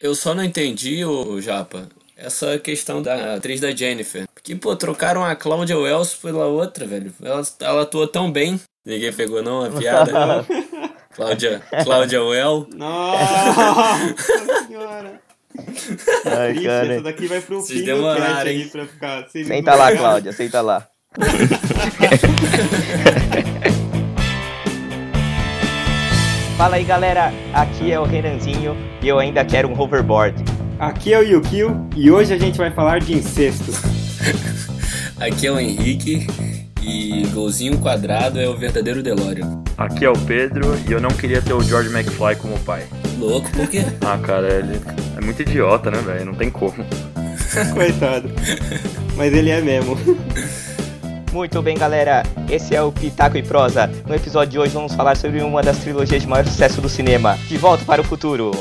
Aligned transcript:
Eu 0.00 0.14
só 0.14 0.34
não 0.34 0.44
entendi, 0.44 1.04
o 1.04 1.40
Japa, 1.40 1.88
essa 2.16 2.58
questão 2.58 3.00
da 3.02 3.34
atriz 3.36 3.60
da 3.60 3.70
Jennifer. 3.70 4.26
Porque, 4.34 4.54
pô, 4.54 4.76
trocaram 4.76 5.24
a 5.24 5.34
Claudia 5.34 5.78
Wells 5.78 6.14
pela 6.20 6.46
outra, 6.46 6.86
velho. 6.86 7.12
Ela, 7.22 7.42
ela 7.60 7.82
atua 7.82 8.06
tão 8.06 8.30
bem. 8.30 8.60
Ninguém 8.84 9.12
pegou 9.12 9.42
não 9.42 9.64
a 9.64 9.70
piada? 9.70 10.12
Cláudia, 11.14 11.62
Cláudia 11.84 12.22
Well. 12.22 12.66
Nossa 12.74 14.14
senhora. 14.66 15.20
Ai, 16.26 16.52
Ixi, 16.52 16.64
cara. 16.64 16.92
essa 16.94 17.02
daqui 17.02 17.26
vai 17.28 17.40
pro 17.40 17.60
Vocês 17.60 17.78
fim 17.78 17.84
do 17.84 17.94
demoraram, 17.94 18.26
cast 18.26 18.48
hein? 18.48 18.62
aí 18.62 18.68
pra 18.68 18.86
ficar... 18.86 19.22
Vocês 19.22 19.46
Senta 19.46 19.74
lá. 19.76 19.96
Cláudia, 19.96 20.32
senta 20.32 20.60
lá. 20.60 20.88
Fala 26.64 26.76
aí, 26.76 26.84
galera. 26.84 27.30
Aqui 27.52 27.92
é 27.92 28.00
o 28.00 28.04
Renanzinho 28.04 28.74
e 29.02 29.06
eu 29.06 29.18
ainda 29.18 29.44
quero 29.44 29.68
um 29.68 29.78
hoverboard. 29.78 30.42
Aqui 30.78 31.12
é 31.12 31.18
o 31.18 31.22
Yukio 31.22 31.86
e 31.94 32.10
hoje 32.10 32.32
a 32.32 32.38
gente 32.38 32.56
vai 32.56 32.70
falar 32.70 33.00
de 33.00 33.12
incesto. 33.12 33.70
Aqui 35.20 35.46
é 35.46 35.52
o 35.52 35.60
Henrique. 35.60 36.26
E 36.80 37.26
golzinho 37.34 37.76
quadrado 37.76 38.40
é 38.40 38.48
o 38.48 38.56
verdadeiro 38.56 39.02
DeLorean. 39.02 39.62
Aqui 39.76 40.06
é 40.06 40.08
o 40.08 40.18
Pedro 40.20 40.74
e 40.88 40.92
eu 40.92 41.02
não 41.02 41.10
queria 41.10 41.42
ter 41.42 41.52
o 41.52 41.60
George 41.60 41.94
McFly 41.94 42.36
como 42.36 42.58
pai. 42.60 42.86
Louco, 43.18 43.50
por 43.50 43.68
quê? 43.68 43.84
Ah, 44.00 44.16
cara, 44.16 44.48
ele 44.54 44.80
é 45.18 45.20
muito 45.20 45.42
idiota, 45.42 45.90
né, 45.90 45.98
velho? 45.98 46.24
Não 46.24 46.34
tem 46.34 46.48
como. 46.48 46.72
Coitado. 47.74 48.30
Mas 49.18 49.34
ele 49.34 49.50
é 49.50 49.60
mesmo. 49.60 49.98
Muito 51.34 51.60
bem, 51.60 51.76
galera. 51.76 52.22
Esse 52.48 52.76
é 52.76 52.80
o 52.80 52.92
Pitaco 52.92 53.36
e 53.36 53.42
Prosa. 53.42 53.90
No 54.06 54.14
episódio 54.14 54.52
de 54.52 54.58
hoje 54.60 54.72
vamos 54.72 54.94
falar 54.94 55.16
sobre 55.16 55.42
uma 55.42 55.62
das 55.62 55.78
trilogias 55.78 56.22
de 56.22 56.28
maior 56.28 56.46
sucesso 56.46 56.80
do 56.80 56.88
cinema. 56.88 57.36
De 57.48 57.58
volta 57.58 57.84
para 57.84 58.00
o 58.00 58.04
futuro. 58.04 58.52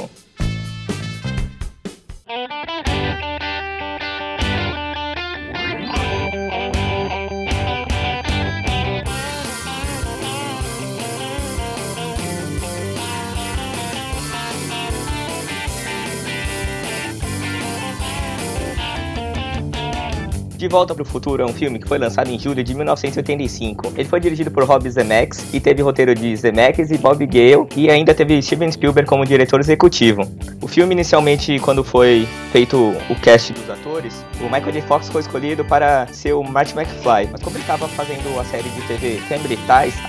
De 20.64 20.70
Volta 20.70 20.96
para 20.96 21.04
o 21.04 21.06
Futuro 21.06 21.44
é 21.44 21.46
um 21.46 21.52
filme 21.52 21.78
que 21.78 21.86
foi 21.86 21.98
lançado 21.98 22.30
em 22.30 22.40
julho 22.40 22.64
de 22.64 22.74
1985. 22.74 23.96
Ele 23.98 24.08
foi 24.08 24.22
dirigido 24.22 24.50
por 24.50 24.64
Rob 24.64 24.90
Zemeckis 24.90 25.46
e 25.54 25.60
teve 25.60 25.82
roteiro 25.82 26.16
de 26.16 26.34
Zemeckis 26.38 26.90
e 26.90 26.98
Bob 26.98 27.26
Gale 27.26 27.68
e 27.76 27.90
ainda 27.90 28.14
teve 28.14 28.42
Steven 28.42 28.72
Spielberg 28.72 29.06
como 29.06 29.26
diretor 29.26 29.60
executivo. 29.60 30.26
O 30.62 30.68
filme 30.70 30.94
inicialmente, 30.94 31.60
quando 31.60 31.84
foi 31.84 32.26
feito 32.54 32.78
o 33.10 33.16
cast 33.16 33.52
dos 33.52 33.70
atores, 33.70 34.24
o 34.40 34.46
Michael 34.46 34.72
J. 34.72 34.82
Fox 34.84 35.10
foi 35.10 35.20
escolhido 35.20 35.66
para 35.66 36.08
ser 36.14 36.32
o 36.32 36.42
Marty 36.42 36.74
McFly, 36.74 37.28
mas 37.30 37.42
como 37.42 37.58
ele 37.58 37.64
estava 37.64 37.86
fazendo 37.90 38.40
a 38.40 38.46
série 38.46 38.70
de 38.70 38.82
TV 38.84 39.18
Family 39.28 39.60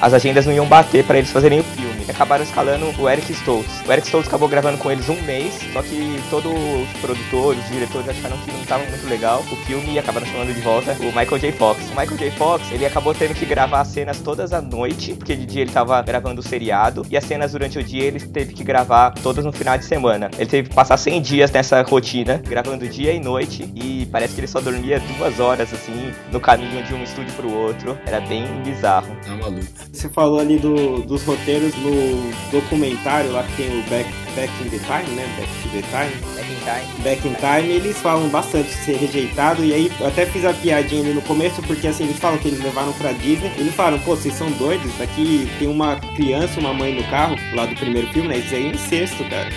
as 0.01 0.15
agendas 0.15 0.47
não 0.47 0.53
iam 0.53 0.67
bater 0.67 1.03
para 1.03 1.19
eles 1.19 1.33
fazerem 1.33 1.59
o 1.59 1.65
filme. 1.65 2.05
Acabaram 2.09 2.45
escalando 2.45 2.87
o 2.97 3.09
Eric 3.09 3.33
Stoltz. 3.33 3.83
O 3.87 3.93
Eric 3.93 4.07
Stoltz 4.07 4.29
acabou 4.29 4.49
gravando 4.49 4.79
com 4.79 4.91
eles 4.91 5.09
um 5.09 5.21
mês, 5.23 5.59
só 5.73 5.83
que 5.83 6.21
todos 6.31 6.53
os 6.53 7.01
produtores, 7.01 7.65
os 7.65 7.71
diretores 7.71 8.09
acharam 8.09 8.37
que 8.39 8.53
não 8.53 8.61
estava 8.61 8.85
muito 8.85 9.09
legal 9.09 9.43
o 9.51 9.57
filme 9.65 9.95
e 9.95 9.99
acabaram 9.99 10.27
chamando 10.27 10.44
de 10.53 10.61
volta 10.61 10.93
o 11.01 11.07
Michael 11.07 11.39
J. 11.39 11.53
Fox. 11.53 11.81
O 11.87 11.91
Michael 11.91 12.17
J. 12.17 12.31
Fox, 12.33 12.73
ele 12.73 12.85
acabou 12.85 13.15
tendo 13.15 13.35
que 13.35 13.45
gravar 13.47 13.81
as 13.81 13.89
cenas 13.89 14.19
todas 14.21 14.53
à 14.53 14.61
noite, 14.61 15.15
porque 15.15 15.35
de 15.37 15.47
dia 15.47 15.63
ele 15.63 15.71
estava 15.71 16.01
gravando 16.03 16.41
o 16.41 16.45
seriado, 16.45 17.07
e 17.11 17.17
as 17.17 17.25
cenas 17.25 17.53
durante 17.53 17.79
o 17.79 17.83
dia 17.83 18.03
ele 18.05 18.21
teve 18.21 18.53
que 18.53 18.65
gravar 18.65 19.13
todas 19.23 19.45
no 19.45 19.53
final 19.53 19.79
de 19.79 19.85
semana. 19.85 20.31
Ele 20.37 20.47
teve 20.51 20.69
que 20.69 20.75
passar 20.75 20.97
100 20.97 21.23
dias 21.23 21.51
nessa 21.51 21.81
rotina, 21.83 22.43
gravando 22.47 22.87
dia 22.89 23.13
e 23.13 23.21
noite, 23.21 23.71
e 23.75 24.07
parece 24.11 24.35
que 24.35 24.41
ele 24.41 24.47
só 24.49 24.61
dormia 24.61 25.01
duas 25.17 25.39
horas, 25.41 25.73
assim, 25.73 26.13
no 26.33 26.41
caminho 26.41 26.83
de 26.83 26.93
um 26.95 27.03
estúdio 27.03 27.33
pro 27.35 27.51
outro. 27.53 27.99
Era 28.07 28.21
bem 28.21 28.45
bizarro. 28.65 29.15
Tá 29.25 29.35
maluco. 29.37 29.65
Você 29.93 30.09
falou 30.09 30.41
ali 30.41 30.59
do- 30.59 31.03
dos 31.03 31.23
roteiros 31.25 31.73
no 31.77 32.33
documentário 32.51 33.33
lá 33.33 33.43
que 33.43 33.57
tem 33.63 33.79
o 33.79 33.83
Back, 33.85 34.09
Back 34.35 34.53
in 34.65 34.69
the 34.69 34.79
Time, 34.79 35.15
né? 35.15 35.27
Back 35.39 35.53
to 35.63 35.69
the 35.69 35.83
Time. 35.83 36.35
Back 36.35 36.53
in 36.53 36.59
time. 36.65 37.03
Back 37.03 37.29
in 37.29 37.35
Time, 37.35 37.73
eles 37.73 37.99
falam 37.99 38.29
bastante 38.29 38.69
de 38.69 38.75
ser 38.75 38.97
rejeitado, 38.97 39.65
e 39.65 39.73
aí 39.73 39.93
eu 40.01 40.07
até 40.07 40.27
fiz 40.27 40.45
a 40.45 40.53
piadinha 40.53 41.03
ali 41.03 41.15
no 41.15 41.23
começo, 41.23 41.63
porque 41.63 41.87
assim, 41.87 42.05
eles 42.05 42.19
falam 42.19 42.39
que 42.39 42.49
eles 42.49 42.61
levaram 42.63 42.93
pra 42.95 43.13
Disney, 43.13 43.53
eles 43.57 43.75
falaram, 43.75 43.99
pô, 44.01 44.17
vocês 44.17 44.35
são 44.35 44.51
doidos, 44.53 45.01
aqui 45.01 45.49
tem 45.59 45.69
uma 45.69 45.97
criança 46.17 46.61
uma 46.61 46.75
mãe 46.75 46.95
no 46.95 47.05
carro, 47.05 47.37
lá 47.55 47.67
do 47.67 47.75
primeiro 47.75 48.07
filme, 48.09 48.29
né? 48.29 48.39
Isso 48.39 48.55
aí 48.55 48.67
é 48.67 48.71
incesto, 48.71 49.25
cara. 49.25 49.51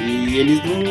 E 0.00 0.36
eles 0.36 0.62
não, 0.64 0.82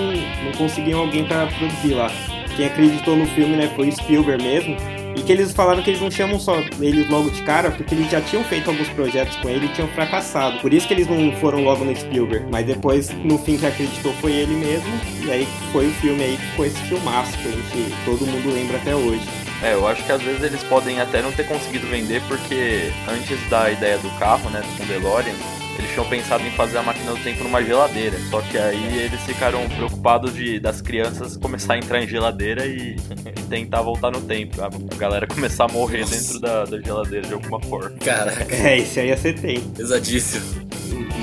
não 0.46 0.52
conseguiam 0.58 1.02
alguém 1.02 1.26
pra 1.26 1.48
produzir 1.48 1.94
lá. 1.94 2.12
Quem 2.56 2.68
acreditou 2.68 3.16
no 3.16 3.26
filme, 3.28 3.56
né, 3.56 3.72
foi 3.76 3.90
o 3.90 3.92
Spielberg 3.92 4.44
mesmo. 4.44 4.78
E 5.16 5.22
que 5.22 5.32
eles 5.32 5.52
falaram 5.52 5.84
que 5.84 5.90
eles 5.90 6.02
não 6.02 6.10
chamam 6.10 6.40
só 6.40 6.58
eles 6.80 7.10
logo 7.10 7.30
de 7.30 7.42
cara, 7.44 7.72
porque 7.72 7.94
eles 7.94 8.10
já 8.10 8.20
tinham 8.22 8.44
feito 8.44 8.70
alguns 8.70 8.90
projetos 8.90 9.36
com 9.38 9.50
ele 9.50 9.68
e 9.68 9.70
tinham 9.70 9.88
fracassado. 9.90 10.60
Por 10.60 10.74
isso 10.74 10.88
que 10.88 10.94
eles 10.94 11.08
não 11.08 11.32
foram 11.34 11.64
logo 11.64 11.86
no 11.86 11.96
Spielberg. 11.96 12.48
Mas 12.52 12.66
depois, 12.66 13.10
no 13.24 13.38
fim, 13.38 13.58
que 13.58 13.66
acreditou 13.66 14.14
foi 14.14 14.34
ele 14.34 14.56
mesmo. 14.56 14.92
E 15.24 15.32
aí 15.32 15.48
foi 15.72 15.88
o 15.88 15.92
filme 15.92 16.24
aí 16.24 16.38
que 16.38 16.46
ficou 16.48 16.66
esse 16.66 16.80
filmaço 16.82 17.38
que 17.38 17.48
a 17.48 17.52
gente, 17.52 17.96
todo 18.06 18.26
mundo 18.26 18.54
lembra 18.54 18.78
até 18.78 18.96
hoje. 18.96 19.24
É, 19.62 19.74
eu 19.74 19.88
acho 19.88 20.04
que 20.04 20.12
às 20.12 20.22
vezes 20.22 20.44
eles 20.44 20.62
podem 20.64 21.00
até 21.00 21.22
não 21.22 21.32
ter 21.32 21.48
conseguido 21.48 21.88
vender 21.88 22.22
porque 22.28 22.92
antes 23.08 23.40
da 23.50 23.72
ideia 23.72 23.98
do 23.98 24.10
carro, 24.20 24.50
né, 24.50 24.62
com 24.78 24.84
o 24.84 24.86
DeLorean, 24.88 25.34
eles 25.80 25.93
tinham 25.94 26.06
pensado 26.08 26.46
em 26.46 26.52
fazer 26.52 26.78
a 26.78 26.84
máquina 26.84 27.12
do 27.12 27.24
tempo 27.24 27.44
numa 27.44 27.64
geladeira. 27.64 28.18
Só 28.30 28.42
que 28.42 28.58
aí 28.58 29.00
eles 29.00 29.22
ficaram 29.22 29.68
preocupados 29.70 30.34
de 30.34 30.60
das 30.60 30.82
crianças 30.82 31.38
começar 31.38 31.74
a 31.76 31.78
entrar 31.78 32.02
em 32.04 32.08
geladeira 32.08 32.66
e, 32.66 32.96
e 33.38 33.42
tentar 33.50 33.82
voltar 33.82 34.12
no 34.12 34.22
tempo. 34.22 34.62
A, 34.62 34.68
a 34.68 34.98
galera 34.98 35.28
começar 35.28 35.66
a 35.66 35.68
morrer 35.68 36.02
Nossa. 36.02 36.16
dentro 36.16 36.40
da, 36.40 36.66
da 36.66 36.82
geladeira 36.82 37.28
de 37.28 37.34
alguma 37.34 37.60
forma. 37.62 37.92
Caraca, 38.04 38.54
É, 38.54 38.80
esse 38.80 39.00
aí 39.00 39.14
tem. 39.34 39.62
pesadíssimo. 39.62 40.64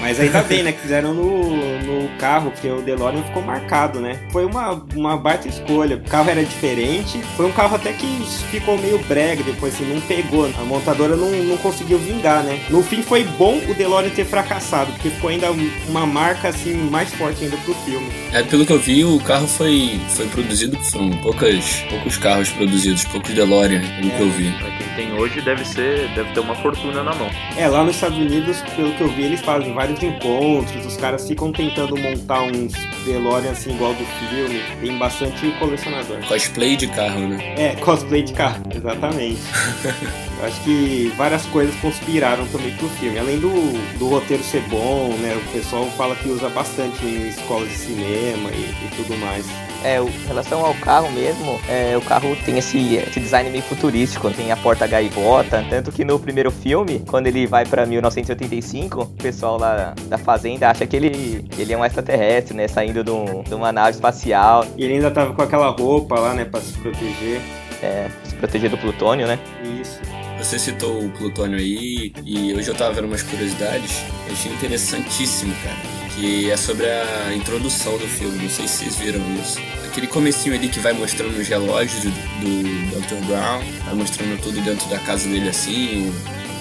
Mas 0.01 0.19
ainda 0.19 0.43
bem, 0.43 0.63
né? 0.63 0.73
Que 0.73 0.81
fizeram 0.81 1.13
no, 1.13 1.43
no 1.81 2.09
carro, 2.19 2.51
porque 2.51 2.69
o 2.69 2.81
DeLorean 2.81 3.23
ficou 3.25 3.43
marcado, 3.43 4.01
né? 4.01 4.19
Foi 4.33 4.45
uma, 4.47 4.73
uma 4.95 5.17
baita 5.17 5.47
escolha. 5.47 5.97
O 5.97 6.01
carro 6.09 6.31
era 6.31 6.43
diferente. 6.43 7.23
Foi 7.37 7.47
um 7.47 7.53
carro 7.53 7.77
até 7.77 7.93
que 7.93 8.07
ficou 8.51 8.79
meio 8.79 8.99
brega 9.01 9.43
depois, 9.43 9.75
assim, 9.75 9.85
não 9.85 10.01
pegou. 10.01 10.47
A 10.59 10.65
montadora 10.65 11.17
não, 11.17 11.31
não 11.31 11.57
conseguiu 11.59 11.99
vingar, 11.99 12.43
né? 12.43 12.61
No 12.71 12.83
fim 12.83 13.03
foi 13.03 13.25
bom 13.25 13.59
o 13.69 13.75
DeLorean 13.75 14.11
ter 14.11 14.25
fracassado, 14.25 14.60
porque 14.93 15.11
ficou 15.11 15.31
ainda 15.31 15.51
uma 15.89 16.07
marca, 16.07 16.49
assim, 16.49 16.75
mais 16.75 17.13
forte 17.15 17.45
ainda 17.45 17.57
pro 17.59 17.75
filme. 17.75 18.09
É, 18.33 18.43
pelo 18.43 18.65
que 18.65 18.73
eu 18.73 18.79
vi, 18.79 19.05
o 19.05 19.19
carro 19.21 19.47
foi, 19.47 20.01
foi 20.11 20.27
produzido, 20.29 20.77
foram 20.85 21.11
poucas, 21.19 21.85
poucos 21.89 22.17
carros 22.19 22.51
produzidos, 22.51 23.05
poucos 23.05 23.33
DeLorean, 23.33 23.81
pelo 23.81 24.11
que 24.11 24.21
eu 24.21 24.31
vi. 24.31 24.53
Pra 24.59 24.71
quem 24.71 24.89
tem 24.97 25.13
hoje 25.15 25.41
deve 25.41 25.65
ser, 25.65 26.09
deve 26.15 26.33
ter 26.33 26.41
uma 26.41 26.55
fortuna 26.55 27.03
na 27.03 27.15
mão. 27.15 27.31
É, 27.57 27.67
lá 27.69 27.85
nos 27.85 27.95
Estados 27.95 28.19
Unidos, 28.19 28.63
pelo 28.77 28.93
que 28.93 29.01
eu 29.01 29.09
vi, 29.09 29.25
eles 29.25 29.41
fazem 29.41 29.73
vários 29.73 30.03
encontros, 30.03 30.87
os 30.87 30.97
caras 30.97 31.27
ficam 31.27 31.53
tentando 31.53 31.97
montar 31.97 32.43
uns 32.43 32.73
DeLorean 33.05 33.51
assim 33.51 33.75
igual 33.75 33.95
do 33.95 34.05
filme. 34.05 34.61
Tem 34.81 34.99
bastante 34.99 35.51
colecionador. 35.59 36.19
Cosplay 36.27 36.77
de 36.77 36.87
carro, 36.89 37.29
né? 37.29 37.55
É, 37.57 37.77
cosplay 37.81 38.23
de 38.23 38.33
carro, 38.33 38.63
exatamente. 38.75 39.41
Acho 40.43 40.61
que 40.63 41.13
várias 41.17 41.45
coisas 41.47 41.75
conspiraram 41.77 42.47
também 42.47 42.73
pro 42.77 42.89
filme. 42.89 43.19
Além 43.19 43.39
do, 43.39 43.51
do 43.99 44.09
roteiro 44.09 44.43
ser 44.43 44.63
bom, 44.63 45.09
né? 45.21 45.37
O 45.37 45.53
pessoal 45.53 45.85
fala 45.97 46.15
que 46.17 46.29
usa 46.29 46.49
bastante 46.49 47.05
em 47.05 47.29
escolas 47.29 47.69
de 47.69 47.77
cinema 47.77 48.51
e, 48.51 48.61
e 48.87 48.91
tudo 48.97 49.17
mais. 49.19 49.45
É, 49.83 49.99
em 49.99 50.27
relação 50.27 50.63
ao 50.65 50.75
carro 50.75 51.11
mesmo, 51.13 51.59
é, 51.67 51.97
o 51.97 52.03
carro 52.03 52.37
tem 52.45 52.59
esse, 52.59 52.97
esse 52.97 53.19
design 53.19 53.49
meio 53.49 53.63
futurístico, 53.65 54.31
tem 54.31 54.53
a 54.53 54.57
porta 54.57 54.87
gaivota, 54.87 55.65
tanto 55.71 55.91
que 55.91 56.05
no 56.05 56.19
primeiro 56.19 56.51
filme, 56.51 57.03
quando 57.09 57.29
ele 57.29 57.47
vai 57.47 57.65
pra 57.65 57.87
1985, 57.87 59.01
o 59.03 59.07
pessoal 59.07 59.59
lá 59.59 59.95
da 60.07 60.19
fazenda 60.19 60.69
acha 60.69 60.87
que 60.87 60.95
ele, 60.97 61.47
ele 61.59 61.73
é 61.73 61.79
um 61.79 61.83
extraterrestre, 61.85 62.55
né, 62.55 62.69
saindo 62.69 63.03
de, 63.03 63.11
um- 63.11 63.43
de 63.43 63.55
uma 63.55 63.73
nave 63.73 63.93
espacial, 63.93 64.67
E 64.77 64.85
ele 64.85 64.95
ainda 64.95 65.11
tava 65.11 65.33
com 65.33 65.41
aquela 65.41 65.71
roupa 65.71 66.19
lá, 66.21 66.35
né, 66.35 66.45
pra 66.45 66.61
se 66.61 66.73
proteger. 66.75 67.41
é, 67.83 68.09
se 68.25 68.35
proteger 68.35 68.69
do 68.69 68.77
plutônio, 68.77 69.27
né. 69.27 69.39
Isso. 69.81 69.99
Você 70.41 70.59
citou 70.59 71.05
o 71.05 71.11
Plutônio 71.11 71.59
aí, 71.59 72.13
e 72.25 72.55
hoje 72.55 72.69
eu 72.69 72.75
tava 72.75 72.95
vendo 72.95 73.05
umas 73.05 73.23
curiosidades, 73.23 74.03
eu 74.27 74.33
achei 74.33 74.51
interessantíssimo, 74.51 75.55
cara. 75.63 75.77
Que 76.15 76.51
é 76.51 76.57
sobre 76.57 76.87
a 76.87 77.35
introdução 77.35 77.97
do 77.99 78.09
filme, 78.09 78.43
não 78.43 78.49
sei 78.49 78.67
se 78.67 78.79
vocês 78.79 78.97
viram 78.97 79.21
isso. 79.35 79.61
Aquele 79.87 80.07
comecinho 80.07 80.55
ali 80.55 80.69
que 80.69 80.81
vai 80.81 80.95
mostrando 80.95 81.39
os 81.39 81.47
relógios 81.47 82.03
do, 82.03 82.11
do 82.11 83.01
Dr. 83.01 83.27
Brown, 83.27 83.63
vai 83.85 83.95
mostrando 83.95 84.41
tudo 84.43 84.61
dentro 84.63 84.89
da 84.89 84.99
casa 85.01 85.29
dele 85.29 85.51
assim, 85.51 86.11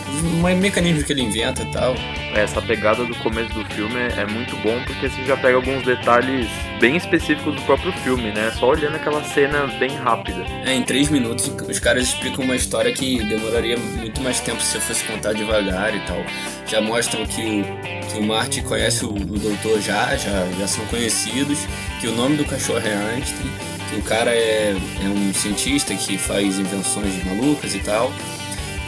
os 0.09 0.21
mecanismos 0.57 1.03
que 1.03 1.13
ele 1.13 1.23
inventa 1.23 1.63
e 1.63 1.71
tal. 1.71 1.95
Essa 2.35 2.61
pegada 2.61 3.03
do 3.05 3.15
começo 3.15 3.53
do 3.53 3.65
filme 3.73 3.95
é 3.95 4.25
muito 4.25 4.55
bom 4.57 4.79
porque 4.85 5.09
você 5.09 5.23
já 5.25 5.35
pega 5.37 5.55
alguns 5.55 5.83
detalhes 5.83 6.47
bem 6.79 6.95
específicos 6.95 7.55
do 7.55 7.61
próprio 7.63 7.91
filme, 7.93 8.31
né? 8.31 8.51
Só 8.51 8.69
olhando 8.69 8.95
aquela 8.95 9.23
cena 9.23 9.67
bem 9.79 9.95
rápida. 9.95 10.45
É, 10.65 10.73
em 10.73 10.83
três 10.83 11.09
minutos 11.09 11.51
os 11.67 11.79
caras 11.79 12.09
explicam 12.09 12.45
uma 12.45 12.55
história 12.55 12.93
que 12.93 13.23
demoraria 13.23 13.77
muito 13.77 14.21
mais 14.21 14.39
tempo 14.39 14.61
se 14.61 14.75
eu 14.75 14.81
fosse 14.81 15.03
contar 15.05 15.33
devagar 15.33 15.95
e 15.95 15.99
tal. 16.01 16.23
Já 16.65 16.81
mostram 16.81 17.25
que 17.25 17.41
o, 17.41 18.11
que 18.11 18.19
o 18.19 18.23
Marty 18.23 18.61
conhece 18.61 19.05
o, 19.05 19.09
o 19.09 19.39
doutor 19.39 19.81
já, 19.81 20.15
já, 20.15 20.47
já 20.59 20.67
são 20.67 20.85
conhecidos, 20.85 21.59
que 21.99 22.07
o 22.07 22.15
nome 22.15 22.37
do 22.37 22.45
cachorro 22.45 22.81
é 22.85 23.15
Einstein, 23.15 23.49
que 23.89 23.95
o 23.97 24.03
cara 24.03 24.31
é, 24.31 24.75
é 25.03 25.07
um 25.07 25.33
cientista 25.33 25.93
que 25.95 26.17
faz 26.17 26.59
invenções 26.59 27.23
malucas 27.25 27.73
e 27.73 27.79
tal. 27.79 28.11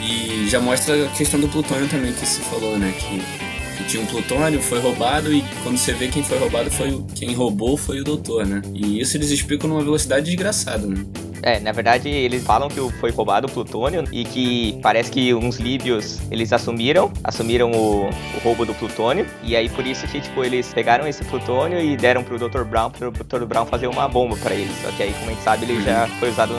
E 0.02 0.48
já 0.48 0.60
mostra 0.60 1.06
a 1.06 1.08
questão 1.10 1.38
do 1.38 1.48
plutônio 1.48 1.88
também 1.88 2.12
que 2.12 2.26
se 2.26 2.40
falou, 2.40 2.76
né? 2.76 2.92
Que, 2.98 3.76
que, 3.76 3.84
tinha 3.88 4.02
um 4.02 4.06
plutônio, 4.06 4.60
foi 4.60 4.80
roubado 4.80 5.32
e 5.32 5.42
quando 5.62 5.78
você 5.78 5.92
vê 5.92 6.08
quem 6.08 6.22
foi 6.22 6.38
roubado 6.38 6.70
foi 6.70 6.90
o, 6.90 7.04
quem 7.14 7.32
roubou 7.34 7.76
foi 7.76 8.00
o 8.00 8.04
doutor, 8.04 8.44
né? 8.44 8.60
E 8.74 9.00
isso 9.00 9.16
eles 9.16 9.30
explicam 9.30 9.68
numa 9.68 9.82
velocidade 9.82 10.26
desgraçada, 10.26 10.86
né? 10.86 11.04
É, 11.42 11.58
na 11.58 11.72
verdade, 11.72 12.08
eles 12.08 12.44
falam 12.44 12.68
que 12.68 12.80
foi 13.00 13.10
roubado 13.10 13.48
o 13.48 13.50
plutônio 13.50 14.04
e 14.12 14.24
que 14.24 14.78
parece 14.80 15.10
que 15.10 15.34
uns 15.34 15.56
líbios 15.56 16.20
eles 16.30 16.52
assumiram, 16.52 17.12
assumiram 17.24 17.72
o, 17.72 18.06
o 18.08 18.38
roubo 18.44 18.64
do 18.64 18.72
plutônio. 18.74 19.26
E 19.42 19.56
aí 19.56 19.68
por 19.68 19.84
isso 19.84 20.06
que, 20.06 20.20
tipo, 20.20 20.44
eles 20.44 20.72
pegaram 20.72 21.06
esse 21.06 21.24
plutônio 21.24 21.80
e 21.80 21.96
deram 21.96 22.22
pro 22.22 22.38
Dr. 22.38 22.62
Brown, 22.62 22.90
pro 22.90 23.10
Dr. 23.10 23.44
Brown 23.44 23.66
fazer 23.66 23.88
uma 23.88 24.08
bomba 24.08 24.36
para 24.36 24.54
eles. 24.54 24.74
Só 24.82 24.90
que 24.92 25.02
aí, 25.02 25.12
como 25.14 25.30
a 25.30 25.34
gente 25.34 25.42
sabe, 25.42 25.64
ele 25.64 25.82
já 25.82 26.06
foi 26.20 26.30
usado 26.30 26.54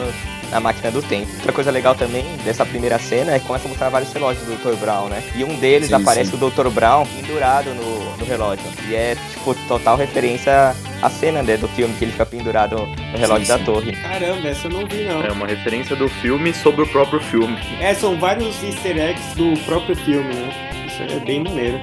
na 0.54 0.60
máquina 0.60 0.92
do 0.92 1.02
tempo. 1.02 1.28
Outra 1.36 1.52
coisa 1.52 1.72
legal 1.72 1.96
também 1.96 2.24
dessa 2.46 2.66
primeira 2.66 3.00
cena 3.00 3.34
é 3.34 3.40
que 3.40 3.46
começa 3.46 3.66
a 3.66 3.70
mostrar 3.70 3.90
vários 3.90 4.14
relógios 4.14 4.46
do 4.46 4.56
Dr. 4.56 4.76
Brown, 4.78 5.10
né? 5.10 5.24
E 5.36 5.44
um 5.44 5.56
deles 5.56 5.88
sim, 5.88 5.96
aparece 5.96 6.32
sim. 6.32 6.38
o 6.38 6.50
Dr. 6.50 6.70
Brown 6.70 7.06
pendurado 7.06 7.74
no, 7.74 8.18
no 8.18 8.26
relógio. 8.26 8.64
E 8.88 8.96
é, 8.96 9.16
tipo, 9.16 9.56
total 9.68 9.98
referência 9.98 10.76
à 11.02 11.10
cena 11.10 11.42
né, 11.42 11.58
do 11.58 11.68
filme 11.70 11.94
que 11.96 12.06
ele 12.06 12.12
fica 12.12 12.26
pendurado 12.26 12.78
no 12.78 13.18
relógio 13.18 13.46
sim, 13.46 13.52
da 13.52 13.60
torre. 13.60 13.92
Caramba, 13.94 14.48
essa 14.48 14.68
eu 14.68 14.72
não 14.72 14.88
vi 14.88 15.04
não. 15.06 15.24
É 15.24 15.32
uma 15.32 15.48
referência 15.48 15.96
do 15.96 16.08
filme 16.08 16.54
sobre 16.54 16.84
o 16.84 16.88
próprio 16.88 17.20
filme. 17.20 17.58
É, 17.82 17.94
são 17.96 18.18
vários 18.20 18.62
easter 18.64 18.98
eggs 18.98 19.36
do 19.36 19.60
próprio 19.66 19.96
filme, 19.96 20.34
né? 20.34 20.86
Isso 20.88 21.02
é 21.02 21.20
bem 21.20 21.44
maneiro. 21.44 21.80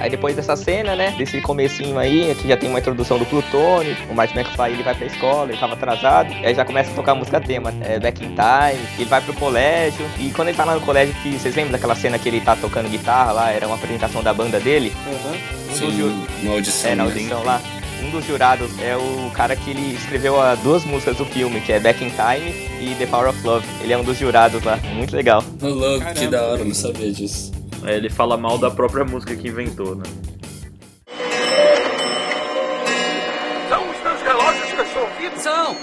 Aí 0.00 0.10
depois 0.10 0.36
dessa 0.36 0.56
cena, 0.56 0.94
né, 0.94 1.14
desse 1.16 1.40
comecinho 1.40 1.98
aí, 1.98 2.30
aqui 2.30 2.48
já 2.48 2.56
tem 2.56 2.68
uma 2.68 2.78
introdução 2.78 3.18
do 3.18 3.26
Plutônio, 3.26 3.96
o 4.08 4.14
Martin 4.14 4.38
McFly 4.38 4.72
ele 4.72 4.82
vai 4.82 4.94
pra 4.94 5.06
escola, 5.06 5.50
ele 5.50 5.58
tava 5.58 5.74
atrasado, 5.74 6.32
e 6.32 6.46
aí 6.46 6.54
já 6.54 6.64
começa 6.64 6.90
a 6.90 6.94
tocar 6.94 7.12
a 7.12 7.14
música 7.14 7.40
tema, 7.40 7.74
é, 7.80 7.98
Back 7.98 8.24
in 8.24 8.28
Time, 8.28 8.86
ele 8.96 9.08
vai 9.08 9.20
pro 9.20 9.34
colégio, 9.34 10.06
e 10.18 10.30
quando 10.30 10.48
ele 10.48 10.56
tá 10.56 10.64
lá 10.64 10.74
no 10.74 10.80
colégio, 10.80 11.14
que 11.22 11.32
vocês 11.32 11.54
lembram 11.54 11.72
daquela 11.72 11.94
cena 11.94 12.18
que 12.18 12.28
ele 12.28 12.40
tá 12.40 12.54
tocando 12.54 12.88
guitarra 12.88 13.32
lá, 13.32 13.50
era 13.50 13.66
uma 13.66 13.76
apresentação 13.76 14.22
da 14.22 14.32
banda 14.32 14.60
dele? 14.60 14.92
Uhum. 15.06 15.58
Um 15.70 15.74
Sim, 15.74 16.26
na 16.42 16.52
audição. 16.52 16.90
É, 16.90 16.94
na 16.94 17.04
audição 17.04 17.44
lá. 17.44 17.60
Um 18.00 18.10
dos 18.10 18.24
jurados 18.24 18.70
é 18.80 18.96
o 18.96 19.30
cara 19.32 19.56
que 19.56 19.70
ele 19.70 19.94
escreveu 19.94 20.40
as 20.40 20.58
duas 20.60 20.84
músicas 20.84 21.16
do 21.16 21.24
filme, 21.24 21.60
que 21.60 21.72
é 21.72 21.80
Back 21.80 22.02
in 22.02 22.10
Time 22.10 22.54
e 22.80 22.94
The 22.94 23.06
Power 23.06 23.30
of 23.30 23.44
Love. 23.44 23.66
Ele 23.82 23.92
é 23.92 23.98
um 23.98 24.04
dos 24.04 24.16
jurados 24.16 24.62
lá, 24.62 24.78
muito 24.94 25.14
legal. 25.16 25.42
Oh, 25.60 25.66
louco, 25.66 26.06
que 26.14 26.28
da 26.28 26.42
hora, 26.44 26.64
não 26.64 26.74
sabia 26.74 27.10
disso. 27.10 27.57
É, 27.84 27.96
ele 27.96 28.10
fala 28.10 28.36
mal 28.36 28.58
da 28.58 28.70
própria 28.70 29.04
música 29.04 29.34
que 29.36 29.48
inventou, 29.48 29.94
né? 29.94 30.04
São 33.68 33.90
os 33.90 34.02
meus 34.02 34.22
relógios 34.22 34.70
que 34.70 34.78
eu 34.78 34.84
estou 34.84 35.02
ouvindo? 35.02 35.38
São! 35.40 35.76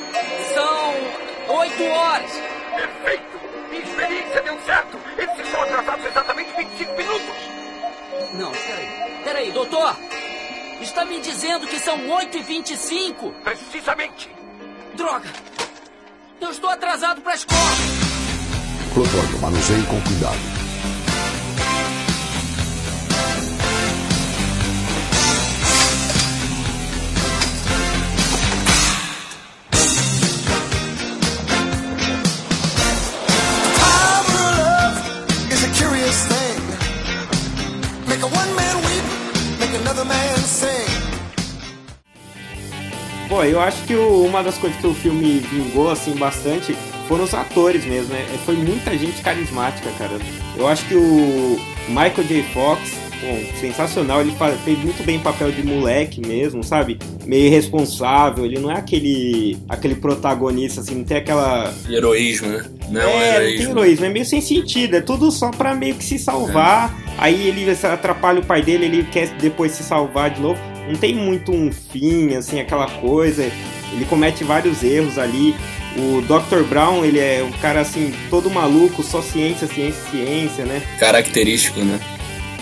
São 0.54 1.58
oito 1.58 1.84
horas! 1.84 2.32
Perfeito! 2.76 3.40
Minha 3.70 3.84
experiência 3.84 4.42
deu 4.42 4.58
certo! 4.66 5.00
Eles 5.18 5.40
estão 5.46 5.62
atrasados 5.62 6.06
exatamente 6.06 6.50
25 6.58 6.98
minutos! 6.98 7.36
Não, 8.34 8.52
peraí. 8.52 9.24
Peraí, 9.24 9.52
doutor! 9.52 9.96
Está 10.82 11.06
me 11.06 11.20
dizendo 11.22 11.66
que 11.68 11.80
são 11.80 12.10
8 12.10 12.38
e 12.38 12.42
25 12.42 13.32
Precisamente! 13.44 14.30
Droga! 14.96 15.30
Eu 16.42 16.52
estou 16.52 16.70
atrasado 16.70 17.22
para 17.22 17.32
a 17.32 17.36
escola! 17.36 17.60
Plutônio, 18.94 19.40
manuseie 19.40 19.84
com 19.84 20.02
cuidado. 20.02 20.65
Pô, 43.36 43.44
eu 43.44 43.60
acho 43.60 43.84
que 43.84 43.94
o, 43.94 44.24
uma 44.24 44.42
das 44.42 44.58
coisas 44.58 44.80
que 44.80 44.88
o 44.88 44.94
filme 44.94 45.40
vingou, 45.40 45.92
assim, 45.92 46.16
bastante 46.16 46.74
foram 47.06 47.26
os 47.26 47.34
atores 47.34 47.84
mesmo, 47.84 48.14
né? 48.14 48.26
Foi 48.46 48.56
muita 48.56 48.98
gente 48.98 49.22
carismática, 49.22 49.90
cara. 49.98 50.18
Eu 50.56 50.66
acho 50.66 50.88
que 50.88 50.96
o 50.96 51.60
Michael 51.90 52.24
J. 52.30 52.44
Fox, 52.54 52.94
bom, 53.22 53.44
sensacional, 53.60 54.22
ele 54.22 54.34
fez 54.64 54.80
muito 54.80 55.06
bem 55.06 55.18
o 55.18 55.20
papel 55.20 55.52
de 55.52 55.64
moleque 55.64 56.26
mesmo, 56.26 56.64
sabe? 56.64 56.98
Meio 57.26 57.48
irresponsável, 57.48 58.46
ele 58.46 58.58
não 58.58 58.72
é 58.72 58.78
aquele 58.78 59.58
aquele 59.68 59.96
protagonista, 59.96 60.80
assim, 60.80 60.96
não 60.96 61.04
tem 61.04 61.18
aquela... 61.18 61.74
Heroísmo, 61.90 62.48
né? 62.48 62.66
Não 62.90 63.02
é, 63.02 63.06
é 63.06 63.36
heroísmo. 63.36 63.58
não 63.58 63.74
tem 63.74 63.84
heroísmo, 63.84 64.06
é 64.06 64.10
meio 64.10 64.26
sem 64.26 64.40
sentido, 64.40 64.96
é 64.96 65.02
tudo 65.02 65.30
só 65.30 65.52
pra 65.52 65.76
meio 65.76 65.96
que 65.96 66.06
se 66.06 66.18
salvar, 66.18 66.98
é. 67.10 67.14
aí 67.18 67.50
ele 67.50 67.70
atrapalha 67.70 68.40
o 68.40 68.46
pai 68.46 68.62
dele, 68.62 68.86
ele 68.86 69.04
quer 69.04 69.28
depois 69.28 69.74
se 69.74 69.84
salvar 69.84 70.30
de 70.30 70.40
novo 70.40 70.75
não 70.88 70.96
tem 70.96 71.16
muito 71.16 71.52
um 71.52 71.72
fim, 71.72 72.36
assim, 72.36 72.60
aquela 72.60 72.88
coisa. 72.88 73.44
Ele 73.44 74.06
comete 74.06 74.44
vários 74.44 74.84
erros 74.84 75.18
ali. 75.18 75.56
O 75.98 76.22
Dr. 76.22 76.64
Brown, 76.68 77.06
ele 77.06 77.20
é 77.20 77.42
um 77.44 77.52
cara 77.60 77.80
assim, 77.80 78.14
todo 78.30 78.50
maluco, 78.50 79.02
só 79.02 79.22
ciência, 79.22 79.68
ciência, 79.68 80.02
ciência, 80.12 80.66
né? 80.66 80.82
Característico, 81.00 81.80
né? 81.80 82.00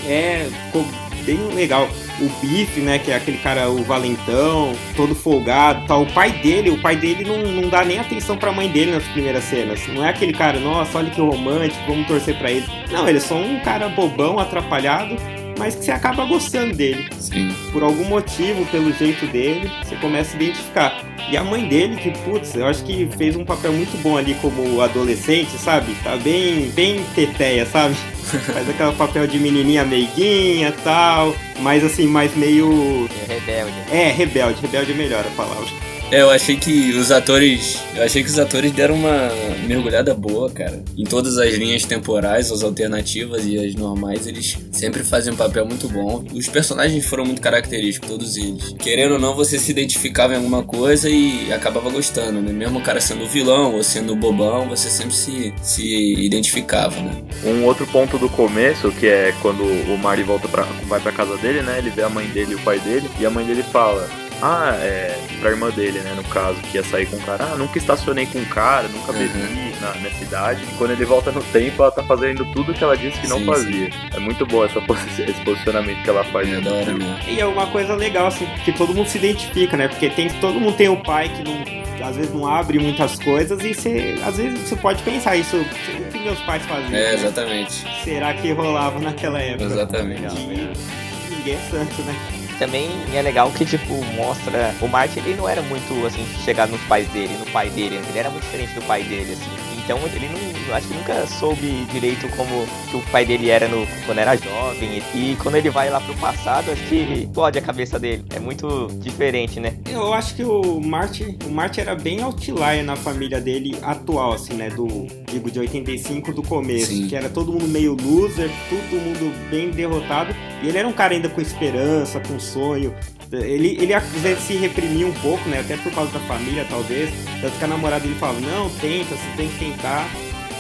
É, 0.06 0.48
ficou 0.66 0.86
bem 1.26 1.40
legal. 1.56 1.90
O 2.22 2.30
Biff, 2.40 2.80
né, 2.80 3.00
que 3.00 3.12
é 3.12 3.16
aquele 3.16 3.40
cara, 3.40 3.70
o 3.70 3.84
valentão, 3.84 4.74
todo 4.96 5.16
folgado 5.16 5.84
tal. 5.88 6.04
O 6.04 6.14
pai 6.14 6.32
dele, 6.32 6.70
o 6.70 6.80
pai 6.80 6.96
dele 6.96 7.26
não, 7.26 7.40
não 7.40 7.70
dá 7.70 7.84
nem 7.84 7.98
atenção 7.98 8.38
pra 8.38 8.52
mãe 8.52 8.70
dele 8.70 8.92
nas 8.92 9.04
primeiras 9.06 9.44
cenas. 9.46 9.82
Não 9.88 10.06
é 10.06 10.10
aquele 10.10 10.32
cara, 10.32 10.60
nossa, 10.60 11.00
olha 11.00 11.10
que 11.10 11.20
romântico, 11.20 11.82
vamos 11.88 12.08
torcer 12.08 12.38
pra 12.38 12.52
ele. 12.52 12.66
Não, 12.92 13.08
ele 13.10 13.18
é 13.18 13.22
só 13.22 13.36
um 13.36 13.60
cara 13.62 13.90
bobão, 13.90 14.38
atrapalhado, 14.38 15.18
mas 15.58 15.76
que 15.76 15.86
você 15.86 15.92
acaba 15.92 16.26
gostando 16.26 16.76
dele. 16.76 17.08
Sim. 17.20 17.54
Por 17.72 17.84
algum 17.84 18.06
motivo, 18.06 18.66
pelo 18.68 18.92
jeito 18.94 19.26
dele, 19.28 19.70
você 19.84 19.96
começa 19.96 20.34
a 20.34 20.42
identificar. 20.42 21.04
E 21.30 21.38
a 21.38 21.44
mãe 21.44 21.68
dele, 21.68 21.96
que, 21.96 22.12
putz, 22.20 22.56
eu 22.56 22.68
acho 22.68 22.84
que 22.84 23.08
fez 23.18 23.36
um 23.36 23.46
papel 23.46 23.72
muito 23.74 23.98
bom 24.02 24.18
ali 24.18 24.36
como 24.36 24.82
adolescente, 24.82 25.52
sabe? 25.58 25.96
Tá 26.04 26.18
bem, 26.18 26.70
bem 26.72 27.04
teteia, 27.16 27.66
sabe? 27.66 27.96
Faz 28.24 28.70
aquele 28.70 28.92
papel 28.94 29.28
de 29.28 29.40
menininha 29.40 29.86
meiguinha 29.86 30.70
e 30.70 30.84
tal, 30.84 31.36
mas 31.60 31.84
assim, 31.84 32.08
mais 32.08 32.36
meio... 32.36 33.08
É 33.28 33.34
rebelde. 33.34 33.76
É, 33.92 34.12
rebelde. 34.12 34.62
Rebelde 34.62 34.92
é 34.92 34.96
melhor 34.96 35.26
a 35.26 35.36
palavra. 35.36 35.93
É, 36.14 36.22
eu 36.22 36.30
achei 36.30 36.56
que 36.56 36.92
os 36.92 37.12
atores. 37.12 37.80
Eu 37.96 38.04
achei 38.04 38.24
que 38.24 38.30
os 38.30 38.38
atores 38.38 38.72
deram 38.72 38.94
uma 38.94 39.32
mergulhada 39.66 40.14
boa, 40.14 40.48
cara. 40.48 40.84
Em 40.96 41.06
todas 41.06 41.40
as 41.40 41.56
linhas 41.56 41.86
temporais, 41.86 42.52
as 42.52 42.62
alternativas 42.62 43.44
e 43.48 43.58
as 43.58 43.74
normais, 43.74 44.28
eles 44.28 44.60
sempre 44.72 45.04
fazem 45.04 45.34
um 45.34 45.36
papel 45.36 45.66
muito 45.66 45.90
bom. 45.90 46.24
Os 46.32 46.48
personagens 46.48 47.04
foram 47.04 47.26
muito 47.26 47.42
característicos, 47.42 48.08
todos 48.08 48.38
eles. 48.38 48.76
Querendo 48.78 49.14
ou 49.14 49.20
não, 49.20 49.36
você 49.36 49.58
se 49.58 49.72
identificava 49.72 50.34
em 50.34 50.36
alguma 50.38 50.62
coisa 50.62 51.10
e 51.10 51.52
acabava 51.52 51.90
gostando, 51.90 52.40
né? 52.44 52.54
Mesmo 52.54 52.78
o 52.78 52.84
cara 52.84 53.02
sendo 53.02 53.26
vilão 53.26 53.74
ou 53.74 53.82
sendo 53.82 54.16
bobão, 54.16 54.70
você 54.70 54.92
sempre 54.92 55.16
se, 55.16 55.52
se 55.64 56.14
identificava, 56.24 56.96
né? 57.02 57.24
Um 57.44 57.64
outro 57.64 57.88
ponto 57.88 58.20
do 58.20 58.30
começo, 58.30 58.92
que 58.92 59.08
é 59.08 59.34
quando 59.42 59.64
o 59.64 59.98
Mari 59.98 60.22
volta 60.22 60.48
pra, 60.48 60.62
vai 60.88 61.00
pra 61.00 61.12
casa 61.12 61.36
dele, 61.38 61.64
né? 61.64 61.80
Ele 61.80 61.90
vê 61.90 62.04
a 62.04 62.10
mãe 62.10 62.28
dele 62.28 62.52
e 62.52 62.56
o 62.56 62.60
pai 62.60 62.80
dele, 62.80 63.10
e 63.20 63.26
a 63.26 63.32
mãe 63.32 63.44
dele 63.44 63.64
fala: 63.64 64.08
ah, 64.42 64.76
é, 64.82 65.18
pra 65.40 65.52
irmã 65.52 65.70
dele, 65.70 66.00
né, 66.00 66.14
no 66.16 66.24
caso, 66.26 66.60
que 66.62 66.78
ia 66.78 66.84
sair 66.84 67.06
com 67.06 67.18
o 67.18 67.22
cara. 67.22 67.46
Ah, 67.46 67.58
nunca 67.58 67.78
estacionei 67.78 68.26
com 68.26 68.40
o 68.40 68.46
cara, 68.46 68.88
nunca 68.88 69.14
bebi 69.14 69.38
uhum. 69.38 69.72
na, 69.82 69.94
na 69.96 70.10
cidade. 70.12 70.64
E 70.64 70.78
quando 70.78 70.92
ele 70.92 71.06
volta 71.06 71.32
no 71.32 71.42
tempo, 71.44 71.82
ela 71.82 71.92
tá 71.92 72.04
fazendo 72.04 72.46
tudo 72.54 72.74
que 72.74 72.84
ela 72.84 72.98
disse 72.98 73.20
que 73.20 73.28
não 73.28 73.40
sim, 73.40 73.46
fazia. 73.46 73.92
Sim. 73.92 74.10
É 74.16 74.20
muito 74.20 74.46
bom 74.46 74.66
essa, 74.66 74.80
esse 75.22 75.42
posicionamento 75.44 76.04
que 76.04 76.10
ela 76.10 76.24
faz. 76.26 76.52
É 76.52 76.60
da 76.60 76.72
hora, 76.72 76.94
né? 76.94 77.20
E 77.28 77.40
é 77.40 77.46
uma 77.46 77.68
coisa 77.68 77.96
legal, 77.96 78.28
assim, 78.28 78.48
que 78.66 78.72
todo 78.72 78.94
mundo 78.94 79.08
se 79.08 79.18
identifica, 79.18 79.78
né? 79.78 79.88
Porque 79.88 80.10
tem, 80.10 80.30
todo 80.40 80.60
mundo 80.60 80.76
tem 80.76 80.90
o 80.90 80.98
pai 80.98 81.30
que 81.30 81.44
não 81.44 81.84
às 82.04 82.18
vezes 82.18 82.34
não 82.34 82.46
abre 82.46 82.80
muitas 82.80 83.18
coisas 83.18 83.64
e 83.64 83.74
você, 83.74 84.16
às 84.26 84.36
vezes 84.36 84.60
você 84.60 84.76
pode 84.76 85.02
pensar 85.04 85.38
isso, 85.38 85.56
o 85.56 85.66
que 85.66 86.20
meus 86.20 86.40
pais 86.42 86.62
faziam? 86.66 86.90
É, 86.90 86.92
né? 86.92 87.14
exatamente. 87.14 87.86
Será 88.04 88.34
que 88.34 88.52
rolava 88.52 89.00
naquela 89.00 89.40
época? 89.40 89.64
Exatamente. 89.64 90.36
E 90.36 91.34
ninguém 91.34 91.56
é 91.56 91.60
santo, 91.70 92.02
né? 92.02 92.14
Também 92.58 92.90
é 93.14 93.22
legal 93.22 93.52
que, 93.52 93.66
tipo, 93.66 93.94
mostra. 94.16 94.76
O 94.82 94.88
Martin, 94.88 95.20
ele 95.20 95.36
não 95.36 95.48
era 95.48 95.62
muito, 95.62 96.06
assim, 96.06 96.26
chegar 96.44 96.68
nos 96.68 96.82
pais 96.82 97.08
dele, 97.10 97.36
no 97.38 97.46
pai 97.48 97.70
dele. 97.70 98.02
Ele 98.08 98.20
era 98.20 98.30
muito 98.30 98.44
diferente 98.44 98.74
do 98.74 98.82
pai 98.84 99.04
dele, 99.04 99.34
assim. 99.34 99.63
Então 99.84 100.00
ele 100.16 100.30
não, 100.30 100.76
acho 100.76 100.88
que 100.88 100.94
nunca 100.94 101.28
soube 101.28 101.86
direito 101.92 102.28
como 102.38 102.66
que 102.90 102.96
o 102.96 103.02
pai 103.12 103.26
dele 103.26 103.50
era 103.50 103.68
no, 103.68 103.86
quando 104.06 104.20
era 104.20 104.36
jovem. 104.36 105.02
E, 105.14 105.32
e 105.32 105.36
quando 105.36 105.56
ele 105.56 105.70
vai 105.70 105.90
lá 105.90 106.00
pro 106.00 106.16
passado, 106.16 106.72
acho 106.72 106.84
que 106.84 106.96
explode 106.96 107.60
a 107.60 107.62
cabeça 107.62 108.00
dele. 108.00 108.24
É 108.34 108.40
muito 108.40 108.88
diferente, 109.00 109.60
né? 109.60 109.78
Eu 109.90 110.14
acho 110.14 110.36
que 110.36 110.44
o 110.44 110.80
Marty, 110.80 111.38
o 111.46 111.50
Marty 111.50 111.82
era 111.82 111.96
bem 111.96 112.22
outlier 112.22 112.84
na 112.84 112.96
família 112.96 113.42
dele 113.42 113.78
atual, 113.82 114.34
assim, 114.34 114.54
né? 114.54 114.70
Do, 114.70 115.08
digo, 115.30 115.52
de 115.52 115.60
85 115.60 116.34
do 116.34 116.44
começo. 116.44 116.88
Sim. 116.88 117.08
Que 117.08 117.16
era 117.16 117.30
todo 117.30 117.52
mundo 117.52 117.68
meio 117.68 117.98
loser, 118.02 118.50
todo 118.70 119.02
mundo 119.02 119.34
bem 119.50 119.70
derrotado. 119.70 120.34
E 120.62 120.70
ele 120.70 120.78
era 120.78 120.88
um 120.88 120.94
cara 120.94 121.14
ainda 121.14 121.28
com 121.28 121.42
esperança, 121.42 122.22
com 122.22 122.40
sonho. 122.40 122.96
Ele, 123.34 123.78
ele 123.80 123.94
às 123.94 124.04
vezes 124.04 124.44
se 124.44 124.54
reprimia 124.56 125.08
um 125.08 125.14
pouco, 125.14 125.48
né? 125.50 125.60
Até 125.60 125.78
por 125.78 125.92
causa 125.92 126.12
da 126.12 126.20
família, 126.22 126.66
talvez. 126.70 127.10
Tanto 127.42 127.58
que 127.58 127.64
a 127.64 127.68
namorada 127.68 128.02
dele 128.02 128.16
falava, 128.16 128.40
não, 128.40 128.70
tenta, 128.70 129.16
você 129.16 129.38
tem 129.38 129.50
que 129.50 129.60
tentar. 129.60 130.08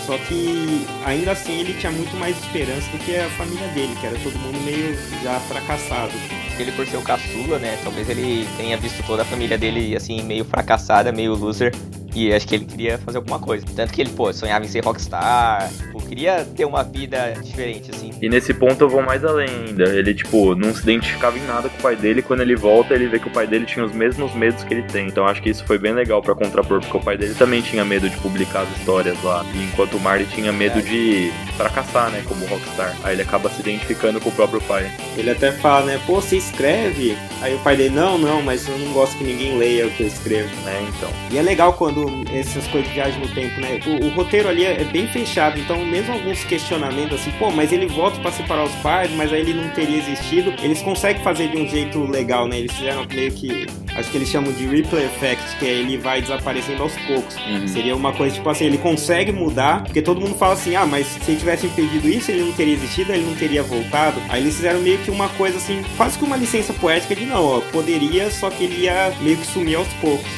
Só 0.06 0.18
que 0.18 0.86
ainda 1.06 1.32
assim 1.32 1.62
ele 1.62 1.74
tinha 1.76 1.92
muito 1.92 2.16
mais 2.18 2.38
esperança 2.38 2.90
do 2.92 2.98
que 2.98 3.16
a 3.16 3.30
família 3.32 3.68
dele, 3.70 3.96
que 4.00 4.06
era 4.06 4.18
todo 4.20 4.38
mundo 4.38 4.60
meio 4.66 4.98
já 5.24 5.40
fracassado. 5.42 6.12
Ele 6.60 6.72
por 6.74 6.86
ser 6.86 6.98
o 6.98 7.02
caçula, 7.02 7.58
né? 7.58 7.80
Talvez 7.84 8.10
ele 8.10 8.46
tenha 8.58 8.76
visto 8.78 9.02
toda 9.06 9.22
a 9.22 9.26
família 9.26 9.58
dele 9.58 9.96
assim, 9.96 10.22
meio 10.22 10.44
fracassada, 10.44 11.12
meio 11.12 11.36
loser. 11.36 11.74
E 12.16 12.32
acho 12.32 12.48
que 12.48 12.56
ele 12.56 12.66
queria 12.66 12.98
fazer 12.98 13.18
alguma 13.18 13.40
coisa. 13.40 13.66
Tanto 13.76 13.92
que 13.92 14.02
ele, 14.02 14.12
pô, 14.12 14.32
sonhava 14.32 14.64
em 14.66 14.68
ser 14.68 14.84
rockstar. 14.84 15.72
Pô, 15.92 16.00
queria 16.00 16.46
ter 16.56 16.66
uma 16.66 16.84
vida 16.84 17.34
diferente, 17.42 17.92
assim. 17.92 18.12
E 18.22 18.30
nesse 18.30 18.54
ponto 18.54 18.84
eu 18.84 18.90
vou 18.90 19.02
mais 19.02 19.24
além 19.26 19.50
ainda. 19.50 19.84
Ele, 19.86 20.14
tipo, 20.14 20.56
não 20.56 20.74
se 20.74 20.84
identificava 20.84 21.38
em 21.38 21.46
nada 21.46 21.70
com 21.70 21.78
o 21.78 21.82
pai 21.82 21.96
dele. 21.96 22.22
Quando 22.22 22.42
ele 22.42 22.56
volta, 22.56 22.94
ele 22.94 23.08
vê 23.08 23.20
que 23.20 23.28
o 23.28 23.32
pai 23.32 23.48
dele 23.48 23.66
tinha 23.66 23.84
os 23.84 23.92
mesmos 23.94 24.34
medos 24.34 24.64
que 24.64 24.74
ele 24.74 24.84
tem. 24.84 25.08
Então 25.08 25.26
acho 25.26 25.42
que 25.42 25.50
isso 25.50 25.66
foi 25.66 25.78
bem 25.78 25.94
legal 25.94 26.22
pra 26.22 26.36
contrapor, 26.36 26.80
porque 26.80 26.98
o 26.98 27.02
pai 27.02 27.18
dele 27.18 27.34
também 27.34 27.62
tinha 27.62 27.84
medo 27.84 28.10
de 28.10 28.16
publicar 28.18 28.62
as 28.62 28.78
histórias 28.78 29.22
lá. 29.24 29.44
E 29.54 29.64
enquanto 29.64 29.96
o 29.96 30.00
Marty 30.00 30.26
tinha 30.26 30.52
medo 30.52 30.82
de 30.82 31.32
fracassar, 31.58 32.12
né, 32.12 32.24
como 32.28 32.46
rockstar. 32.46 32.96
Aí 33.04 33.16
ele 33.16 33.24
acaba 33.24 33.50
se 33.50 33.60
identificando 33.62 34.20
com 34.20 34.30
o 34.30 34.32
próprio 34.32 34.62
pai. 34.62 34.92
Ele 35.18 35.32
até 35.32 35.52
fala, 35.52 35.86
né? 35.86 36.00
Pô, 36.06 36.16
você 36.16 36.38
escreve? 36.38 37.18
Aí 37.42 37.56
o 37.56 37.60
pai 37.60 37.76
dele, 37.76 37.96
não, 37.96 38.18
não, 38.18 38.42
mas 38.42 38.68
eu 38.68 38.78
não 38.78 38.94
gosto 38.94 39.18
que 39.18 39.24
ninguém 39.24 39.58
leia 39.58 39.88
o 39.88 39.92
que 39.92 40.04
eu 40.04 40.08
escrevo. 40.08 40.54
Né, 40.64 40.88
então. 40.96 41.10
E 41.32 41.38
é 41.38 41.42
legal 41.42 41.74
quando 41.74 42.03
essas 42.32 42.68
coisas 42.68 42.88
de 42.90 42.96
viagem 42.96 43.20
no 43.20 43.28
tempo, 43.28 43.60
né? 43.60 43.80
O, 43.86 44.06
o 44.06 44.10
roteiro 44.10 44.50
ali 44.50 44.66
é, 44.66 44.82
é 44.82 44.84
bem 44.84 45.08
fechado, 45.08 45.60
então 45.60 45.84
mesmo 45.86 46.14
alguns 46.14 46.44
questionamentos 46.44 47.20
assim, 47.20 47.32
pô, 47.38 47.52
mas 47.52 47.72
ele 47.72 47.88
volta 47.88 48.20
pra 48.20 48.32
separar 48.32 48.64
os 48.64 48.76
pais, 48.76 49.12
mas 49.12 49.32
aí 49.32 49.42
ele 49.42 49.54
não 49.54 49.70
teria 49.70 49.98
existido. 49.98 50.54
Eles 50.62 50.82
conseguem 50.82 51.22
fazer 51.24 51.50
de 51.50 51.58
um 51.58 51.68
jeito 51.68 52.04
legal, 52.04 52.48
né? 52.48 52.60
Eles 52.60 52.72
fizeram 52.74 53.06
meio 53.06 53.32
que, 53.32 53.68
acho 53.96 54.10
que 54.10 54.18
eles 54.18 54.30
chamam 54.30 54.52
de 54.54 54.66
Ripple 54.66 55.00
Effect, 55.00 55.58
que 55.58 55.66
é 55.66 55.70
ele 55.70 55.98
vai 55.98 56.22
desaparecendo 56.22 56.84
aos 56.84 56.96
poucos. 57.08 57.36
Uhum. 57.36 57.68
Seria 57.68 57.96
uma 57.96 58.14
coisa 58.14 58.36
tipo 58.36 58.50
assim, 58.50 58.66
ele 58.66 58.78
consegue 58.78 59.32
mudar, 59.32 59.84
porque 59.84 60.02
todo 60.02 60.20
mundo 60.20 60.36
fala 60.36 60.54
assim, 60.54 60.76
ah, 60.76 60.86
mas 60.86 61.08
se 61.08 61.32
ele 61.32 61.40
tivesse 61.40 61.68
impedido 61.68 62.08
isso, 62.08 62.32
ele 62.32 62.42
não 62.42 62.54
teria 62.54 62.74
existido, 62.74 63.12
ele 63.12 63.26
não 63.26 63.36
teria 63.36 63.64
voltado. 63.64 64.22
Aí 64.30 64.42
eles 64.42 64.56
fizeram 64.56 64.82
meio 64.82 64.98
que 65.00 65.12
uma 65.12 65.30
coisa 65.30 65.58
assim, 65.58 65.84
quase 65.98 66.18
que 66.18 66.24
uma 66.24 66.38
licença 66.38 66.74
poética 66.74 67.16
de 67.16 67.26
não, 67.26 67.44
ó, 67.44 67.62
poderia, 67.72 68.30
só 68.32 68.50
que 68.50 68.64
ele 68.64 68.84
ia 68.84 69.14
meio 69.22 69.38
que 69.38 69.48
sumir 69.48 69.76
aos 69.76 69.88
poucos. 70.02 70.30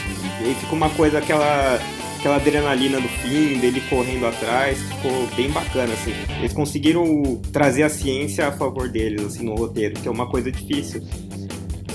E 0.42 0.46
aí 0.46 0.56
fica 0.56 0.74
uma 0.74 0.90
coisa, 0.90 1.20
aquela 1.20 1.80
aquela 2.26 2.38
adrenalina 2.38 3.00
do 3.00 3.08
fim, 3.08 3.60
dele 3.60 3.80
correndo 3.88 4.26
atrás, 4.26 4.80
ficou 4.82 5.28
bem 5.36 5.48
bacana, 5.52 5.94
assim. 5.94 6.12
Eles 6.40 6.54
conseguiram 6.54 7.40
trazer 7.54 7.84
a 7.84 7.90
ciência 7.90 8.48
a 8.48 8.52
favor 8.52 8.90
deles, 8.90 9.24
assim, 9.24 9.46
no 9.46 9.54
roteiro, 9.54 9.94
que 9.94 10.08
é 10.08 10.12
uma 10.12 10.28
coisa 10.28 10.52
difícil. 10.52 11.04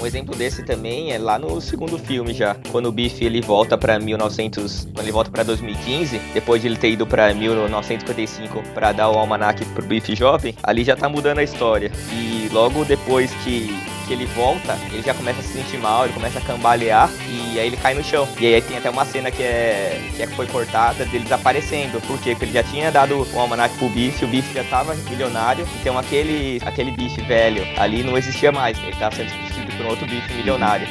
Um 0.00 0.06
exemplo 0.06 0.34
desse 0.34 0.62
também 0.62 1.12
é 1.12 1.18
lá 1.18 1.38
no 1.38 1.60
segundo 1.60 1.99
filme 1.99 2.32
já, 2.32 2.56
quando 2.70 2.87
o 2.87 2.92
Biff 2.92 3.22
ele 3.22 3.42
volta 3.42 3.76
pra 3.76 3.99
1900, 3.99 4.88
quando 4.94 5.00
ele 5.00 5.12
volta 5.12 5.30
pra 5.30 5.42
2015, 5.42 6.18
depois 6.32 6.62
de 6.62 6.68
ele 6.68 6.76
ter 6.76 6.92
ido 6.92 7.06
pra 7.06 7.34
1955 7.34 8.62
pra 8.72 8.92
dar 8.92 9.10
o 9.10 9.18
almanac 9.18 9.62
pro 9.66 9.84
Biff 9.84 10.14
jovem, 10.14 10.54
ali 10.62 10.84
já 10.84 10.96
tá 10.96 11.08
mudando 11.08 11.40
a 11.40 11.42
história. 11.42 11.90
E 12.12 12.49
logo 12.50 12.84
depois 12.84 13.30
que 13.44 13.68
que 14.10 14.14
ele 14.14 14.26
volta, 14.26 14.76
ele 14.92 15.02
já 15.02 15.14
começa 15.14 15.38
a 15.38 15.42
se 15.44 15.52
sentir 15.52 15.78
mal, 15.78 16.04
ele 16.04 16.12
começa 16.12 16.40
a 16.40 16.42
cambalear 16.42 17.08
e 17.28 17.60
aí 17.60 17.68
ele 17.68 17.76
cai 17.76 17.94
no 17.94 18.02
chão. 18.02 18.28
E 18.40 18.54
aí 18.54 18.60
tem 18.60 18.76
até 18.76 18.90
uma 18.90 19.04
cena 19.04 19.30
que 19.30 19.40
é 19.40 20.10
que 20.16 20.22
é- 20.24 20.26
foi 20.26 20.48
cortada 20.48 21.04
dele 21.04 21.22
desaparecendo. 21.22 22.00
Por 22.00 22.18
quê? 22.18 22.30
Porque 22.30 22.46
ele 22.46 22.52
já 22.52 22.64
tinha 22.64 22.90
dado 22.90 23.24
o 23.32 23.38
almanac 23.38 23.72
pro 23.76 23.88
Biff, 23.88 24.24
o 24.24 24.28
Biff 24.28 24.52
já 24.52 24.64
tava 24.64 24.96
milionário, 25.08 25.64
então 25.80 25.96
aquele 25.96 26.60
aquele 26.66 26.90
Biff 26.90 27.20
velho 27.22 27.64
ali 27.80 28.02
não 28.02 28.18
existia 28.18 28.50
mais. 28.50 28.76
Ele 28.78 28.96
tava 28.96 29.14
sendo 29.14 29.30
substituído 29.30 29.76
por 29.76 29.86
um 29.86 29.88
outro 29.90 30.06
Biff 30.06 30.34
milionário. 30.34 30.88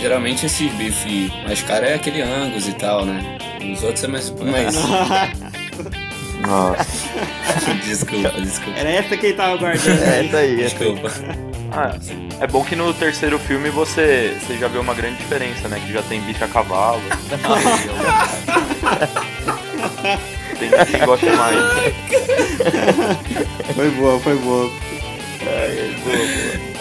Geralmente 0.00 0.46
esse 0.46 0.68
bife 0.70 1.32
mais 1.44 1.62
caro 1.62 1.84
é 1.86 1.94
aquele 1.94 2.22
Angus 2.22 2.68
e 2.68 2.72
tal, 2.72 3.04
né? 3.04 3.38
Os 3.72 3.82
outros 3.82 4.04
é 4.04 4.08
mais. 4.08 4.30
mais... 4.30 4.76
Nossa. 6.42 6.84
desculpa, 7.84 8.30
desculpa. 8.40 8.78
Era 8.78 8.90
essa 8.90 9.16
que 9.16 9.26
ele 9.26 9.34
tava 9.34 9.56
guardando. 9.56 10.02
É, 10.02 10.22
isso 10.24 10.36
aí, 10.36 10.64
essa 10.64 10.84
aí. 10.84 10.94
Desculpa. 10.94 11.10
Ah, 11.74 11.96
é 12.40 12.46
bom 12.46 12.62
que 12.62 12.76
no 12.76 12.92
terceiro 12.92 13.38
filme 13.38 13.70
você, 13.70 14.36
você 14.40 14.58
já 14.58 14.68
vê 14.68 14.76
uma 14.78 14.92
grande 14.92 15.16
diferença, 15.16 15.68
né? 15.68 15.80
Que 15.84 15.90
já 15.92 16.02
tem 16.02 16.20
bicho 16.20 16.44
a 16.44 16.48
cavalo. 16.48 17.00
tem 20.58 20.70
quem 20.90 21.06
gosta 21.06 21.32
mais. 21.34 21.56
Foi 23.74 23.90
boa, 23.90 24.20
foi 24.20 24.36
boa. 24.36 24.70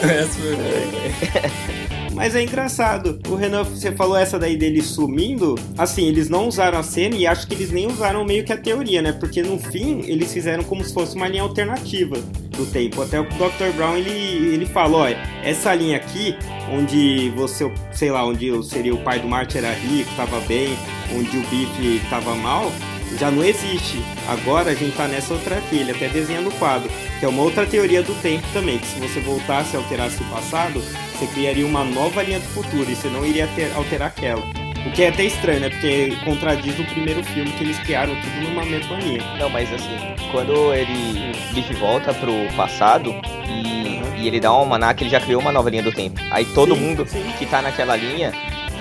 Essa 0.01 0.39
foi 0.39 0.55
boa, 0.55 0.67
velho. 0.67 1.01
Mas 2.21 2.35
é 2.35 2.43
engraçado. 2.43 3.19
O 3.27 3.33
Renan, 3.33 3.63
você 3.63 3.91
falou 3.91 4.15
essa 4.15 4.37
daí 4.37 4.55
dele 4.55 4.83
sumindo. 4.83 5.55
Assim, 5.75 6.05
eles 6.05 6.29
não 6.29 6.47
usaram 6.47 6.77
a 6.77 6.83
cena 6.83 7.15
e 7.15 7.25
acho 7.25 7.47
que 7.47 7.55
eles 7.55 7.71
nem 7.71 7.87
usaram 7.87 8.23
meio 8.23 8.45
que 8.45 8.53
a 8.53 8.57
teoria, 8.57 9.01
né? 9.01 9.11
Porque 9.11 9.41
no 9.41 9.57
fim 9.57 10.03
eles 10.05 10.31
fizeram 10.31 10.63
como 10.63 10.83
se 10.83 10.93
fosse 10.93 11.15
uma 11.15 11.27
linha 11.27 11.41
alternativa 11.41 12.15
do 12.55 12.63
tempo. 12.67 13.01
Até 13.01 13.19
o 13.19 13.23
Dr. 13.23 13.75
Brown 13.75 13.97
ele, 13.97 14.53
ele 14.53 14.67
fala: 14.67 14.97
olha, 14.97 15.17
essa 15.43 15.73
linha 15.73 15.97
aqui, 15.97 16.35
onde 16.71 17.31
você, 17.31 17.71
sei 17.91 18.11
lá, 18.11 18.23
onde 18.23 18.51
seria 18.65 18.93
o 18.93 18.99
pai 18.99 19.19
do 19.19 19.27
Marty 19.27 19.57
era 19.57 19.73
rico, 19.73 20.11
tava 20.15 20.39
bem, 20.41 20.77
onde 21.17 21.35
o 21.35 21.41
Biff 21.47 22.01
tava 22.07 22.35
mal. 22.35 22.71
Já 23.17 23.29
não 23.31 23.43
existe. 23.43 24.01
Agora 24.27 24.71
a 24.71 24.75
gente 24.75 24.95
tá 24.95 25.07
nessa 25.07 25.33
outra 25.33 25.57
aqui. 25.57 25.77
Ele 25.77 25.91
até 25.91 26.07
desenha 26.07 26.41
no 26.41 26.51
quadro. 26.51 26.89
Que 27.19 27.25
é 27.25 27.27
uma 27.27 27.43
outra 27.43 27.65
teoria 27.65 28.01
do 28.01 28.13
tempo 28.21 28.45
também. 28.53 28.77
Que 28.79 28.87
se 28.87 28.99
você 28.99 29.19
voltasse 29.19 29.73
e 29.73 29.77
alterasse 29.77 30.21
o 30.21 30.25
passado, 30.25 30.81
você 30.81 31.27
criaria 31.27 31.65
uma 31.65 31.83
nova 31.83 32.23
linha 32.23 32.39
do 32.39 32.47
futuro 32.47 32.89
e 32.89 32.95
você 32.95 33.07
não 33.09 33.25
iria 33.25 33.47
ter- 33.55 33.71
alterar 33.75 34.07
aquela. 34.07 34.41
O 34.85 34.91
que 34.93 35.03
é 35.03 35.09
até 35.09 35.25
estranho, 35.25 35.59
né? 35.59 35.69
Porque 35.69 36.15
contradiz 36.25 36.79
o 36.79 36.83
primeiro 36.85 37.23
filme 37.23 37.51
que 37.51 37.63
eles 37.63 37.77
criaram 37.79 38.15
tudo 38.15 38.49
numa 38.49 38.65
mesma 38.65 38.97
linha. 38.97 39.21
Não, 39.37 39.47
mas 39.47 39.71
assim, 39.71 39.95
quando 40.31 40.73
ele 40.73 41.31
Biff 41.53 41.71
volta 41.75 42.11
pro 42.15 42.33
passado 42.57 43.13
e, 43.47 44.01
e 44.19 44.27
ele 44.27 44.39
dá 44.39 44.51
um 44.51 44.55
almanac, 44.55 45.03
ele 45.03 45.11
já 45.11 45.19
criou 45.19 45.39
uma 45.39 45.51
nova 45.51 45.69
linha 45.69 45.83
do 45.83 45.91
tempo. 45.91 46.19
Aí 46.31 46.45
todo 46.45 46.73
Sim, 46.73 46.81
mundo 46.81 47.05
sim. 47.07 47.23
que 47.37 47.45
tá 47.45 47.61
naquela 47.61 47.95
linha 47.95 48.31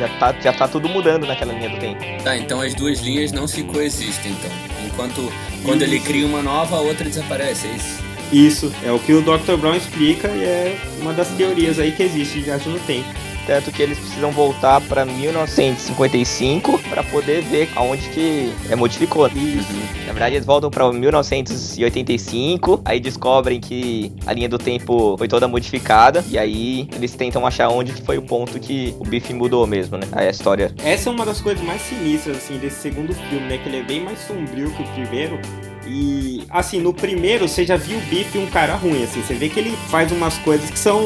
já 0.01 0.09
tá, 0.19 0.35
já 0.41 0.53
tá 0.53 0.67
tudo 0.67 0.89
mudando 0.89 1.27
naquela 1.27 1.53
linha 1.53 1.69
do 1.69 1.79
tempo. 1.79 2.01
Tá, 2.25 2.37
então 2.37 2.61
as 2.61 2.75
duas 2.75 3.01
linhas 3.01 3.33
não 3.33 3.47
se 3.47 3.63
coexistem, 3.63 4.33
então. 4.33 4.51
Enquanto 4.87 5.31
quando 5.63 5.83
ele 5.83 6.01
cria 6.01 6.27
uma 6.27 6.43
nova, 6.43 6.77
a 6.77 6.81
outra 6.81 7.05
desaparece, 7.05 7.67
é 7.69 7.71
isso? 7.73 8.11
Isso, 8.33 8.73
é 8.85 8.91
o 8.91 8.99
que 8.99 9.13
o 9.13 9.21
Dr. 9.21 9.57
Brown 9.59 9.77
explica 9.77 10.29
e 10.29 10.45
é 10.45 10.79
uma 11.01 11.13
das 11.13 11.29
teorias 11.29 11.79
aí 11.79 11.93
que 11.93 12.03
existe 12.03 12.39
de 12.39 12.45
viagem 12.45 12.73
no 12.73 12.79
tempo. 12.81 13.09
Tanto 13.51 13.73
que 13.73 13.83
eles 13.83 13.99
precisam 13.99 14.31
voltar 14.31 14.81
pra 14.83 15.05
1955 15.05 16.79
pra 16.89 17.03
poder 17.03 17.43
ver 17.43 17.69
aonde 17.75 18.09
que 18.11 18.55
é, 18.71 18.77
modificou. 18.77 19.29
Na 19.29 20.13
verdade, 20.13 20.37
eles 20.37 20.47
voltam 20.47 20.71
pra 20.71 20.93
1985, 20.93 22.81
aí 22.85 23.01
descobrem 23.01 23.59
que 23.59 24.13
a 24.25 24.33
linha 24.33 24.49
do 24.49 24.57
tempo 24.57 25.17
foi 25.19 25.27
toda 25.27 25.49
modificada, 25.49 26.25
e 26.29 26.39
aí 26.39 26.89
eles 26.95 27.13
tentam 27.17 27.45
achar 27.45 27.69
onde 27.71 27.93
que 27.93 28.03
foi 28.03 28.19
o 28.19 28.23
ponto 28.23 28.61
que 28.61 28.95
o 29.01 29.05
Biff 29.05 29.35
mudou 29.35 29.67
mesmo, 29.67 29.99
né? 29.99 30.07
Aí 30.13 30.29
a 30.29 30.31
história 30.31 30.73
Essa 30.85 31.11
é 31.11 31.13
uma 31.13 31.27
das 31.27 31.41
coisas 31.41 31.65
mais 31.65 31.83
sinistras, 31.83 32.37
assim, 32.37 32.57
desse 32.57 32.81
segundo 32.81 33.13
filme, 33.13 33.49
né? 33.49 33.59
Que 33.59 33.69
ele 33.69 33.79
é 33.79 33.83
bem 33.83 34.01
mais 34.01 34.21
sombrio 34.21 34.71
que 34.71 34.83
o 34.85 34.87
primeiro. 34.93 35.41
E, 35.93 36.45
assim, 36.49 36.81
no 36.81 36.95
primeiro 36.95 37.49
você 37.49 37.67
já 37.67 37.77
viu 37.77 37.99
o 37.99 38.01
Biff 38.03 38.39
um 38.39 38.47
cara 38.47 38.77
ruim, 38.77 39.03
assim. 39.03 39.21
Você 39.23 39.35
vê 39.35 39.49
que 39.49 39.59
ele 39.59 39.77
faz 39.89 40.13
umas 40.13 40.39
coisas 40.39 40.71
que 40.71 40.79
são, 40.79 41.03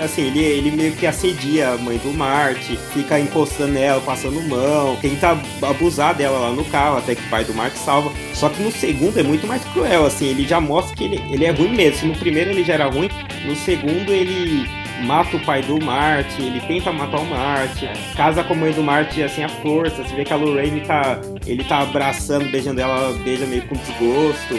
assim, 0.00 0.22
ele, 0.22 0.40
ele 0.40 0.70
meio 0.72 0.92
que 0.92 1.06
assedia 1.06 1.70
a 1.70 1.78
mãe 1.78 1.96
do 1.98 2.12
Marte, 2.12 2.76
fica 2.92 3.20
encostando 3.20 3.72
nela, 3.72 4.00
passando 4.00 4.42
mão, 4.42 4.96
tenta 4.96 5.38
abusar 5.62 6.14
dela 6.14 6.38
lá 6.38 6.52
no 6.52 6.64
carro, 6.64 6.98
até 6.98 7.14
que 7.14 7.22
o 7.22 7.30
pai 7.30 7.44
do 7.44 7.54
Marte 7.54 7.78
salva. 7.78 8.12
Só 8.34 8.48
que 8.48 8.60
no 8.60 8.72
segundo 8.72 9.20
é 9.20 9.22
muito 9.22 9.46
mais 9.46 9.62
cruel, 9.66 10.06
assim. 10.06 10.26
Ele 10.26 10.46
já 10.46 10.60
mostra 10.60 10.96
que 10.96 11.04
ele, 11.04 11.22
ele 11.30 11.44
é 11.44 11.50
ruim 11.50 11.76
mesmo. 11.76 12.00
Se 12.00 12.06
no 12.06 12.16
primeiro 12.16 12.50
ele 12.50 12.64
já 12.64 12.74
era 12.74 12.86
ruim, 12.86 13.08
no 13.44 13.54
segundo 13.54 14.12
ele 14.12 14.68
mata 15.02 15.36
o 15.36 15.40
pai 15.40 15.62
do 15.62 15.82
Marte, 15.82 16.40
ele 16.42 16.60
tenta 16.60 16.92
matar 16.92 17.18
o 17.20 17.24
Marte, 17.26 17.88
casa 18.16 18.42
com 18.44 18.54
a 18.54 18.56
mãe 18.56 18.72
do 18.72 18.82
Marte 18.82 19.22
assim 19.22 19.44
à 19.44 19.48
força. 19.48 20.02
Você 20.02 20.14
vê 20.14 20.24
que 20.24 20.32
a 20.32 20.36
Lorraine 20.36 20.80
tá. 20.82 21.18
Ele 21.46 21.62
tá 21.64 21.78
abraçando, 21.80 22.50
beijando 22.50 22.80
ela, 22.80 23.12
beija 23.24 23.46
meio 23.46 23.62
com 23.68 23.74
desgosto. 23.76 24.58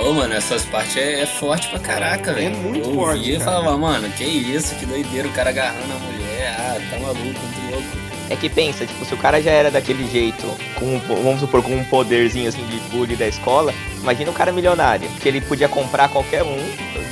Ô, 0.00 0.12
mano, 0.12 0.32
essas 0.34 0.64
partes 0.66 0.96
é, 0.96 1.22
é 1.22 1.26
forte 1.26 1.68
pra 1.68 1.78
caraca, 1.80 2.32
velho. 2.32 2.56
muito 2.58 2.88
eu 2.88 2.94
forte, 2.94 3.30
e 3.30 3.38
cara. 3.38 3.44
falava, 3.50 3.76
mano, 3.76 4.08
que 4.10 4.22
isso, 4.24 4.74
que 4.76 4.86
doideira, 4.86 5.26
o 5.26 5.32
cara 5.32 5.50
agarrando 5.50 5.92
a 5.92 5.98
mulher. 6.12 6.54
Ah, 6.56 6.76
Ah, 6.76 6.80
tá 6.90 6.98
maluco, 7.00 7.22
muito 7.24 7.70
louco. 7.72 8.08
É 8.30 8.36
que 8.36 8.48
pensa, 8.48 8.86
tipo, 8.86 9.04
se 9.06 9.14
o 9.14 9.16
cara 9.16 9.40
já 9.42 9.50
era 9.50 9.70
daquele 9.70 10.06
jeito, 10.06 10.46
com, 10.78 10.98
vamos 11.22 11.40
supor, 11.40 11.62
com 11.62 11.74
um 11.74 11.82
poderzinho 11.84 12.46
assim 12.48 12.62
de 12.66 12.76
bully 12.90 13.16
da 13.16 13.26
escola, 13.26 13.72
imagina 14.02 14.30
o 14.30 14.34
cara 14.34 14.52
milionário, 14.52 15.08
que 15.20 15.26
ele 15.26 15.40
podia 15.40 15.66
comprar 15.68 16.08
qualquer 16.10 16.42
um, 16.42 16.58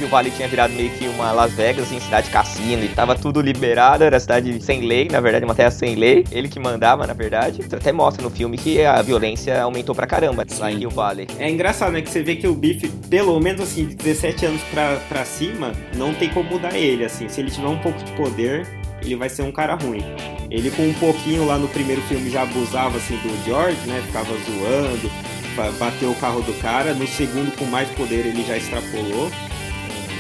e 0.01 0.05
o 0.05 0.09
Vale 0.09 0.31
tinha 0.31 0.47
virado 0.49 0.73
meio 0.75 0.91
que 0.91 1.07
uma 1.09 1.33
Las 1.33 1.53
Vegas, 1.53 1.85
assim, 1.85 1.99
cidade 2.01 2.31
cassino, 2.31 2.85
e 2.85 2.89
tava 2.89 3.15
tudo 3.15 3.41
liberado, 3.41 4.05
era 4.05 4.19
cidade 4.21 4.63
sem 4.63 4.83
lei, 4.87 5.09
na 5.11 5.21
verdade, 5.21 5.45
uma 5.45 5.55
terra 5.55 5.71
sem 5.71 5.95
lei, 5.95 6.25
ele 6.31 6.49
que 6.49 6.59
mandava, 6.61 7.07
na 7.07 7.13
verdade. 7.15 7.63
Até 7.73 7.93
mostra 7.93 8.23
no 8.23 8.31
filme 8.31 8.57
que 8.59 8.85
a 8.85 9.01
violência 9.03 9.61
aumentou 9.63 9.95
pra 9.95 10.07
caramba 10.07 10.45
lá 10.59 10.71
em 10.73 10.79
Rio 10.79 10.91
Valley. 10.91 11.27
É 11.39 11.51
engraçado, 11.51 11.93
né? 11.93 12.03
Que 12.03 12.11
você 12.11 12.23
vê 12.23 12.37
que 12.37 12.47
o 12.47 12.55
Biff, 12.55 12.89
pelo 13.11 13.39
menos 13.41 13.61
assim, 13.63 13.87
de 13.87 13.95
17 13.95 14.47
anos 14.47 14.63
pra, 14.73 14.97
pra 15.09 15.25
cima, 15.25 15.73
não 15.95 16.13
tem 16.15 16.29
como 16.31 16.51
mudar 16.51 16.75
ele, 16.77 17.05
assim. 17.05 17.29
Se 17.29 17.41
ele 17.41 17.51
tiver 17.51 17.69
um 17.69 17.79
pouco 17.79 17.99
de 18.03 18.11
poder, 18.13 18.67
ele 19.03 19.17
vai 19.17 19.29
ser 19.29 19.43
um 19.43 19.53
cara 19.53 19.75
ruim. 19.75 20.03
Ele 20.51 20.71
com 20.71 20.83
um 20.83 20.95
pouquinho 20.95 21.45
lá 21.47 21.59
no 21.59 21.69
primeiro 21.69 22.01
filme 22.03 22.31
já 22.31 22.43
abusava 22.43 22.97
assim 22.99 23.17
do 23.17 23.45
George, 23.45 23.77
né? 23.87 24.01
Ficava 24.07 24.27
zoando, 24.47 25.11
ba- 25.57 25.73
bateu 25.79 26.11
o 26.11 26.15
carro 26.15 26.41
do 26.43 26.53
cara. 26.61 26.95
No 26.95 27.07
segundo, 27.07 27.51
com 27.57 27.65
mais 27.67 27.89
poder, 27.91 28.27
ele 28.27 28.45
já 28.47 28.57
extrapolou. 28.57 29.31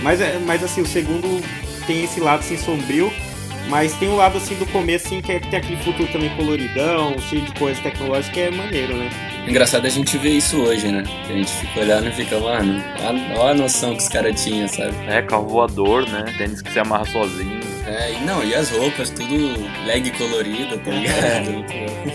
Mas, 0.02 0.20
é- 0.20 0.38
mas 0.44 0.62
assim, 0.62 0.80
o 0.82 0.86
segundo 0.86 1.42
tem 1.86 2.04
esse 2.04 2.20
lado 2.20 2.40
assim 2.40 2.56
sombrio. 2.56 3.12
Mas 3.68 3.92
tem 3.94 4.08
um 4.08 4.14
lado 4.14 4.38
assim 4.38 4.54
do 4.54 4.66
começo 4.66 5.06
assim, 5.06 5.20
que 5.20 5.32
é, 5.32 5.40
tem 5.40 5.58
aquele 5.58 5.76
futuro 5.82 6.08
também 6.12 6.30
coloridão, 6.36 7.16
cheio 7.18 7.42
de 7.42 7.52
coisa 7.58 7.80
tecnológica, 7.80 8.32
que 8.32 8.40
é 8.42 8.50
maneiro, 8.52 8.96
né? 8.96 9.10
Engraçado 9.48 9.86
a 9.86 9.88
gente 9.88 10.16
ver 10.18 10.30
isso 10.30 10.56
hoje, 10.60 10.86
né? 10.86 11.02
Que 11.26 11.32
a 11.32 11.36
gente 11.36 11.50
fica 11.50 11.80
olhando 11.80 12.08
e 12.08 12.12
fica, 12.12 12.38
mano, 12.38 12.80
olha 13.36 13.50
a 13.50 13.54
noção 13.54 13.90
que 13.96 14.02
os 14.02 14.08
caras 14.08 14.40
tinham, 14.40 14.68
sabe? 14.68 14.92
É, 15.08 15.20
carro 15.20 15.48
voador, 15.48 16.08
né? 16.08 16.32
Tênis 16.38 16.62
que 16.62 16.70
se 16.72 16.78
amarra 16.78 17.06
sozinho. 17.06 17.58
É, 17.84 18.12
e 18.12 18.20
não, 18.24 18.44
e 18.44 18.54
as 18.54 18.70
roupas, 18.70 19.10
tudo 19.10 19.34
leg 19.84 20.12
colorida, 20.12 20.78
tá 20.78 20.90
ligado? 20.92 21.64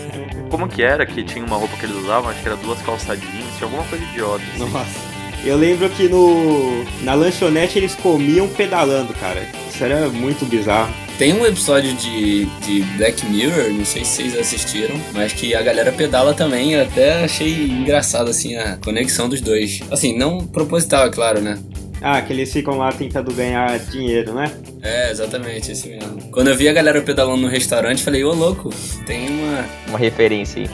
Como 0.48 0.66
que 0.66 0.82
era 0.82 1.04
que 1.04 1.22
tinha 1.22 1.44
uma 1.44 1.56
roupa 1.56 1.76
que 1.76 1.84
eles 1.84 1.96
usavam? 1.96 2.30
Acho 2.30 2.40
que 2.40 2.48
era 2.48 2.56
duas 2.56 2.80
calça 2.80 3.14
jeans, 3.14 3.56
tinha 3.58 3.64
alguma 3.64 3.84
coisa 3.84 4.02
idiota. 4.04 4.42
assim. 4.54 4.70
Nossa. 4.70 5.11
Eu 5.44 5.56
lembro 5.56 5.88
que 5.90 6.08
no 6.08 6.84
na 7.02 7.14
lanchonete 7.14 7.78
eles 7.78 7.94
comiam 7.94 8.48
pedalando, 8.48 9.12
cara. 9.14 9.42
Isso 9.68 9.82
era 9.82 10.08
muito 10.08 10.44
bizarro. 10.46 10.92
Tem 11.18 11.32
um 11.34 11.44
episódio 11.44 11.92
de, 11.94 12.46
de 12.60 12.82
Black 12.96 13.26
Mirror, 13.26 13.70
não 13.70 13.84
sei 13.84 14.04
se 14.04 14.22
vocês 14.22 14.38
assistiram, 14.38 14.94
mas 15.12 15.32
que 15.32 15.54
a 15.54 15.62
galera 15.62 15.92
pedala 15.92 16.32
também. 16.34 16.72
Eu 16.72 16.82
até 16.82 17.24
achei 17.24 17.66
engraçado, 17.66 18.30
assim, 18.30 18.56
a 18.56 18.76
conexão 18.76 19.28
dos 19.28 19.40
dois. 19.40 19.80
Assim, 19.90 20.16
não 20.16 20.46
proposital, 20.46 21.06
é 21.06 21.10
claro, 21.10 21.40
né? 21.40 21.58
Ah, 22.00 22.20
que 22.20 22.32
eles 22.32 22.52
ficam 22.52 22.76
lá 22.78 22.90
tentando 22.90 23.32
ganhar 23.32 23.78
dinheiro, 23.78 24.34
né? 24.34 24.50
É, 24.82 25.12
exatamente, 25.12 25.70
esse 25.70 25.88
mesmo. 25.88 26.20
Quando 26.32 26.48
eu 26.48 26.56
vi 26.56 26.68
a 26.68 26.72
galera 26.72 27.00
pedalando 27.00 27.42
no 27.42 27.48
restaurante, 27.48 28.02
falei, 28.02 28.24
ô 28.24 28.32
louco, 28.32 28.70
tem 29.06 29.28
uma. 29.28 29.64
Uma 29.88 29.98
referência 29.98 30.62
aí. 30.62 30.68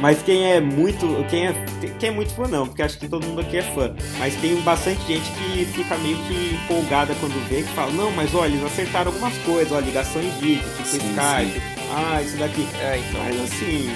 Mas 0.00 0.22
quem 0.22 0.50
é 0.50 0.60
muito. 0.60 1.06
Quem 1.28 1.48
é, 1.48 1.54
quem 2.02 2.08
é 2.08 2.12
muito 2.12 2.34
fã 2.34 2.48
não, 2.48 2.66
porque 2.66 2.82
acho 2.82 2.98
que 2.98 3.06
todo 3.06 3.24
mundo 3.24 3.42
aqui 3.42 3.58
é 3.58 3.62
fã. 3.62 3.94
Mas 4.18 4.34
tem 4.34 4.60
bastante 4.62 5.00
gente 5.06 5.30
que 5.30 5.64
fica 5.66 5.96
meio 5.98 6.16
que 6.24 6.58
empolgada 6.64 7.14
quando 7.20 7.48
vê, 7.48 7.62
que 7.62 7.68
fala, 7.68 7.92
não, 7.92 8.10
mas 8.10 8.34
olha, 8.34 8.48
eles 8.48 8.64
acertaram 8.64 9.12
algumas 9.12 9.38
coisas, 9.38 9.72
ó, 9.72 9.78
ligação 9.78 10.20
em 10.20 10.30
vídeo, 10.40 10.68
tipo 10.76 10.88
Sim, 10.88 10.96
Skype. 10.96 11.62
Ah, 11.94 12.20
isso 12.20 12.36
daqui. 12.38 12.66
É, 12.80 12.98
então. 12.98 13.22
Mas 13.22 13.40
assim, 13.42 13.88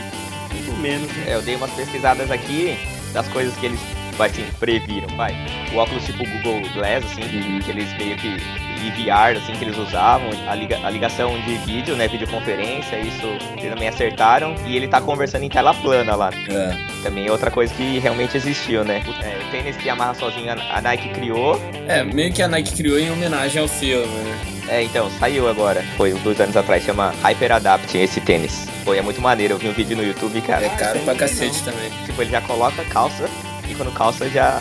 muito 0.53 0.81
menos, 0.81 1.11
né? 1.17 1.25
É, 1.27 1.35
eu 1.35 1.43
dei 1.43 1.57
umas 1.57 1.73
pesquisadas 1.73 2.31
aqui 2.31 2.79
das 3.13 3.27
coisas 3.27 3.53
que 3.57 3.67
eles, 3.67 3.81
vai, 4.17 4.29
assim, 4.29 4.45
previram, 4.59 5.09
vai. 5.17 5.35
O 5.73 5.77
óculos 5.79 6.05
tipo 6.05 6.25
Google 6.25 6.61
Glass, 6.75 7.05
assim, 7.05 7.23
Uhum. 7.23 7.61
que 7.61 7.71
eles 7.71 7.93
meio 7.99 8.17
que 8.17 8.37
e 8.77 8.91
VR, 8.91 9.37
assim, 9.39 9.53
que 9.55 9.65
eles 9.65 9.77
usavam, 9.79 10.29
a, 10.47 10.55
liga- 10.55 10.79
a 10.85 10.91
ligação 10.91 11.37
de 11.41 11.57
vídeo, 11.59 11.97
né, 11.97 12.07
videoconferência, 12.07 12.97
isso 13.01 13.27
eles 13.57 13.71
também 13.73 13.89
acertaram, 13.89 14.55
e 14.67 14.77
ele 14.77 14.87
tá 14.87 15.01
conversando 15.01 15.43
em 15.45 15.49
tela 15.49 15.73
plana 15.75 16.15
lá. 16.15 16.31
É, 16.49 16.87
Também 17.03 17.27
é 17.27 17.33
outra 17.33 17.51
coisa 17.51 17.73
que 17.75 17.99
realmente 17.99 18.37
existiu, 18.37 18.85
né. 18.85 19.03
O, 19.07 19.11
é, 19.25 19.39
o 19.47 19.51
tênis 19.51 19.77
que 19.77 19.89
amarra 19.89 20.15
sozinho, 20.15 20.53
a, 20.53 20.77
a 20.79 20.81
Nike 20.83 21.09
criou, 21.09 21.61
é, 21.89 22.03
meio 22.05 22.33
que 22.33 22.43
a 22.43 22.49
Nike 22.49 22.75
criou 22.77 22.99
em 22.99 23.11
homenagem 23.11 23.63
ao 23.63 23.67
filme, 23.69 24.07
né? 24.07 24.39
é, 24.69 24.83
então, 24.83 25.09
saiu 25.19 25.49
agora, 25.49 25.83
foi 25.97 26.13
uns 26.13 26.21
dois 26.23 26.39
anos 26.41 26.57
atrás, 26.57 26.85
chama 26.85 27.15
Hyper 27.23 27.53
Adapt, 27.53 27.97
esse 27.97 28.21
tênis. 28.21 28.67
Foi, 28.85 28.99
é 28.99 29.03
muito 29.03 29.21
maneiro, 29.21 29.55
eu 29.55 29.59
vi 29.59 29.69
um 29.69 29.73
vídeo 29.73 29.97
no 29.97 30.03
YouTube, 30.05 30.41
cara. 30.43 30.67
É 30.67 30.69
caro 30.69 31.01
pra 31.01 31.15
cacete 31.15 31.63
também. 31.65 31.91
Tipo, 32.05 32.23
ele 32.23 32.31
já 32.31 32.41
coloca 32.43 32.83
a 32.83 32.85
calça, 32.85 33.29
e 33.71 33.75
quando 33.75 33.93
calça 33.93 34.29
já 34.29 34.61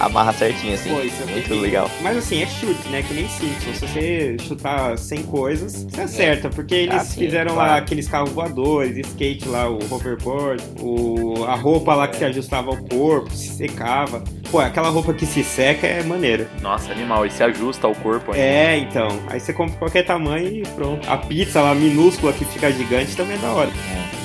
amarra 0.00 0.32
certinho, 0.32 0.74
assim. 0.74 0.90
Pô, 0.94 1.00
isso 1.00 1.20
é 1.22 1.26
muito 1.26 1.48
bem- 1.48 1.60
legal. 1.60 1.90
Mas 2.02 2.16
assim, 2.18 2.40
é 2.40 2.46
chute, 2.46 2.88
né? 2.88 3.02
Que 3.02 3.14
nem 3.14 3.28
Simpsons. 3.28 3.78
Se 3.78 3.86
você 3.88 4.36
chutar 4.46 4.96
100 4.96 5.22
coisas, 5.24 5.82
você 5.90 6.00
acerta. 6.02 6.48
Porque 6.48 6.72
eles 6.74 6.94
Ah, 6.94 7.00
sim, 7.04 7.18
fizeram 7.24 7.56
lá 7.56 7.64
claro. 7.66 7.82
aqueles 7.82 8.06
carros 8.06 8.30
voadores, 8.30 8.96
skate 9.08 9.48
lá, 9.48 9.68
o 9.68 9.78
hoverboard, 9.92 10.62
o, 10.80 11.44
a 11.48 11.56
roupa 11.56 11.96
lá 11.96 12.06
que 12.06 12.16
se 12.16 12.24
ajustava 12.24 12.70
ao 12.70 12.76
corpo, 12.76 13.28
se 13.34 13.48
secava. 13.48 14.22
Pô, 14.52 14.60
aquela 14.60 14.88
roupa 14.88 15.12
que 15.12 15.26
se 15.26 15.42
seca 15.42 15.86
é 15.88 16.00
maneira. 16.04 16.48
Nossa, 16.62 16.92
animal. 16.92 17.26
E 17.26 17.30
se 17.32 17.42
ajusta 17.42 17.88
ao 17.88 17.94
corpo 17.96 18.30
ainda. 18.30 18.44
É, 18.46 18.78
então. 18.78 19.08
Aí 19.26 19.40
você 19.40 19.52
compra 19.52 19.76
qualquer 19.78 20.04
tamanho 20.04 20.46
e 20.48 20.62
pronto. 20.76 21.10
A 21.10 21.16
pizza 21.16 21.60
lá 21.60 21.74
minúscula 21.74 22.32
que 22.32 22.44
fica 22.44 22.70
gigante 22.70 23.16
também 23.16 23.34
é 23.34 23.38
da 23.40 23.48
hora. 23.48 23.70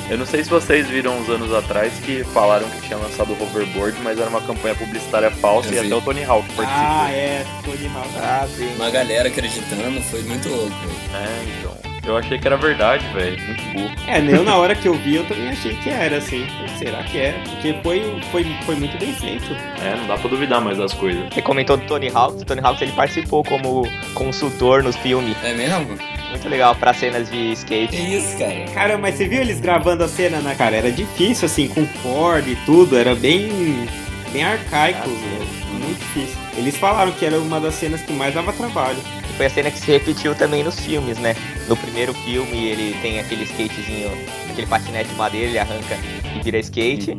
Eu 0.10 0.18
não 0.18 0.26
sei 0.26 0.44
se 0.44 0.50
vocês 0.50 0.88
viram 0.88 1.18
uns 1.18 1.30
anos 1.30 1.54
atrás 1.54 1.94
que 2.00 2.24
falaram 2.26 2.70
que 2.70 2.82
tinha 2.82 2.98
lançado 2.98 3.32
o 3.34 3.42
hoverboard, 3.44 3.98
mas 4.04 4.20
era 4.20 4.30
uma 4.30 4.42
campanha 4.42 4.76
publicitária 4.76 5.32
falsa 5.32 5.70
Eu 5.70 5.74
e 5.76 5.80
vi. 5.80 5.86
até 5.88 5.96
o 5.96 6.02
Tony 6.02 6.24
Hawk 6.24 6.48
participou. 6.54 6.86
Ah, 6.88 7.12
é. 7.12 7.46
Tony 7.64 7.88
Hawk. 7.96 8.10
Ah, 8.18 8.48
sim. 8.56 8.76
Uma 8.76 8.90
galera 8.90 9.30
acreditando, 9.30 10.02
foi 10.04 10.22
muito 10.24 10.50
louco. 10.50 10.70
velho. 10.70 10.94
É, 11.16 11.44
então. 11.60 11.94
Eu 12.06 12.18
achei 12.18 12.38
que 12.38 12.46
era 12.46 12.58
verdade, 12.58 13.08
velho. 13.14 13.42
Muito 13.48 13.64
burro. 13.72 13.96
É, 14.10 14.20
eu 14.20 14.44
na 14.44 14.58
hora 14.58 14.76
que 14.76 14.90
eu 14.90 14.94
vi, 14.94 15.16
eu 15.16 15.26
também 15.26 15.48
achei 15.50 15.74
que 15.78 15.90
era, 15.90 16.18
assim. 16.18 16.46
Será 16.78 17.02
que 17.04 17.18
é? 17.18 17.32
Porque 17.46 17.74
foi, 17.82 18.22
foi, 18.30 18.46
foi 18.66 18.76
muito 18.76 18.98
bem 19.00 19.14
feito. 19.14 19.54
É, 19.82 19.96
não 19.96 20.06
dá 20.08 20.18
pra 20.18 20.30
duvidar 20.30 20.60
mais 20.60 20.78
das 20.78 20.94
coisas. 20.94 21.34
Você 21.34 21.42
comentou 21.42 21.78
do 21.78 21.86
Tony 21.86 22.12
Hawk, 22.14 22.42
o 22.42 22.46
Tony 22.46 22.60
Hawk 22.62 22.84
ele 22.84 22.92
participou 22.92 23.42
como 23.46 23.88
consultor 24.14 24.84
nos 24.84 24.98
filmes. 24.98 25.38
É 25.46 25.54
mesmo? 25.54 25.98
Muito 26.34 26.50
legal 26.50 26.76
pra 26.76 26.94
cenas 26.94 27.30
de 27.30 27.52
skate. 27.54 27.96
isso, 27.96 28.38
cara? 28.38 28.66
Cara, 28.74 28.98
mas 28.98 29.16
você 29.16 29.28
viu 29.28 29.42
eles 29.42 29.60
gravando 29.60 30.04
a 30.04 30.08
cena, 30.08 30.40
né, 30.40 30.56
cara? 30.56 30.76
Era 30.76 30.92
difícil, 30.92 31.46
assim, 31.46 31.68
com 31.68 31.86
corda 32.02 32.50
e 32.50 32.56
tudo, 32.66 32.98
era 32.98 33.14
bem. 33.14 33.88
bem 34.32 34.44
arcaico, 34.44 35.10
muito 35.10 36.00
difícil. 36.00 36.36
Eles 36.58 36.76
falaram 36.76 37.12
que 37.12 37.24
era 37.24 37.40
uma 37.40 37.60
das 37.60 37.76
cenas 37.76 38.02
que 38.02 38.12
mais 38.14 38.34
dava 38.34 38.52
trabalho. 38.52 38.98
Foi 39.38 39.46
a 39.46 39.50
cena 39.50 39.70
que 39.70 39.80
se 39.80 39.92
repetiu 39.92 40.34
também 40.34 40.64
nos 40.64 40.80
filmes, 40.80 41.20
né? 41.20 41.36
No 41.68 41.78
primeiro 41.78 42.14
filme 42.14 42.68
ele 42.68 42.98
tem 43.02 43.20
aquele 43.20 43.44
skatezinho, 43.44 44.12
aquele 44.52 44.68
patinete 44.68 45.10
de 45.10 45.16
madeira, 45.16 45.48
ele 45.48 45.60
arranca 45.60 45.98
e 46.36 46.44
vira 46.44 46.58
skate. 46.60 47.16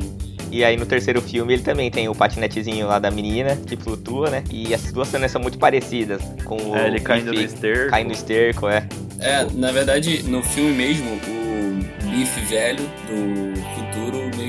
E 0.54 0.62
aí 0.64 0.76
no 0.76 0.86
terceiro 0.86 1.20
filme 1.20 1.52
ele 1.54 1.62
também 1.64 1.90
tem 1.90 2.08
o 2.08 2.14
patinetezinho 2.14 2.86
lá 2.86 3.00
da 3.00 3.10
menina, 3.10 3.56
que 3.56 3.76
flutua, 3.76 4.30
né? 4.30 4.44
E 4.52 4.72
essas 4.72 4.92
duas 4.92 5.08
cenas 5.08 5.32
são 5.32 5.42
muito 5.42 5.58
parecidas. 5.58 6.22
Com 6.44 6.54
o 6.70 6.76
É, 6.76 6.86
ele 6.86 7.00
caindo 7.00 7.32
no 7.32 7.40
esterco. 7.40 7.90
Caindo 7.90 8.06
no 8.06 8.12
esterco, 8.12 8.68
é. 8.68 8.86
É, 9.18 9.44
na 9.52 9.72
verdade, 9.72 10.22
no 10.22 10.44
filme 10.44 10.70
mesmo, 10.70 11.10
o 11.10 12.08
Biff 12.08 12.40
velho 12.42 12.84
do 13.08 13.53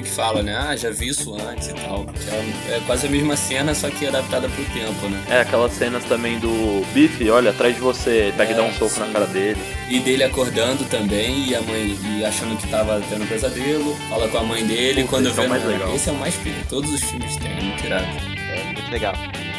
que 0.06 0.12
fala, 0.12 0.42
né? 0.42 0.56
Ah, 0.56 0.76
já 0.76 0.90
vi 0.92 1.10
isso 1.10 1.36
antes 1.36 1.68
e 1.68 1.74
tal. 1.74 2.06
Que 2.06 2.30
é, 2.30 2.76
é 2.78 2.82
quase 2.86 3.08
a 3.08 3.10
mesma 3.10 3.36
cena, 3.36 3.74
só 3.76 3.90
que 3.90 4.06
adaptada 4.08 4.48
pro 4.48 4.64
tempo, 4.66 5.10
né? 5.10 5.22
É, 5.30 5.42
aquelas 5.42 5.74
cenas 5.74 6.04
também 6.06 6.40
do 6.40 6.86
Biff, 6.94 7.30
olha, 7.30 7.50
atrás 7.52 7.76
de 7.76 7.82
você, 7.82 8.34
pega 8.38 8.52
e 8.52 8.56
dá 8.56 8.64
um 8.64 8.68
É, 8.68 8.72
soco 8.74 9.00
na 9.00 9.08
sim. 9.08 9.12
cara 9.14 9.26
dele. 9.28 9.60
E 9.90 10.00
dele 10.00 10.24
acordando 10.24 10.86
também, 10.86 11.48
e 11.50 11.56
a 11.56 11.62
mãe 11.62 11.98
e 12.20 12.24
achando 12.24 12.56
que 12.58 12.68
tava 12.68 13.02
tendo 13.10 13.28
pesadelo, 13.28 13.96
fala 14.10 14.28
com 14.30 14.38
a 14.38 14.44
mãe 14.44 14.66
dele, 14.66 15.02
Puta, 15.02 15.10
quando 15.16 15.28
esse 15.28 15.36
vê, 15.36 15.42
é 15.42 15.46
o 15.46 15.50
mais 15.50 15.64
não, 15.64 15.72
legal. 15.72 15.96
esse 15.96 16.10
é 16.10 16.12
o 16.12 16.16
mais 16.16 16.36
perigo. 16.36 16.66
Todos 16.70 16.94
os 16.94 17.02
filmes 17.04 17.36
têm, 17.38 17.52
é 17.52 17.62
muito 17.62 17.86
irado. 17.86 18.06
É 18.06 18.74
muito 18.74 18.92
legal. 18.92 19.14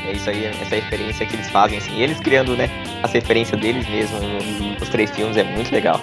É 0.07 0.13
isso 0.13 0.31
aí, 0.31 0.45
essa 0.45 0.77
referência 0.77 1.27
que 1.27 1.35
eles 1.35 1.49
fazem, 1.49 1.79
assim. 1.79 1.93
E 1.99 2.03
eles 2.03 2.19
criando, 2.21 2.57
né? 2.57 2.71
As 3.03 3.11
referências 3.13 3.61
deles 3.61 3.89
mesmo 3.89 4.21
no- 4.21 4.79
nos 4.79 4.89
três 4.89 5.11
filmes 5.11 5.37
é 5.37 5.43
muito 5.43 5.73
legal. 5.73 6.01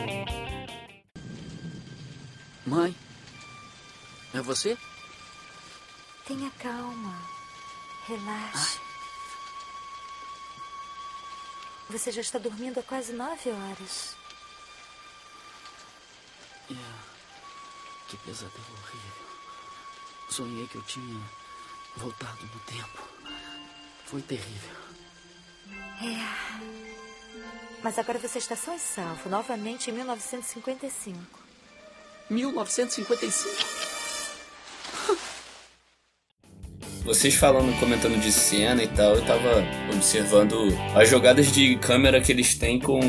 Mãe? 2.66 2.94
É 4.34 4.42
você? 4.42 4.78
Tenha 6.26 6.50
calma. 6.52 7.22
Relaxe. 8.08 8.80
Você 11.90 12.12
já 12.12 12.22
está 12.22 12.40
dormindo 12.40 12.80
há 12.80 12.84
quase 12.84 13.14
nove 13.14 13.52
horas. 13.52 14.16
É. 16.72 16.76
Que 18.08 18.18
pesadelo 18.18 18.66
horrível. 18.82 19.24
Sonhei 20.30 20.68
que 20.68 20.76
eu 20.76 20.82
tinha 20.84 21.22
voltado 21.96 22.44
no 22.46 22.60
tempo. 22.62 23.08
Foi 24.06 24.22
terrível. 24.22 24.76
Mas 27.84 28.00
agora 28.00 28.18
você 28.18 28.40
está 28.40 28.56
sã 28.56 28.76
e 28.76 28.80
salvo, 28.80 29.30
novamente 29.30 29.92
em 29.92 29.94
1955. 29.94 31.40
1955? 32.30 33.93
Vocês 37.04 37.36
falando, 37.36 37.78
comentando 37.80 38.20
de 38.20 38.32
cena 38.32 38.82
e 38.84 38.88
tal, 38.88 39.16
eu 39.16 39.22
tava 39.26 39.64
observando 39.94 40.76
as 40.96 41.10
jogadas 41.10 41.52
de 41.52 41.76
câmera 41.76 42.22
que 42.22 42.32
eles 42.32 42.56
têm 42.56 42.80
com 42.80 43.00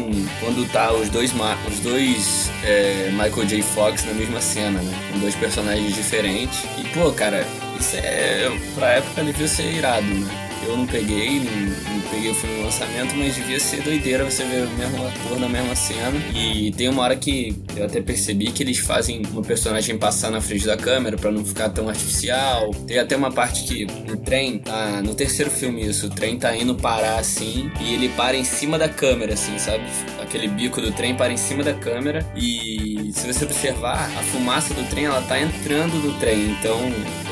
quando 0.40 0.70
tá 0.72 0.92
os 0.92 1.08
dois, 1.08 1.32
os 1.32 1.80
dois 1.80 2.50
é, 2.64 3.10
Michael 3.10 3.46
J. 3.46 3.62
Fox 3.62 4.04
na 4.04 4.12
mesma 4.14 4.40
cena, 4.40 4.80
né? 4.80 4.92
Com 5.12 5.18
dois 5.20 5.34
personagens 5.36 5.94
diferentes. 5.94 6.64
E, 6.78 6.88
pô, 6.88 7.12
cara, 7.12 7.46
isso 7.78 7.96
é. 7.96 8.50
Pra 8.74 8.88
época 8.94 9.22
devia 9.22 9.48
ser 9.48 9.72
irado, 9.72 10.06
né? 10.06 10.43
Eu 10.66 10.76
não 10.76 10.86
peguei, 10.86 11.40
não, 11.40 11.94
não 11.94 12.00
peguei 12.10 12.30
o 12.30 12.34
filme 12.34 12.56
no 12.56 12.64
lançamento, 12.64 13.14
mas 13.16 13.34
devia 13.34 13.60
ser 13.60 13.82
doideira 13.82 14.24
você 14.24 14.44
ver 14.44 14.66
o 14.66 14.70
mesmo 14.70 15.06
ator 15.06 15.38
na 15.38 15.48
mesma 15.48 15.74
cena. 15.74 16.18
E 16.34 16.72
tem 16.72 16.88
uma 16.88 17.02
hora 17.02 17.16
que 17.16 17.56
eu 17.76 17.84
até 17.84 18.00
percebi 18.00 18.50
que 18.50 18.62
eles 18.62 18.78
fazem 18.78 19.22
uma 19.30 19.42
personagem 19.42 19.98
passar 19.98 20.30
na 20.30 20.40
frente 20.40 20.66
da 20.66 20.76
câmera 20.76 21.16
para 21.16 21.30
não 21.30 21.44
ficar 21.44 21.68
tão 21.68 21.88
artificial. 21.88 22.70
Tem 22.86 22.98
até 22.98 23.16
uma 23.16 23.30
parte 23.30 23.64
que 23.64 23.84
o 24.10 24.16
trem, 24.16 24.58
tá, 24.58 25.02
no 25.02 25.14
terceiro 25.14 25.50
filme 25.50 25.86
isso, 25.86 26.06
o 26.06 26.10
trem 26.10 26.38
tá 26.38 26.56
indo 26.56 26.74
parar 26.74 27.18
assim 27.18 27.70
e 27.80 27.94
ele 27.94 28.08
para 28.10 28.36
em 28.36 28.44
cima 28.44 28.78
da 28.78 28.88
câmera, 28.88 29.34
assim, 29.34 29.58
sabe? 29.58 29.84
Aquele 30.20 30.48
bico 30.48 30.80
do 30.80 30.92
trem 30.92 31.14
para 31.14 31.32
em 31.32 31.36
cima 31.36 31.62
da 31.62 31.74
câmera 31.74 32.26
e 32.36 33.10
se 33.12 33.26
você 33.26 33.44
observar, 33.44 34.10
a 34.18 34.22
fumaça 34.22 34.74
do 34.74 34.82
trem 34.88 35.04
ela 35.04 35.22
tá 35.22 35.38
entrando 35.40 35.94
no 35.94 36.12
trem. 36.18 36.50
Então 36.50 36.80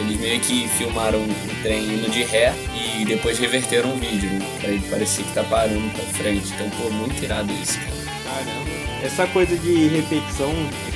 eles 0.00 0.20
meio 0.20 0.40
que 0.40 0.68
filmaram 0.68 1.20
o 1.20 1.62
trem 1.62 1.94
indo 1.94 2.10
de 2.10 2.22
ré 2.22 2.54
e 2.74 3.04
depois 3.04 3.21
reverteram 3.38 3.94
o 3.94 3.96
vídeo, 3.96 4.30
né? 4.30 4.46
Ele 4.64 4.80
parecer 4.90 5.24
que 5.24 5.32
tá 5.32 5.44
parando 5.44 5.88
pra 5.90 6.04
frente. 6.04 6.52
Então, 6.54 6.68
pô, 6.70 6.90
muito 6.90 7.22
irado 7.22 7.52
isso, 7.52 7.78
cara. 7.78 8.02
Caramba. 8.24 8.72
Essa 9.02 9.26
coisa 9.26 9.56
de 9.56 9.88
repetição 9.88 10.52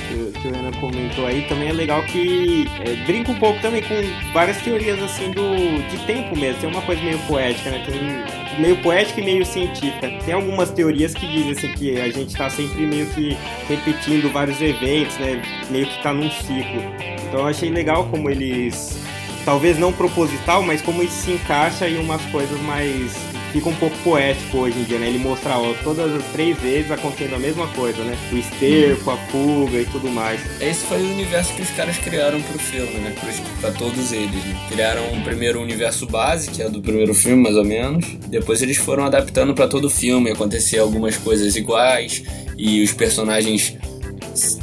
que, 0.07 0.39
que 0.39 0.47
o 0.47 0.51
Renan 0.51 0.71
comentou 0.79 1.25
aí 1.25 1.45
também 1.49 1.67
é 1.67 1.73
legal 1.73 2.01
que 2.03 2.65
é, 2.79 3.05
brinca 3.05 3.33
um 3.33 3.35
pouco 3.35 3.59
também 3.61 3.81
com 3.81 3.95
várias 4.31 4.61
teorias 4.61 5.01
assim 5.03 5.31
do 5.31 5.87
de 5.89 5.97
tempo 6.05 6.37
mesmo. 6.37 6.61
Tem 6.61 6.69
uma 6.69 6.81
coisa 6.81 7.01
meio 7.01 7.19
poética, 7.19 7.69
né? 7.69 7.83
Tem 7.85 8.61
meio 8.61 8.77
poética 8.81 9.19
e 9.19 9.25
meio 9.25 9.45
científica. 9.45 10.09
Tem 10.25 10.33
algumas 10.33 10.71
teorias 10.71 11.13
que 11.13 11.27
dizem 11.27 11.51
assim 11.51 11.73
que 11.73 11.99
a 11.99 12.09
gente 12.09 12.33
tá 12.33 12.49
sempre 12.49 12.85
meio 12.85 13.07
que 13.07 13.37
repetindo 13.67 14.31
vários 14.31 14.61
eventos, 14.61 15.17
né? 15.17 15.41
Meio 15.69 15.85
que 15.85 16.01
tá 16.01 16.13
num 16.13 16.31
ciclo. 16.31 16.81
Então 17.27 17.41
eu 17.41 17.47
achei 17.47 17.69
legal 17.69 18.05
como 18.05 18.29
eles 18.29 18.97
talvez 19.47 19.79
não 19.79 19.93
proposital, 19.93 20.61
mas 20.61 20.81
como 20.81 21.01
isso 21.01 21.23
se 21.23 21.31
encaixa 21.31 21.87
em 21.87 21.97
umas 21.99 22.21
coisas 22.23 22.59
mais. 22.63 23.13
Fica 23.53 23.69
um 23.69 23.75
pouco 23.75 23.97
poético 23.99 24.57
hoje 24.57 24.77
em 24.77 24.83
dia, 24.83 24.99
né? 24.99 25.07
Ele 25.07 25.19
mostra 25.19 25.57
ó, 25.57 25.73
todas 25.85 26.13
as 26.13 26.23
três 26.33 26.59
vezes 26.59 26.91
acontecendo 26.91 27.35
a 27.35 27.39
mesma 27.39 27.65
coisa, 27.67 28.03
né? 28.03 28.17
O 28.29 28.35
esterco, 28.35 29.09
a 29.09 29.15
fuga 29.15 29.77
e 29.79 29.85
tudo 29.85 30.09
mais. 30.09 30.41
Esse 30.59 30.85
foi 30.85 30.97
o 30.97 31.11
universo 31.13 31.53
que 31.53 31.61
os 31.61 31.69
caras 31.69 31.97
criaram 31.97 32.41
pro 32.41 32.59
filme, 32.59 32.91
né? 32.95 33.15
Pra 33.61 33.71
todos 33.71 34.11
eles, 34.11 34.35
né? 34.35 34.67
Criaram 34.69 35.13
um 35.13 35.21
primeiro 35.21 35.61
universo 35.61 36.05
base, 36.05 36.51
que 36.51 36.61
é 36.61 36.69
do 36.69 36.81
primeiro 36.81 37.13
filme, 37.13 37.41
mais 37.41 37.55
ou 37.55 37.63
menos. 37.63 38.05
Depois 38.27 38.61
eles 38.61 38.75
foram 38.75 39.05
adaptando 39.05 39.53
para 39.53 39.69
todo 39.69 39.85
o 39.85 39.89
filme, 39.89 40.29
acontecer 40.29 40.79
algumas 40.79 41.15
coisas 41.15 41.55
iguais 41.55 42.21
e 42.57 42.83
os 42.83 42.91
personagens 42.91 43.77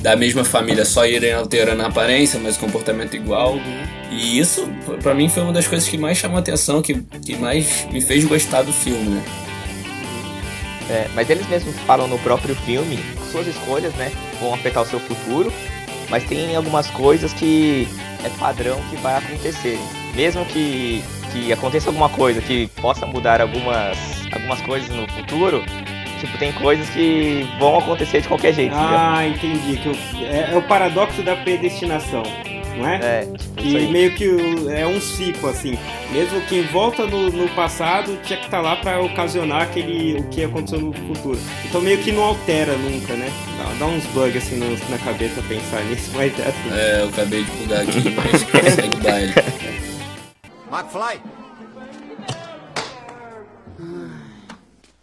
da 0.03 0.15
mesma 0.15 0.45
família 0.45 0.85
só 0.85 1.07
irem 1.07 1.33
alterando 1.33 1.83
a 1.83 1.87
aparência, 1.87 2.39
mas 2.39 2.57
o 2.57 2.61
comportamento 2.61 3.17
igual. 3.17 3.59
E 4.15 4.39
isso, 4.39 4.69
para 5.03 5.13
mim, 5.15 5.29
foi 5.29 5.43
uma 5.43 5.53
das 5.53 5.67
coisas 5.67 5.89
que 5.89 5.99
mais 5.99 6.17
chamou 6.17 6.37
a 6.37 6.41
atenção, 6.41 6.81
que, 6.81 6.95
que 6.95 7.37
mais 7.37 7.87
me 7.91 8.01
fez 8.01 8.25
gostar 8.25 8.63
do 8.63 8.73
filme, 8.73 9.11
né? 9.11 9.25
É, 10.89 11.09
mas 11.15 11.29
eles 11.31 11.47
mesmos 11.49 11.75
falam 11.81 12.07
no 12.07 12.19
próprio 12.19 12.55
filme, 12.55 12.99
suas 13.33 13.47
escolhas, 13.47 13.93
né, 13.95 14.13
vão 14.39 14.53
afetar 14.53 14.83
o 14.83 14.87
seu 14.87 15.01
futuro, 15.01 15.53
mas 16.11 16.25
tem 16.25 16.55
algumas 16.55 16.89
coisas 16.91 17.33
que 17.33 17.89
é 18.23 18.29
padrão 18.39 18.79
que 18.91 18.97
vai 18.97 19.17
acontecer. 19.17 19.79
Mesmo 20.15 20.45
que, 20.45 21.03
que 21.33 21.53
aconteça 21.53 21.89
alguma 21.89 22.09
coisa 22.09 22.41
que 22.41 22.67
possa 22.81 23.07
mudar 23.07 23.41
algumas, 23.41 23.99
algumas 24.33 24.61
coisas 24.61 24.89
no 24.91 25.09
futuro, 25.09 25.65
tipo, 26.21 26.39
tem 26.39 26.53
coisas 26.53 26.89
que 26.91 27.49
vão 27.59 27.79
acontecer 27.79 28.21
de 28.21 28.29
qualquer 28.29 28.53
jeito. 28.53 28.75
Ah, 28.77 29.27
entendeu? 29.27 29.57
entendi. 29.57 29.77
Que 29.79 29.87
eu, 29.89 30.27
é, 30.27 30.53
é, 30.53 30.57
o 30.57 30.63
paradoxo 30.63 31.23
da 31.23 31.35
predestinação, 31.35 32.23
não 32.77 32.89
é? 32.89 33.23
É, 33.23 33.27
tipo, 33.37 33.61
e 33.61 33.91
meio 33.91 34.15
que 34.15 34.29
é 34.71 34.87
um 34.87 35.01
ciclo, 35.01 35.49
assim. 35.49 35.79
Mesmo 36.13 36.41
quem 36.43 36.67
volta 36.67 37.07
no, 37.07 37.31
no 37.31 37.49
passado 37.51 38.17
tinha 38.23 38.39
que 38.39 38.47
estar 38.47 38.59
tá 38.59 38.61
lá 38.61 38.77
para 38.77 39.01
ocasionar 39.01 39.63
aquele, 39.63 40.21
o 40.21 40.29
que 40.29 40.45
aconteceu 40.45 40.81
no 40.81 40.93
futuro. 40.93 41.39
Então 41.65 41.81
meio 41.81 41.99
que 42.03 42.13
não 42.13 42.23
altera 42.23 42.77
nunca, 42.77 43.15
né? 43.15 43.31
Dá, 43.59 43.79
dá 43.79 43.87
uns 43.87 44.05
bugs 44.07 44.37
assim 44.37 44.57
no, 44.57 44.71
na 44.89 44.99
cabeça 44.99 45.43
pensar 45.43 45.83
nisso, 45.87 46.11
mas 46.15 46.39
é 46.39 46.49
assim. 46.49 46.73
É, 46.73 47.03
eu 47.03 47.09
acabei 47.09 47.45
de 47.45 47.51
mudar 47.53 47.81
aqui, 47.81 48.11
mas 48.11 48.75
segue 48.75 48.97
o 48.97 49.01
baile. 49.01 49.35
McFly! 50.71 51.21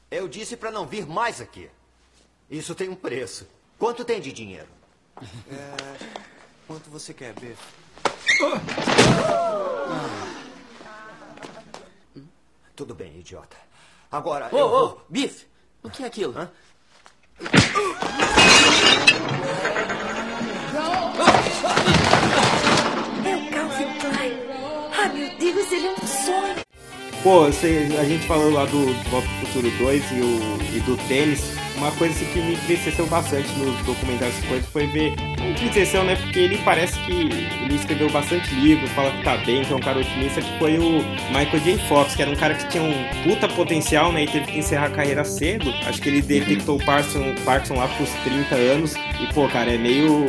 Eu 0.09 0.27
disse 0.27 0.57
para 0.57 0.71
não 0.71 0.85
vir 0.85 1.07
mais 1.07 1.39
aqui. 1.39 1.69
Isso 2.49 2.75
tem 2.75 2.89
um 2.89 2.95
preço. 2.95 3.47
Quanto 3.79 4.03
tem 4.03 4.19
de 4.19 4.33
dinheiro? 4.33 4.67
É... 5.49 6.31
Quanto 6.71 6.89
você 6.89 7.13
quer, 7.13 7.33
Biff? 7.33 7.61
Tudo 12.77 12.95
bem, 12.95 13.19
idiota. 13.19 13.57
Agora. 14.09 14.47
Ô, 14.53 14.57
eu 14.57 14.65
ô, 14.67 14.69
vou... 14.69 15.05
Biff! 15.09 15.47
O 15.83 15.89
que 15.89 16.01
é 16.01 16.05
aquilo? 16.05 16.33
Hã? 16.33 16.49
É 23.25 23.35
o 23.35 23.51
Calvin 23.51 23.99
Klein. 23.99 24.37
Ah, 24.97 25.09
meu 25.09 25.37
Deus, 25.37 25.71
ele 25.73 25.87
é 25.87 25.91
um 25.91 26.07
sonho. 26.07 26.55
Pô, 27.21 27.47
você, 27.47 27.89
a 27.99 28.05
gente 28.05 28.25
falou 28.25 28.49
lá 28.49 28.63
do 28.63 28.93
Volta 29.09 29.27
Futuro 29.41 29.69
2 29.77 30.11
e, 30.11 30.21
o, 30.21 30.77
e 30.77 30.79
do 30.79 30.95
tênis. 31.09 31.41
Uma 31.81 31.91
coisa 31.93 32.13
assim, 32.13 32.25
que 32.31 32.39
me 32.39 32.53
entristeceu 32.53 33.07
bastante 33.07 33.51
nos 33.53 33.75
documentários 33.83 34.37
coisas 34.45 34.69
foi 34.69 34.85
ver. 34.85 35.15
Entristeceu, 35.41 36.03
né? 36.03 36.15
Porque 36.15 36.37
ele 36.37 36.59
parece 36.59 36.93
que 36.99 37.11
ele 37.11 37.75
escreveu 37.75 38.07
bastante 38.11 38.53
livro, 38.53 38.87
fala 38.89 39.09
que 39.09 39.23
tá 39.23 39.35
bem, 39.37 39.65
que 39.65 39.73
é 39.73 39.75
um 39.75 39.79
cara 39.79 39.97
otimista, 39.97 40.43
que 40.43 40.59
foi 40.59 40.77
o 40.77 41.03
Michael 41.29 41.59
J. 41.59 41.79
Fox, 41.87 42.15
que 42.15 42.21
era 42.21 42.29
um 42.29 42.35
cara 42.35 42.53
que 42.53 42.67
tinha 42.67 42.83
um 42.83 42.93
puta 43.23 43.47
potencial, 43.47 44.11
né? 44.11 44.25
E 44.25 44.27
teve 44.27 44.45
que 44.45 44.59
encerrar 44.59 44.85
a 44.85 44.89
carreira 44.91 45.23
cedo. 45.23 45.73
Acho 45.87 45.99
que 45.99 46.09
ele 46.09 46.21
detectou 46.21 46.75
o 46.75 46.85
Parkinson, 46.85 47.33
Parkinson 47.43 47.73
lá 47.73 47.87
pros 47.87 48.11
30 48.25 48.53
anos. 48.53 48.93
E, 49.19 49.33
pô, 49.33 49.47
cara, 49.47 49.73
é 49.73 49.77
meio. 49.79 50.23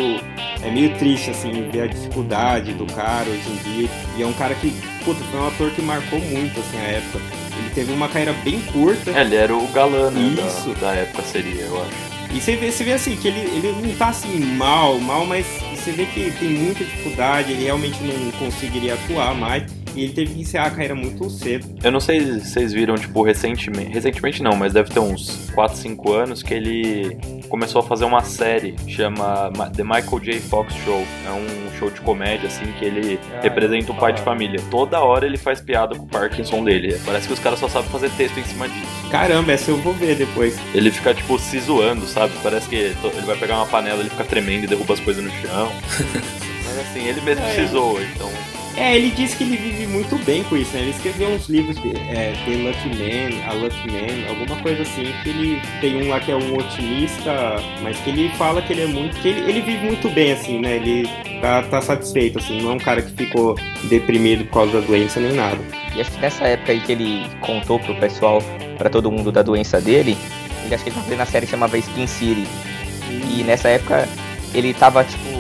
É 0.62 0.70
meio 0.70 0.96
triste, 0.96 1.32
assim, 1.32 1.68
ver 1.70 1.82
a 1.82 1.86
dificuldade 1.86 2.72
do 2.72 2.86
cara 2.86 3.28
hoje 3.28 3.50
em 3.50 3.56
dia. 3.56 3.90
E 4.16 4.22
é 4.22 4.26
um 4.26 4.32
cara 4.32 4.54
que 4.54 4.70
puta, 5.04 5.22
foi 5.24 5.38
um 5.38 5.48
ator 5.48 5.70
que 5.72 5.82
marcou 5.82 6.18
muito, 6.18 6.58
assim, 6.60 6.78
a 6.78 6.82
época. 6.82 7.41
Ele 7.62 7.70
teve 7.70 7.92
uma 7.92 8.08
carreira 8.08 8.32
bem 8.44 8.60
curta. 8.60 9.10
É, 9.12 9.20
ele 9.20 9.36
era 9.36 9.56
o 9.56 9.66
galã, 9.68 10.10
né, 10.10 10.20
Isso. 10.46 10.70
Da, 10.80 10.92
da 10.92 10.94
época 10.96 11.22
seria, 11.22 11.62
eu 11.62 11.80
acho. 11.82 12.12
E 12.34 12.40
você 12.40 12.56
vê, 12.56 12.72
você 12.72 12.82
vê 12.82 12.92
assim, 12.94 13.14
que 13.14 13.28
ele, 13.28 13.40
ele 13.40 13.86
não 13.86 13.94
tá 13.94 14.08
assim 14.08 14.38
mal, 14.40 14.98
mal, 14.98 15.26
mas 15.26 15.46
você 15.74 15.92
vê 15.92 16.06
que 16.06 16.30
tem 16.32 16.48
muita 16.48 16.82
dificuldade, 16.82 17.52
ele 17.52 17.64
realmente 17.64 18.02
não 18.02 18.30
conseguiria 18.32 18.94
atuar 18.94 19.34
mais. 19.34 19.64
E 19.94 20.04
ele 20.04 20.12
teve 20.12 20.34
que 20.34 20.40
encerrar 20.40 20.66
a 20.66 20.70
carreira 20.70 20.94
muito 20.94 21.28
cedo. 21.28 21.66
Eu 21.82 21.90
não 21.90 22.00
sei 22.00 22.20
se 22.20 22.50
vocês 22.50 22.72
viram, 22.72 22.94
tipo, 22.94 23.22
recentemente. 23.22 23.90
Recentemente 23.90 24.42
não, 24.42 24.56
mas 24.56 24.72
deve 24.72 24.90
ter 24.90 25.00
uns 25.00 25.50
4, 25.54 25.76
5 25.76 26.12
anos 26.12 26.42
que 26.42 26.54
ele 26.54 27.16
começou 27.48 27.80
a 27.80 27.84
fazer 27.84 28.04
uma 28.04 28.22
série 28.22 28.74
chama 28.88 29.52
The 29.76 29.84
Michael 29.84 30.20
J. 30.20 30.40
Fox 30.40 30.74
Show. 30.84 31.04
É 31.26 31.30
um 31.30 31.78
show 31.78 31.90
de 31.90 32.00
comédia, 32.00 32.48
assim, 32.48 32.64
que 32.78 32.84
ele 32.84 33.18
ah, 33.34 33.40
representa 33.42 33.92
o 33.92 33.94
pai 33.94 34.12
de 34.12 34.22
família. 34.22 34.60
Toda 34.70 35.00
hora 35.00 35.26
ele 35.26 35.36
faz 35.36 35.60
piada 35.60 35.94
com 35.94 36.04
o 36.04 36.08
Parkinson 36.08 36.64
dele. 36.64 36.98
Parece 37.04 37.26
que 37.26 37.34
os 37.34 37.40
caras 37.40 37.58
só 37.58 37.68
sabem 37.68 37.90
fazer 37.90 38.10
texto 38.10 38.38
em 38.38 38.44
cima 38.44 38.68
disso. 38.68 39.10
Caramba, 39.10 39.52
essa 39.52 39.70
eu 39.70 39.76
vou 39.76 39.92
ver 39.92 40.16
depois. 40.16 40.58
Ele 40.74 40.90
fica, 40.90 41.12
tipo, 41.12 41.38
se 41.38 41.60
zoando, 41.60 42.06
sabe? 42.06 42.32
Parece 42.42 42.68
que 42.68 42.76
ele 42.76 43.26
vai 43.26 43.36
pegar 43.36 43.56
uma 43.56 43.66
panela, 43.66 44.00
ele 44.00 44.10
fica 44.10 44.24
tremendo 44.24 44.64
e 44.64 44.66
derruba 44.66 44.94
as 44.94 45.00
coisas 45.00 45.22
no 45.22 45.30
chão. 45.30 45.70
Mas 46.64 46.78
assim, 46.78 47.06
ele 47.06 47.20
mesmo 47.20 47.44
é. 47.44 47.54
se 47.54 47.66
zoa, 47.66 48.00
então 48.02 48.30
é, 48.76 48.96
ele 48.96 49.10
disse 49.10 49.36
que 49.36 49.44
ele 49.44 49.56
vive 49.56 49.86
muito 49.86 50.16
bem 50.24 50.42
com 50.44 50.56
isso, 50.56 50.72
né? 50.74 50.80
Ele 50.80 50.90
escreveu 50.90 51.28
uns 51.28 51.48
livros 51.48 51.76
de 51.76 51.90
é, 51.90 52.32
The 52.44 52.52
Lucky 52.52 52.88
Man, 52.88 53.46
A 53.46 53.52
Lucky 53.52 53.90
Man, 53.90 54.28
alguma 54.30 54.60
coisa 54.62 54.82
assim, 54.82 55.12
que 55.22 55.28
ele 55.28 55.62
tem 55.80 56.02
um 56.02 56.08
lá 56.08 56.18
que 56.20 56.32
é 56.32 56.36
um 56.36 56.56
otimista, 56.56 57.56
mas 57.82 57.98
que 57.98 58.10
ele 58.10 58.30
fala 58.30 58.62
que 58.62 58.72
ele 58.72 58.82
é 58.82 58.86
muito. 58.86 59.20
que 59.20 59.28
ele, 59.28 59.40
ele 59.50 59.60
vive 59.60 59.86
muito 59.86 60.08
bem, 60.08 60.32
assim, 60.32 60.58
né? 60.58 60.76
Ele 60.76 61.08
tá, 61.40 61.62
tá 61.62 61.82
satisfeito, 61.82 62.38
assim, 62.38 62.62
não 62.62 62.72
é 62.72 62.74
um 62.74 62.78
cara 62.78 63.02
que 63.02 63.12
ficou 63.12 63.56
deprimido 63.84 64.44
por 64.46 64.54
causa 64.54 64.80
da 64.80 64.86
doença 64.86 65.20
nem 65.20 65.32
nada. 65.32 65.58
E 65.94 66.00
acho 66.00 66.10
que 66.10 66.20
nessa 66.20 66.44
época 66.44 66.72
aí 66.72 66.80
que 66.80 66.92
ele 66.92 67.26
contou 67.40 67.78
pro 67.78 67.94
pessoal, 67.96 68.42
para 68.78 68.88
todo 68.88 69.12
mundo 69.12 69.30
da 69.30 69.42
doença 69.42 69.80
dele, 69.80 70.16
ele 70.64 70.74
acho 70.74 70.82
que 70.82 70.90
ele 70.90 70.96
tava 70.96 71.08
vendo 71.08 71.20
a 71.20 71.26
série 71.26 71.44
que 71.44 71.50
chamava 71.50 71.76
Spin 71.76 72.06
City. 72.06 72.46
E 73.30 73.42
nessa 73.44 73.68
época 73.68 74.08
ele 74.54 74.72
tava, 74.72 75.04
tipo, 75.04 75.31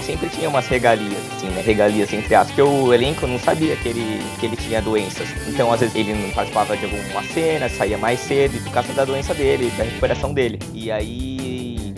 sempre 0.00 0.28
tinha 0.28 0.48
umas 0.48 0.66
regalias, 0.66 1.18
assim, 1.36 1.48
né? 1.48 1.62
Regalias 1.62 2.12
entre 2.12 2.34
aspas, 2.34 2.54
porque 2.54 2.62
o 2.62 2.92
elenco 2.92 3.26
não 3.26 3.38
sabia 3.38 3.76
que 3.76 3.88
ele, 3.88 4.20
que 4.38 4.46
ele 4.46 4.56
tinha 4.56 4.80
doenças. 4.80 5.28
Então, 5.46 5.72
às 5.72 5.80
vezes, 5.80 5.94
ele 5.94 6.14
não 6.14 6.30
participava 6.30 6.76
de 6.76 6.84
alguma 6.84 7.22
cena, 7.24 7.68
saía 7.68 7.98
mais 7.98 8.20
cedo 8.20 8.62
por 8.62 8.72
causa 8.72 8.92
da 8.92 9.04
doença 9.04 9.34
dele, 9.34 9.70
da 9.76 9.84
recuperação 9.84 10.32
dele. 10.32 10.58
E 10.72 10.90
aí 10.90 11.50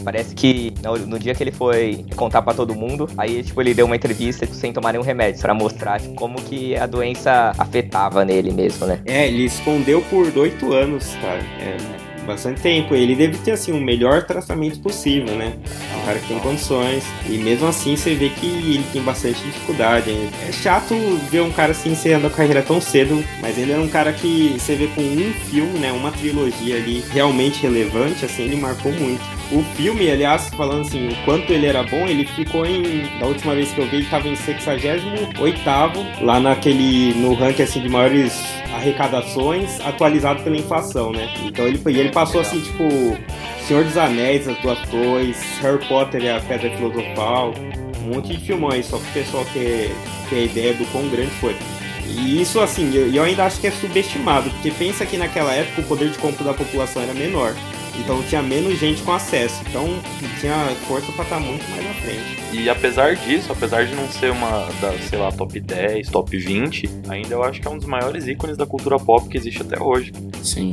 Parece 0.02 0.34
que 0.34 0.72
no, 0.82 0.96
no 0.98 1.18
dia 1.18 1.34
que 1.34 1.42
ele 1.42 1.52
foi 1.52 2.04
contar 2.16 2.42
pra 2.42 2.52
todo 2.52 2.74
mundo, 2.74 3.08
aí, 3.16 3.42
tipo, 3.42 3.60
ele 3.60 3.74
deu 3.74 3.86
uma 3.86 3.96
entrevista 3.96 4.46
sem 4.46 4.72
tomar 4.72 4.92
nenhum 4.92 5.04
remédio, 5.04 5.40
pra 5.40 5.54
mostrar 5.54 6.00
tipo, 6.00 6.14
como 6.14 6.40
que 6.42 6.76
a 6.76 6.86
doença 6.86 7.52
afetava 7.56 8.24
nele 8.24 8.52
mesmo, 8.52 8.86
né? 8.86 9.00
É, 9.06 9.28
ele 9.28 9.44
escondeu 9.44 10.02
por 10.02 10.26
oito 10.36 10.72
anos, 10.72 11.14
cara. 11.20 11.40
É 11.60 12.01
bastante 12.22 12.60
tempo. 12.60 12.94
Ele 12.94 13.14
deve 13.14 13.38
ter, 13.38 13.52
assim, 13.52 13.72
o 13.72 13.80
melhor 13.80 14.22
tratamento 14.24 14.80
possível, 14.80 15.34
né? 15.34 15.54
É 15.92 15.96
um 15.96 16.04
cara 16.04 16.18
que 16.18 16.28
tem 16.28 16.38
condições. 16.38 17.04
E 17.28 17.38
mesmo 17.38 17.66
assim, 17.66 17.96
você 17.96 18.14
vê 18.14 18.28
que 18.28 18.46
ele 18.46 18.84
tem 18.92 19.02
bastante 19.02 19.42
dificuldade. 19.42 20.10
É 20.48 20.52
chato 20.52 20.94
ver 21.30 21.42
um 21.42 21.50
cara 21.50 21.72
assim 21.72 21.92
encerrando 21.92 22.26
a 22.26 22.30
carreira 22.30 22.62
tão 22.62 22.80
cedo, 22.80 23.22
mas 23.40 23.58
ele 23.58 23.72
era 23.72 23.80
um 23.80 23.88
cara 23.88 24.12
que 24.12 24.56
você 24.58 24.74
vê 24.74 24.86
com 24.88 25.00
um 25.00 25.32
filme, 25.50 25.78
né? 25.78 25.92
Uma 25.92 26.10
trilogia 26.10 26.76
ali 26.76 27.04
realmente 27.12 27.62
relevante, 27.62 28.24
assim, 28.24 28.44
ele 28.44 28.56
marcou 28.56 28.92
muito. 28.92 29.22
O 29.52 29.62
filme, 29.76 30.10
aliás, 30.10 30.48
falando 30.48 30.80
assim, 30.80 31.08
o 31.08 31.24
quanto 31.26 31.52
ele 31.52 31.66
era 31.66 31.82
bom, 31.82 32.06
ele 32.06 32.24
ficou 32.24 32.64
em. 32.64 33.06
Da 33.18 33.26
última 33.26 33.54
vez 33.54 33.70
que 33.70 33.80
eu 33.80 33.86
vi, 33.86 33.96
ele 33.96 34.06
tava 34.06 34.26
em 34.26 34.34
68 34.34 35.60
lá 36.22 36.40
naquele. 36.40 37.12
no 37.14 37.34
ranking 37.34 37.62
assim 37.62 37.82
de 37.82 37.88
maiores 37.90 38.32
arrecadações, 38.74 39.78
atualizado 39.80 40.42
pela 40.42 40.56
inflação, 40.56 41.12
né? 41.12 41.28
Então 41.44 41.66
ele, 41.66 41.80
e 41.86 42.00
ele 42.00 42.10
passou 42.10 42.40
assim, 42.40 42.60
tipo. 42.60 42.84
Senhor 43.66 43.84
dos 43.84 43.96
Anéis, 43.96 44.48
As 44.48 44.58
Duas 44.58 44.78
Torres, 44.88 45.38
Harry 45.60 45.86
Potter 45.86 46.22
e 46.24 46.28
a 46.28 46.40
Pedra 46.40 46.68
Filosofal, 46.76 47.54
um 48.02 48.14
monte 48.14 48.36
de 48.36 48.44
filmão 48.44 48.70
aí, 48.70 48.82
só 48.82 48.98
que 48.98 49.04
o 49.04 49.12
pessoal 49.12 49.46
ter 49.54 49.92
a 50.32 50.34
ideia 50.34 50.74
do 50.74 50.84
quão 50.90 51.08
grande 51.08 51.30
foi. 51.32 51.54
E 52.06 52.40
isso, 52.42 52.58
assim, 52.60 52.92
eu, 52.94 53.12
eu 53.12 53.22
ainda 53.22 53.44
acho 53.44 53.60
que 53.60 53.68
é 53.68 53.70
subestimado, 53.70 54.50
porque 54.50 54.70
pensa 54.72 55.06
que 55.06 55.16
naquela 55.16 55.52
época 55.52 55.82
o 55.82 55.84
poder 55.84 56.10
de 56.10 56.18
compra 56.18 56.44
da 56.44 56.54
população 56.54 57.02
era 57.02 57.14
menor. 57.14 57.54
Então 57.98 58.22
tinha 58.24 58.42
menos 58.42 58.78
gente 58.78 59.02
com 59.02 59.12
acesso. 59.12 59.60
Então 59.68 59.86
tinha 60.40 60.54
força 60.86 61.10
para 61.12 61.24
estar 61.24 61.40
muito 61.40 61.68
mais 61.70 61.84
na 61.84 61.94
frente. 61.94 62.42
E 62.52 62.68
apesar 62.68 63.14
disso, 63.16 63.52
apesar 63.52 63.84
de 63.86 63.94
não 63.94 64.08
ser 64.08 64.30
uma 64.30 64.66
da, 64.80 64.92
sei 65.08 65.18
lá, 65.18 65.30
top 65.32 65.58
10, 65.60 66.08
top 66.08 66.36
20, 66.36 66.88
ainda 67.08 67.34
eu 67.34 67.42
acho 67.42 67.60
que 67.60 67.68
é 67.68 67.70
um 67.70 67.78
dos 67.78 67.86
maiores 67.86 68.26
ícones 68.26 68.56
da 68.56 68.66
cultura 68.66 68.98
pop 68.98 69.28
que 69.28 69.36
existe 69.36 69.62
até 69.62 69.80
hoje. 69.82 70.12
Sim. 70.42 70.70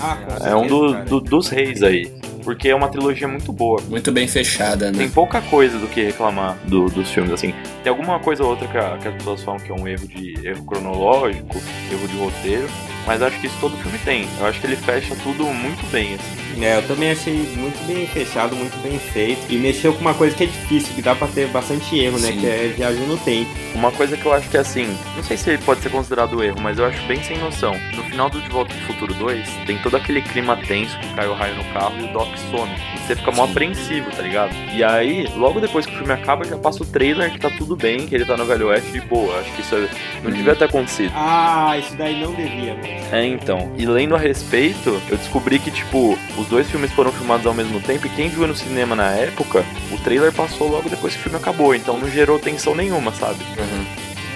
Ah, 0.00 0.18
É 0.44 0.56
um 0.56 0.66
do, 0.66 1.04
do- 1.04 1.20
dos 1.20 1.48
reis 1.48 1.82
aí. 1.82 2.10
Porque 2.42 2.68
é 2.70 2.74
uma 2.74 2.88
trilogia 2.88 3.28
muito 3.28 3.52
boa. 3.52 3.80
Muito 3.88 4.10
bem 4.10 4.26
fechada, 4.26 4.90
né? 4.90 4.98
Tem 4.98 5.08
pouca 5.08 5.40
coisa 5.42 5.78
do 5.78 5.86
que 5.86 6.02
reclamar 6.02 6.58
do- 6.64 6.86
dos 6.86 7.08
filmes, 7.08 7.32
assim. 7.32 7.54
Tem 7.84 7.90
alguma 7.90 8.18
coisa 8.18 8.42
ou 8.42 8.50
outra 8.50 8.66
que, 8.66 8.76
a- 8.76 8.98
que 8.98 9.06
as 9.06 9.14
pessoas 9.14 9.42
falam 9.44 9.60
que 9.60 9.70
é 9.70 9.74
um 9.74 9.86
erro 9.86 10.08
de 10.08 10.44
erro 10.44 10.64
cronológico, 10.64 11.56
erro 11.92 12.08
de 12.08 12.16
roteiro, 12.18 12.68
mas 13.06 13.22
acho 13.22 13.38
que 13.40 13.46
isso 13.46 13.56
todo 13.60 13.76
filme 13.76 13.96
tem. 13.98 14.26
Eu 14.40 14.46
acho 14.46 14.60
que 14.60 14.66
ele 14.66 14.74
fecha 14.74 15.14
tudo 15.22 15.44
muito 15.44 15.88
bem, 15.92 16.14
assim. 16.14 16.41
É, 16.60 16.76
eu 16.78 16.82
também 16.86 17.10
achei 17.12 17.34
muito 17.56 17.78
bem 17.86 18.06
fechado, 18.06 18.54
muito 18.56 18.76
bem 18.82 18.98
feito. 18.98 19.40
E 19.48 19.56
mexeu 19.56 19.92
com 19.92 20.00
uma 20.00 20.14
coisa 20.14 20.34
que 20.36 20.44
é 20.44 20.46
difícil, 20.46 20.94
que 20.94 21.02
dá 21.02 21.14
pra 21.14 21.26
ter 21.28 21.48
bastante 21.48 21.98
erro, 21.98 22.18
né? 22.18 22.28
Sim. 22.32 22.40
Que 22.40 22.46
é 22.46 22.72
viagem 22.76 23.06
no 23.06 23.16
tempo. 23.18 23.50
Uma 23.74 23.90
coisa 23.92 24.16
que 24.16 24.24
eu 24.26 24.32
acho 24.32 24.48
que 24.48 24.56
é 24.56 24.60
assim, 24.60 24.86
não 25.16 25.22
sei 25.22 25.36
se 25.36 25.56
pode 25.58 25.80
ser 25.82 25.90
considerado 25.90 26.42
erro, 26.42 26.60
mas 26.60 26.78
eu 26.78 26.84
acho 26.86 27.02
bem 27.06 27.22
sem 27.22 27.38
noção. 27.38 27.74
No 27.94 28.02
final 28.04 28.28
do 28.30 28.40
De 28.40 28.48
Volta 28.48 28.74
pro 28.74 28.94
Futuro 28.94 29.14
2, 29.14 29.48
tem 29.66 29.78
todo 29.78 29.96
aquele 29.96 30.20
clima 30.22 30.56
tenso 30.56 30.98
que 30.98 31.14
cai 31.14 31.26
o 31.28 31.34
raio 31.34 31.54
no 31.56 31.64
carro 31.72 31.94
e 32.00 32.04
o 32.04 32.12
Doc 32.12 32.28
some. 32.50 32.70
E 32.94 32.98
você 33.06 33.16
fica 33.16 33.30
mó 33.32 33.44
apreensivo, 33.44 34.10
tá 34.10 34.22
ligado? 34.22 34.52
E 34.74 34.82
aí, 34.84 35.26
logo 35.36 35.60
depois 35.60 35.86
que 35.86 35.94
o 35.94 35.98
filme 35.98 36.12
acaba, 36.12 36.44
já 36.44 36.56
passa 36.56 36.82
o 36.82 36.86
trailer 36.86 37.30
que 37.32 37.38
tá 37.38 37.50
tudo 37.50 37.76
bem, 37.76 38.06
que 38.06 38.14
ele 38.14 38.24
tá 38.24 38.36
no 38.36 38.44
Velho 38.44 38.68
Oeste 38.68 38.90
de 38.92 39.00
boa. 39.00 39.38
Acho 39.40 39.52
que 39.52 39.60
isso 39.62 39.74
é- 39.74 39.88
não 40.22 40.30
devia 40.30 40.54
ter 40.54 40.64
acontecido. 40.64 41.12
Ah, 41.14 41.76
isso 41.78 41.94
daí 41.96 42.20
não 42.22 42.32
devia, 42.34 42.74
mesmo. 42.74 43.06
É, 43.12 43.26
então. 43.26 43.72
E 43.76 43.84
lendo 43.86 44.14
a 44.14 44.18
respeito, 44.18 45.00
eu 45.08 45.16
descobri 45.16 45.58
que, 45.58 45.70
tipo, 45.70 46.18
os 46.42 46.48
dois 46.48 46.70
filmes 46.70 46.92
foram 46.92 47.12
filmados 47.12 47.46
ao 47.46 47.54
mesmo 47.54 47.80
tempo 47.80 48.06
e 48.06 48.10
quem 48.10 48.28
viu 48.28 48.46
no 48.46 48.54
cinema 48.54 48.94
na 48.94 49.10
época, 49.12 49.64
o 49.90 49.96
trailer 49.98 50.32
passou 50.32 50.68
logo 50.68 50.88
depois 50.88 51.14
que 51.14 51.20
o 51.20 51.22
filme 51.22 51.38
acabou, 51.38 51.74
então 51.74 51.98
não 51.98 52.10
gerou 52.10 52.38
tensão 52.38 52.74
nenhuma, 52.74 53.12
sabe? 53.12 53.38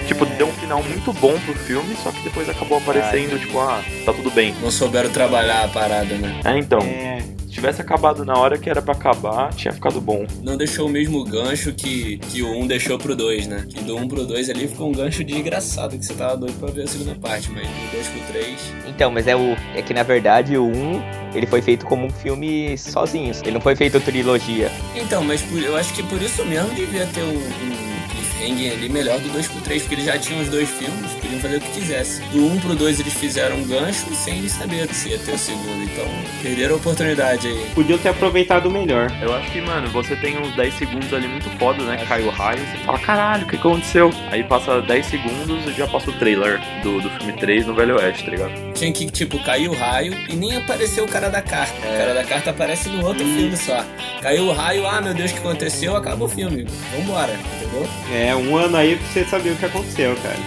Tipo, 0.07 0.25
deu 0.25 0.47
um 0.47 0.53
final 0.53 0.81
muito 0.81 1.11
bom 1.11 1.37
pro 1.39 1.53
filme, 1.53 1.93
só 2.01 2.11
que 2.11 2.21
depois 2.21 2.47
acabou 2.47 2.77
aparecendo, 2.77 3.37
tipo, 3.37 3.59
ah, 3.59 3.83
tá 4.05 4.13
tudo 4.13 4.31
bem. 4.31 4.55
Não 4.61 4.71
souberam 4.71 5.09
trabalhar 5.09 5.65
a 5.65 5.67
parada, 5.67 6.15
né? 6.15 6.39
É, 6.45 6.57
então. 6.57 6.79
É. 6.79 7.21
Se 7.47 7.53
tivesse 7.53 7.81
acabado 7.81 8.23
na 8.23 8.37
hora 8.37 8.57
que 8.57 8.69
era 8.69 8.81
pra 8.81 8.93
acabar, 8.93 9.51
tinha 9.53 9.73
ficado 9.73 9.99
bom. 9.99 10.25
Não 10.43 10.55
deixou 10.55 10.87
o 10.87 10.89
mesmo 10.89 11.23
gancho 11.23 11.73
que, 11.73 12.17
que 12.17 12.43
o 12.43 12.55
1 12.55 12.67
deixou 12.67 12.99
pro 12.99 13.15
2, 13.15 13.47
né? 13.47 13.65
Que 13.67 13.83
do 13.83 13.97
1 13.97 14.07
pro 14.07 14.25
2 14.25 14.49
ali 14.49 14.67
ficou 14.67 14.89
um 14.89 14.91
gancho 14.91 15.23
desgraçado, 15.23 15.97
que 15.97 16.05
você 16.05 16.13
tava 16.13 16.37
doido 16.37 16.57
pra 16.59 16.69
ver 16.69 16.83
a 16.83 16.87
segunda 16.87 17.15
parte, 17.15 17.49
mas 17.51 17.67
do 17.67 17.91
2 17.93 18.07
pro 18.09 18.19
3. 18.33 18.73
Então, 18.87 19.09
mas 19.09 19.27
é 19.27 19.35
o 19.35 19.55
é 19.75 19.81
que 19.81 19.93
na 19.93 20.03
verdade 20.03 20.55
o 20.55 20.65
1 20.65 21.26
ele 21.37 21.45
foi 21.47 21.61
feito 21.61 21.85
como 21.85 22.05
um 22.05 22.09
filme 22.09 22.77
sozinho. 22.77 23.31
Ele 23.43 23.51
não 23.51 23.61
foi 23.61 23.75
feito 23.75 23.99
trilogia. 23.99 24.71
Então, 24.95 25.23
mas 25.23 25.41
por- 25.41 25.61
eu 25.61 25.75
acho 25.77 25.93
que 25.93 26.03
por 26.03 26.21
isso 26.21 26.43
mesmo 26.45 26.69
devia 26.73 27.05
ter 27.07 27.21
um, 27.23 27.37
um 27.37 27.96
cliffhanger 28.37 28.73
ali 28.73 28.89
melhor 28.89 29.19
do 29.19 29.29
2 29.29 29.47
pro 29.47 29.61
3, 29.61 29.81
porque 29.81 29.95
eles 29.95 30.05
já 30.05 30.17
tinham 30.17 30.41
os 30.41 30.49
dois 30.49 30.69
filmes, 30.69 31.11
podiam 31.13 31.39
fazer 31.39 31.57
o 31.57 31.61
que 31.61 31.71
quisesse. 31.71 32.21
Do 32.31 32.45
1 32.45 32.59
pro 32.59 32.75
2 32.75 32.99
eles 32.99 33.13
fizeram 33.13 33.57
um 33.57 33.63
gancho 33.67 34.13
sem 34.15 34.47
saber 34.47 34.87
se 34.93 35.09
ia 35.09 35.17
ter 35.17 35.33
o 35.33 35.37
segundo, 35.37 35.83
então 35.83 36.05
perderam 36.41 36.75
a 36.75 36.77
oportunidade 36.77 37.47
aí. 37.47 37.67
Podiam 37.73 37.97
ter 37.97 38.09
aproveitado 38.09 38.69
melhor. 38.69 39.11
Eu 39.21 39.33
acho 39.35 39.51
que, 39.51 39.61
mano, 39.61 39.89
você 39.89 40.15
tem 40.15 40.37
uns 40.37 40.55
10 40.55 40.73
segundos 40.75 41.13
ali 41.13 41.27
muito 41.27 41.49
foda, 41.57 41.83
né? 41.83 42.03
Cai 42.07 42.21
o 42.21 42.29
raio, 42.29 42.59
você 42.59 42.77
fala, 42.85 42.99
caralho, 42.99 43.45
o 43.45 43.49
que 43.49 43.55
aconteceu? 43.55 44.11
Aí 44.31 44.43
passa 44.43 44.81
10 44.81 45.05
segundos 45.05 45.65
e 45.65 45.71
já 45.73 45.87
passa 45.87 46.09
o 46.09 46.13
trailer 46.13 46.59
do, 46.83 47.01
do 47.01 47.09
filme 47.11 47.33
3 47.33 47.67
no 47.67 47.73
Velho 47.73 47.95
Oeste, 47.95 48.25
tá 48.25 48.31
ligado? 48.31 48.73
Tinha 48.73 48.91
que, 48.91 49.09
tipo, 49.09 49.41
cair 49.43 49.69
o 49.69 49.73
raio 49.73 50.13
e 50.29 50.35
nem 50.35 50.55
apareceu 50.55 51.05
o 51.05 51.07
cara 51.07 51.29
da 51.29 51.41
carta. 51.41 51.77
O 51.77 51.97
cara 51.97 52.13
da 52.13 52.23
carta 52.23 52.51
aparece 52.51 52.89
no 52.89 53.05
outro 53.05 53.25
filme 53.25 53.57
só. 53.57 53.83
Caiu 54.21 54.45
o 54.47 54.53
raio, 54.53 54.85
ah, 54.87 55.01
meu 55.01 55.13
Deus, 55.13 55.31
o 55.31 55.33
que 55.33 55.39
aconteceu? 55.39 55.95
Acaba 55.95 56.25
o 56.25 56.27
filme. 56.27 56.67
Vambora, 56.95 57.33
entendeu? 57.67 57.87
É, 58.13 58.35
um 58.35 58.55
ano 58.55 58.77
aí 58.77 58.95
pra 58.95 59.07
você 59.07 59.23
saber 59.25 59.51
o 59.51 59.55
que 59.55 59.65
aconteceu, 59.65 60.15
cara. 60.17 60.37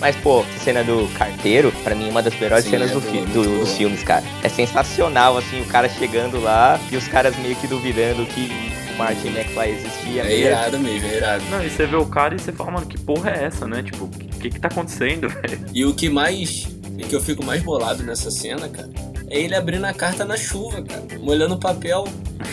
Mas, 0.00 0.14
pô, 0.16 0.42
a 0.42 0.58
cena 0.60 0.84
do 0.84 1.08
carteiro, 1.14 1.72
pra 1.82 1.94
mim, 1.94 2.06
é 2.06 2.10
uma 2.10 2.22
das 2.22 2.38
melhores 2.38 2.64
Sim, 2.64 2.70
cenas 2.70 2.90
é 2.90 2.94
do 2.94 3.00
boa, 3.00 3.12
fi- 3.12 3.18
muito 3.18 3.32
do- 3.32 3.58
dos 3.60 3.76
filmes, 3.76 4.02
cara. 4.04 4.22
É 4.44 4.48
sensacional, 4.48 5.36
assim, 5.36 5.60
o 5.60 5.64
cara 5.64 5.88
chegando 5.88 6.40
lá 6.40 6.78
e 6.92 6.96
os 6.96 7.08
caras 7.08 7.36
meio 7.38 7.56
que 7.56 7.66
duvidando 7.66 8.24
que 8.26 8.48
o 8.94 8.96
Martin 8.96 9.28
McFly 9.28 9.70
existia 9.70 10.22
É 10.22 10.26
mesmo. 10.28 10.46
irado 10.46 10.78
mesmo, 10.78 11.08
é 11.08 11.16
irado. 11.16 11.44
Não, 11.50 11.64
e 11.64 11.68
você 11.68 11.84
vê 11.84 11.96
o 11.96 12.06
cara 12.06 12.36
e 12.36 12.38
você 12.38 12.52
fala, 12.52 12.70
mano, 12.72 12.86
que 12.86 12.96
porra 13.00 13.30
é 13.30 13.44
essa, 13.46 13.66
né? 13.66 13.82
Tipo, 13.82 14.04
o 14.04 14.08
que, 14.08 14.50
que 14.50 14.60
tá 14.60 14.68
acontecendo, 14.68 15.28
velho? 15.42 15.60
E 15.74 15.84
o 15.84 15.92
que 15.92 16.08
mais. 16.08 16.68
E 16.96 17.02
que 17.04 17.14
eu 17.14 17.20
fico 17.20 17.44
mais 17.44 17.60
bolado 17.62 18.02
nessa 18.04 18.30
cena, 18.30 18.68
cara, 18.68 18.88
é 19.30 19.38
ele 19.40 19.54
abrindo 19.54 19.84
a 19.84 19.92
carta 19.92 20.24
na 20.24 20.36
chuva, 20.36 20.82
cara. 20.82 21.02
Molhando 21.20 21.54
o 21.54 21.58
papel. 21.58 22.04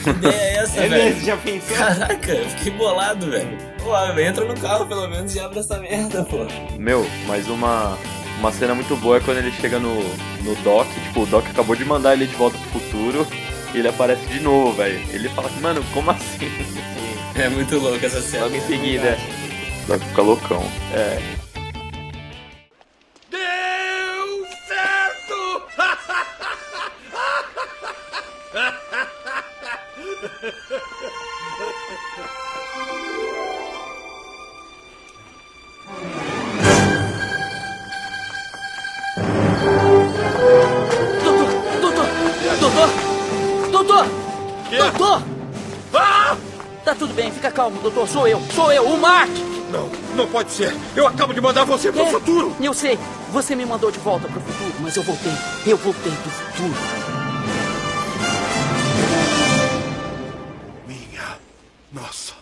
Que 0.04 0.10
ideia 0.10 0.34
é 0.36 0.56
essa, 0.58 0.80
É 0.84 0.88
velho? 0.90 1.04
mesmo, 1.04 1.26
já 1.26 1.38
pensou? 1.38 1.78
Caraca, 1.78 2.32
eu 2.32 2.50
fiquei 2.50 2.72
bolado, 2.74 3.30
velho. 3.30 3.58
Pô, 3.84 4.20
entra 4.20 4.46
no 4.46 4.54
carro 4.60 4.86
pelo 4.86 5.08
menos 5.08 5.36
e 5.36 5.40
abre 5.40 5.60
essa 5.60 5.78
merda, 5.80 6.24
pô. 6.24 6.38
Meu, 6.78 7.06
mas 7.28 7.48
uma, 7.48 7.98
uma 8.40 8.52
cena 8.52 8.74
muito 8.76 8.96
boa 8.98 9.18
é 9.18 9.20
quando 9.20 9.38
ele 9.38 9.52
chega 9.52 9.80
no, 9.80 9.96
no 10.44 10.56
Doc, 10.64 10.88
tipo, 11.08 11.22
o 11.22 11.26
Doc 11.26 11.46
acabou 11.48 11.76
de 11.76 11.86
mandar 11.86 12.14
ele 12.14 12.26
de 12.28 12.36
volta 12.36 12.58
pro 12.58 12.80
futuro 12.80 13.28
e 13.74 13.78
ele 13.80 13.88
aparece 13.88 14.26
de 14.26 14.40
novo, 14.40 14.74
velho. 14.74 15.00
Ele 15.12 15.30
fala, 15.30 15.50
mano, 15.62 15.84
como 15.94 16.12
assim? 16.12 16.50
É 17.36 17.50
muito 17.50 17.78
louco 17.78 18.04
essa 18.06 18.22
cena. 18.22 18.46
Logo 18.46 18.56
em 18.56 18.62
seguida. 18.62 19.18
O 19.84 19.88
Doc 19.88 20.02
fica 20.02 20.22
loucão. 20.22 20.64
É. 20.94 21.45
Doutor! 41.24 41.48
Doutor! 42.60 42.90
Doutor! 43.72 44.06
Doutor! 44.70 45.24
Ah! 45.94 46.38
Tá 46.84 46.96
tudo 46.96 47.14
bem, 47.14 47.32
fica 47.32 47.52
calmo, 47.52 47.82
doutor. 47.82 48.08
Sou 48.08 48.28
eu, 48.28 48.40
sou 48.54 48.72
eu, 48.72 48.86
o 48.86 48.98
Mark! 48.98 49.30
Não, 49.70 49.90
não 50.16 50.28
pode 50.28 50.52
ser. 50.52 50.74
Eu 50.96 51.08
acabo 51.08 51.34
de 51.34 51.42
mandar 51.42 51.66
você 51.66 51.92
pro 51.92 52.04
É, 52.04 52.12
futuro. 52.12 52.56
Eu 52.62 52.74
sei, 52.74 52.98
você 53.32 53.54
me 53.56 53.66
mandou 53.66 53.92
de 53.92 54.00
volta 54.00 54.28
pro 54.30 54.40
futuro, 54.40 54.74
mas 54.80 54.96
eu 54.96 55.04
voltei. 55.04 55.34
Eu 55.68 55.76
voltei 55.78 56.12
pro 56.12 56.32
futuro. 56.32 57.15
Nossa. 61.96 62.34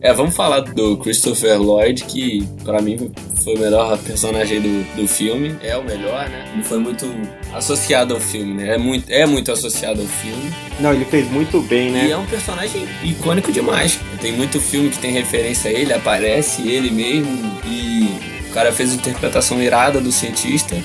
É, 0.00 0.12
vamos 0.12 0.36
falar 0.36 0.60
do 0.60 0.98
Christopher 0.98 1.58
Lloyd, 1.58 2.04
que 2.04 2.46
pra 2.62 2.82
mim 2.82 3.10
foi 3.42 3.54
o 3.54 3.58
melhor 3.58 3.96
personagem 3.98 4.60
do, 4.60 4.96
do 4.96 5.08
filme. 5.08 5.56
É 5.62 5.74
o 5.78 5.82
melhor, 5.82 6.28
né? 6.28 6.50
Ele 6.52 6.62
foi 6.62 6.78
muito 6.78 7.06
associado 7.54 8.12
ao 8.12 8.20
filme, 8.20 8.52
né? 8.52 8.74
É 8.74 8.78
muito, 8.78 9.10
é 9.10 9.24
muito 9.24 9.50
associado 9.50 10.02
ao 10.02 10.06
filme. 10.06 10.52
Não, 10.78 10.92
ele 10.92 11.06
fez 11.06 11.30
muito 11.30 11.58
bem, 11.62 11.90
né? 11.90 12.08
E 12.08 12.12
é 12.12 12.16
um 12.18 12.26
personagem 12.26 12.86
icônico 13.02 13.50
demais. 13.50 13.98
Tem 14.20 14.32
muito 14.32 14.60
filme 14.60 14.90
que 14.90 14.98
tem 14.98 15.10
referência 15.10 15.70
a 15.70 15.72
ele, 15.72 15.94
aparece 15.94 16.68
ele 16.68 16.90
mesmo. 16.90 17.58
E 17.64 18.44
o 18.50 18.52
cara 18.52 18.72
fez 18.72 18.90
uma 18.90 18.96
interpretação 18.96 19.62
irada 19.62 20.02
do 20.02 20.12
cientista. 20.12 20.76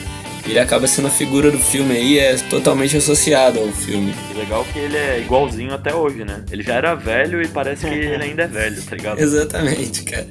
Ele 0.50 0.60
acaba 0.60 0.88
sendo 0.88 1.08
a 1.08 1.12
figura 1.12 1.52
do 1.52 1.60
filme 1.60 1.96
aí, 1.96 2.20
é 2.20 2.36
totalmente 2.50 2.98
associado 2.98 3.60
ao 3.60 3.68
filme. 3.68 4.14
E 4.32 4.38
legal 4.38 4.66
que 4.72 4.80
ele 4.80 4.98
é 4.98 5.20
igualzinho 5.20 5.74
até 5.74 5.94
hoje, 5.94 6.24
né? 6.24 6.44
Ele 6.52 6.64
já 6.64 6.76
era 6.76 6.96
velho 6.96 7.42
e 7.42 7.48
parece 7.48 7.88
que 7.88 7.94
ele 7.94 8.24
ainda 8.24 8.44
é 8.44 8.48
velho, 8.48 8.82
tá 8.82 8.96
ligado? 8.96 9.20
Exatamente, 9.22 10.04
cara. 10.04 10.28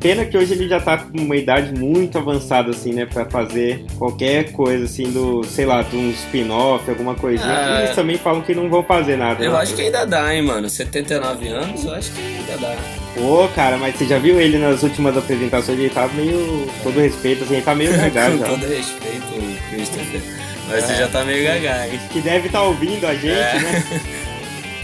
Pena 0.00 0.24
que 0.24 0.36
hoje 0.36 0.54
ele 0.54 0.68
já 0.68 0.80
tá 0.80 0.98
com 0.98 1.18
uma 1.18 1.36
idade 1.36 1.78
muito 1.78 2.18
avançada, 2.18 2.70
assim, 2.70 2.92
né? 2.92 3.06
Pra 3.06 3.24
fazer 3.26 3.84
qualquer 3.98 4.52
coisa, 4.52 4.84
assim, 4.84 5.10
do, 5.10 5.42
sei 5.44 5.66
lá, 5.66 5.82
de 5.82 5.96
um 5.96 6.10
spin-off, 6.10 6.88
alguma 6.88 7.14
coisinha. 7.14 7.48
Ah, 7.48 7.82
Eles 7.82 7.94
também 7.94 8.16
falam 8.16 8.42
que 8.42 8.54
não 8.54 8.68
vão 8.68 8.82
fazer 8.84 9.16
nada. 9.16 9.44
Eu 9.44 9.52
né? 9.52 9.58
acho 9.58 9.74
que 9.74 9.82
ainda 9.82 10.04
dá, 10.04 10.34
hein, 10.34 10.42
mano. 10.42 10.68
79 10.68 11.48
anos, 11.48 11.84
eu 11.84 11.94
acho 11.94 12.12
que 12.12 12.20
ainda 12.20 12.56
dá. 12.58 13.07
Pô, 13.14 13.48
cara, 13.54 13.76
mas 13.78 13.96
você 13.96 14.06
já 14.06 14.18
viu 14.18 14.40
ele 14.40 14.58
nas 14.58 14.82
últimas 14.82 15.16
apresentações? 15.16 15.78
Ele 15.78 15.90
tá 15.90 16.06
meio. 16.08 16.68
Todo 16.82 17.00
respeito, 17.00 17.44
assim, 17.44 17.54
ele 17.54 17.62
tá 17.62 17.74
meio 17.74 17.90
gaga 17.96 18.36
já. 18.36 18.44
todo 18.46 18.66
respeito, 18.66 19.58
Christopher. 19.70 20.20
Mas 20.68 20.84
você 20.84 20.94
já 20.94 21.08
tá 21.08 21.24
meio 21.24 21.44
gaga, 21.44 21.88
hein? 21.88 21.98
Que 22.12 22.20
deve 22.20 22.46
estar 22.46 22.62
ouvindo 22.62 23.06
a 23.06 23.14
gente, 23.14 23.26
É. 23.28 23.58
né? 23.60 23.84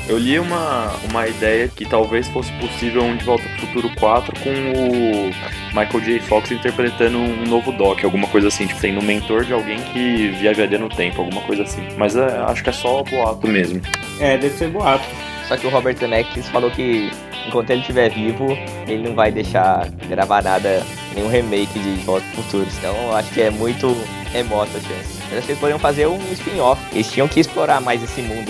Eu 0.06 0.18
li 0.18 0.38
uma, 0.38 0.92
uma 1.10 1.26
ideia 1.26 1.66
que 1.66 1.86
talvez 1.86 2.28
fosse 2.28 2.52
possível 2.60 3.02
um 3.02 3.16
De 3.16 3.24
Volta 3.24 3.42
pro 3.56 3.66
Futuro 3.66 3.90
4 3.98 4.38
com 4.40 4.50
o 4.50 5.30
Michael 5.68 6.00
J. 6.04 6.20
Fox 6.20 6.50
interpretando 6.50 7.16
um 7.16 7.44
novo 7.46 7.72
Doc, 7.72 8.04
alguma 8.04 8.26
coisa 8.26 8.48
assim, 8.48 8.66
tipo, 8.66 8.78
sendo 8.80 9.00
um 9.00 9.02
mentor 9.02 9.46
de 9.46 9.54
alguém 9.54 9.78
que 9.80 10.28
viajaria 10.38 10.78
no 10.78 10.90
tempo, 10.90 11.22
alguma 11.22 11.40
coisa 11.40 11.62
assim. 11.62 11.88
Mas 11.96 12.14
é, 12.16 12.22
acho 12.46 12.62
que 12.62 12.68
é 12.68 12.72
só 12.74 13.02
boato 13.02 13.48
mesmo. 13.48 13.80
É, 14.20 14.36
deve 14.36 14.54
ser 14.58 14.68
boato. 14.68 15.04
Só 15.48 15.56
que 15.56 15.66
o 15.66 15.70
Robert 15.70 15.96
Zemeckis 15.96 16.48
falou 16.48 16.70
que 16.70 17.10
enquanto 17.46 17.70
ele 17.70 17.80
estiver 17.80 18.10
vivo, 18.10 18.56
ele 18.86 19.08
não 19.08 19.14
vai 19.14 19.30
deixar 19.30 19.88
gravar 20.08 20.42
nada, 20.42 20.82
nenhum 21.14 21.28
remake 21.28 21.78
de 21.78 21.90
Volta 22.04 22.24
pro 22.32 22.42
Futuro. 22.42 22.66
Então 22.78 22.96
eu 22.96 23.16
acho 23.16 23.30
que 23.32 23.42
é 23.42 23.50
muito 23.50 23.94
remota 24.32 24.70
a 24.76 24.80
chance. 24.80 25.14
Mas 25.28 25.38
acho 25.38 25.46
que 25.46 25.52
eles 25.52 25.60
poderiam 25.60 25.78
fazer 25.78 26.06
um 26.06 26.18
spin-off. 26.32 26.80
Eles 26.92 27.10
tinham 27.10 27.28
que 27.28 27.40
explorar 27.40 27.80
mais 27.80 28.02
esse 28.02 28.20
mundo 28.22 28.46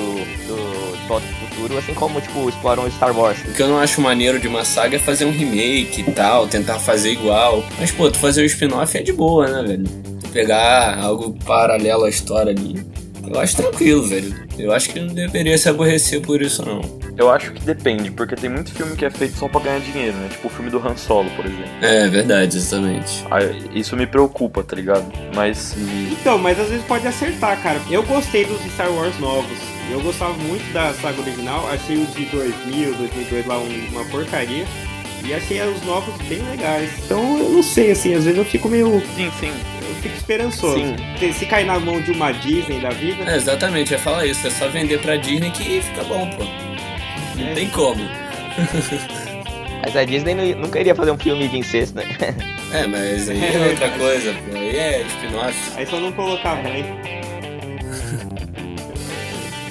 do 0.46 0.96
De 0.96 1.06
Volta 1.06 1.26
pro 1.26 1.48
Futuro, 1.48 1.78
assim 1.78 1.94
como, 1.94 2.20
tipo, 2.20 2.48
exploram 2.48 2.90
Star 2.90 3.16
Wars. 3.16 3.38
O 3.44 3.52
que 3.52 3.62
eu 3.62 3.68
não 3.68 3.78
acho 3.78 4.00
maneiro 4.00 4.38
de 4.38 4.48
uma 4.48 4.64
saga 4.64 4.96
é 4.96 4.98
fazer 4.98 5.24
um 5.24 5.32
remake 5.32 6.00
e 6.00 6.12
tal, 6.12 6.46
tentar 6.46 6.78
fazer 6.78 7.12
igual. 7.12 7.64
Mas, 7.78 7.90
pô, 7.90 8.10
tu 8.10 8.18
fazer 8.18 8.42
um 8.42 8.46
spin-off 8.46 8.96
é 8.96 9.02
de 9.02 9.12
boa, 9.12 9.46
né, 9.46 9.62
velho? 9.68 9.84
Tu 10.20 10.28
pegar 10.28 10.98
algo 10.98 11.36
paralelo 11.44 12.04
à 12.04 12.08
história 12.08 12.52
ali. 12.52 12.93
Eu 13.32 13.40
acho 13.40 13.56
tranquilo, 13.56 14.06
velho. 14.08 14.34
Eu 14.58 14.72
acho 14.72 14.90
que 14.90 15.00
não 15.00 15.12
deveria 15.14 15.56
se 15.58 15.68
aborrecer 15.68 16.20
por 16.20 16.40
isso, 16.42 16.64
não. 16.64 16.80
Eu 17.16 17.30
acho 17.30 17.52
que 17.52 17.60
depende, 17.62 18.10
porque 18.10 18.34
tem 18.34 18.50
muito 18.50 18.72
filme 18.72 18.96
que 18.96 19.04
é 19.04 19.10
feito 19.10 19.36
só 19.38 19.48
pra 19.48 19.60
ganhar 19.60 19.78
dinheiro, 19.80 20.16
né? 20.16 20.28
Tipo 20.30 20.48
o 20.48 20.50
filme 20.50 20.70
do 20.70 20.78
Han 20.78 20.96
Solo, 20.96 21.30
por 21.36 21.44
exemplo. 21.46 21.64
É, 21.80 22.08
verdade, 22.08 22.56
exatamente. 22.56 23.24
Aí, 23.30 23.64
isso 23.74 23.96
me 23.96 24.06
preocupa, 24.06 24.62
tá 24.64 24.74
ligado? 24.74 25.06
Mas 25.34 25.76
Então, 26.10 26.38
mas 26.38 26.58
às 26.58 26.68
vezes 26.68 26.84
pode 26.86 27.06
acertar, 27.06 27.60
cara. 27.62 27.80
Eu 27.90 28.02
gostei 28.02 28.44
dos 28.44 28.60
Star 28.72 28.90
Wars 28.92 29.18
novos. 29.20 29.58
Eu 29.90 30.00
gostava 30.00 30.32
muito 30.34 30.72
da 30.72 30.92
saga 30.94 31.20
original. 31.20 31.68
Achei 31.70 31.96
os 31.98 32.12
de 32.14 32.24
2000, 32.26 32.94
2002 32.94 33.46
lá 33.46 33.58
um- 33.58 33.86
uma 33.92 34.04
porcaria. 34.06 34.64
E 35.24 35.32
achei 35.32 35.60
os 35.62 35.82
novos 35.84 36.14
bem 36.28 36.42
legais. 36.50 36.90
Então 37.04 37.38
eu 37.38 37.48
não 37.50 37.62
sei, 37.62 37.92
assim, 37.92 38.12
às 38.14 38.24
vezes 38.24 38.38
eu 38.38 38.44
fico 38.44 38.68
meio. 38.68 39.00
Sim, 39.16 39.30
sim. 39.40 39.52
Eu 40.04 40.10
fico 40.10 40.16
esperançoso. 40.16 40.76
Sim. 40.78 40.96
Se, 41.18 41.32
se 41.32 41.46
cair 41.46 41.64
na 41.66 41.78
mão 41.80 42.00
de 42.00 42.10
uma 42.12 42.30
Disney 42.32 42.80
da 42.80 42.90
vida. 42.90 43.24
É, 43.30 43.36
exatamente, 43.36 43.92
ia 43.92 43.98
falar 43.98 44.26
isso. 44.26 44.46
É 44.46 44.50
só 44.50 44.68
vender 44.68 45.00
pra 45.00 45.16
Disney 45.16 45.50
que 45.50 45.80
fica 45.80 46.04
bom, 46.04 46.28
pô. 46.30 46.44
Não 47.36 47.54
tem 47.54 47.68
como. 47.70 48.00
Mas 49.84 49.96
a 49.96 50.04
Disney 50.04 50.34
nu- 50.34 50.60
nunca 50.62 50.78
iria 50.80 50.94
fazer 50.94 51.10
um 51.10 51.18
filme 51.18 51.46
de 51.48 51.58
incesto, 51.58 51.96
né? 51.96 52.04
É, 52.72 52.86
mas 52.86 53.28
aí 53.28 53.38
é 53.54 53.68
outra 53.70 53.90
coisa, 53.90 54.32
pô. 54.32 54.56
Aí 54.56 54.76
é 54.76 55.02
spin-off. 55.02 55.54
Aí 55.76 55.86
só 55.86 56.00
não 56.00 56.10
colocar 56.12 56.52
a 56.52 56.56
mãe. 56.62 56.84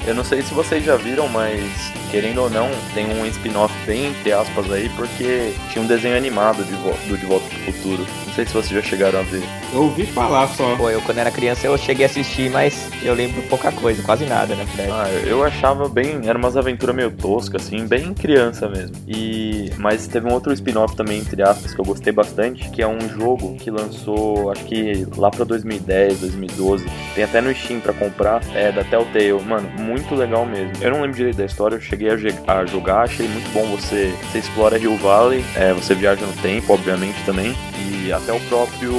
Eu 0.06 0.13
não 0.13 0.24
sei 0.24 0.41
se 0.41 0.54
vocês 0.54 0.84
já 0.84 0.96
viram, 0.98 1.28
mas 1.28 1.63
querendo 2.13 2.43
ou 2.43 2.49
não, 2.49 2.69
tem 2.93 3.08
um 3.08 3.26
spin-off 3.26 3.73
bem 3.88 4.06
entre 4.06 4.32
aspas 4.32 4.71
aí, 4.71 4.88
porque 4.89 5.52
tinha 5.71 5.84
um 5.84 5.88
desenho 5.88 6.15
animado 6.15 6.63
de 6.63 6.73
do 7.08 7.17
De 7.17 7.26
Volta 7.26 7.47
pro 7.47 7.73
Futuro. 7.73 8.06
Não 8.28 8.34
sei 8.34 8.45
se 8.45 8.54
vocês 8.54 8.84
já 8.84 8.88
chegaram 8.88 9.19
a 9.19 9.23
ver. 9.23 9.43
Eu 9.73 9.84
ouvi 9.84 10.06
falar 10.06 10.47
só. 10.47 10.76
Pô, 10.76 10.89
eu 10.89 11.02
quando 11.02 11.19
era 11.19 11.30
criança 11.30 11.67
eu 11.67 11.78
cheguei 11.78 12.06
a 12.06 12.10
assistir, 12.10 12.49
mas 12.49 12.89
eu 13.04 13.13
lembro 13.13 13.41
pouca 13.43 13.71
coisa, 13.71 14.02
quase 14.02 14.26
nada, 14.26 14.56
na 14.56 14.63
verdade. 14.63 14.91
Ah, 14.91 15.28
eu 15.28 15.43
achava 15.43 15.88
bem. 15.88 16.19
Era 16.23 16.38
umas 16.38 16.58
aventuras 16.58 16.95
meio 16.95 17.12
toscas, 17.12 17.65
assim, 17.65 17.86
bem 17.88 18.13
criança 18.13 18.67
mesmo. 18.67 18.95
E. 19.08 19.71
Mas 19.78 20.08
teve 20.08 20.28
um 20.28 20.34
outro 20.34 20.52
spin-off 20.52 20.95
também, 20.95 21.19
entre 21.19 21.41
aspas, 21.43 21.73
que 21.73 21.80
eu 21.80 21.86
gostei 21.86 22.12
bastante, 22.12 22.69
que 22.69 22.82
é 22.82 22.88
um 22.88 23.08
jogo 23.10 23.56
que 23.56 23.69
lançou, 23.69 24.52
acho 24.52 24.63
que 24.65 25.08
lá 25.15 25.30
pra 25.30 25.45
2010, 25.45 26.19
2012. 26.19 26.86
Tem 27.13 27.23
até 27.23 27.39
no 27.39 27.54
Steam 27.54 27.80
pra 27.80 27.93
comprar. 27.93 28.41
É 28.56 28.71
da 28.71 28.84
Telltale. 28.84 29.43
Mano, 29.43 29.69
muito 29.80 30.15
legal 30.15 30.45
mesmo. 30.45 30.73
Eu 30.82 30.91
não 30.91 31.02
lembro 31.02 31.17
direito 31.17 31.38
da 31.38 31.45
história, 31.45 31.76
eu 31.76 31.82
cheguei 31.82 32.02
a, 32.09 32.17
je- 32.17 32.35
a 32.47 32.65
jogar, 32.65 33.01
achei 33.03 33.27
muito 33.27 33.49
bom. 33.53 33.65
Você, 33.75 34.13
você 34.31 34.39
explora 34.39 34.77
Hill 34.77 34.97
Valley, 34.97 35.43
é, 35.55 35.73
você 35.73 35.93
viaja 35.95 36.25
no 36.25 36.33
tempo, 36.33 36.73
obviamente, 36.73 37.17
também. 37.25 37.55
E 38.05 38.11
até 38.11 38.33
o 38.33 38.39
próprio 38.41 38.93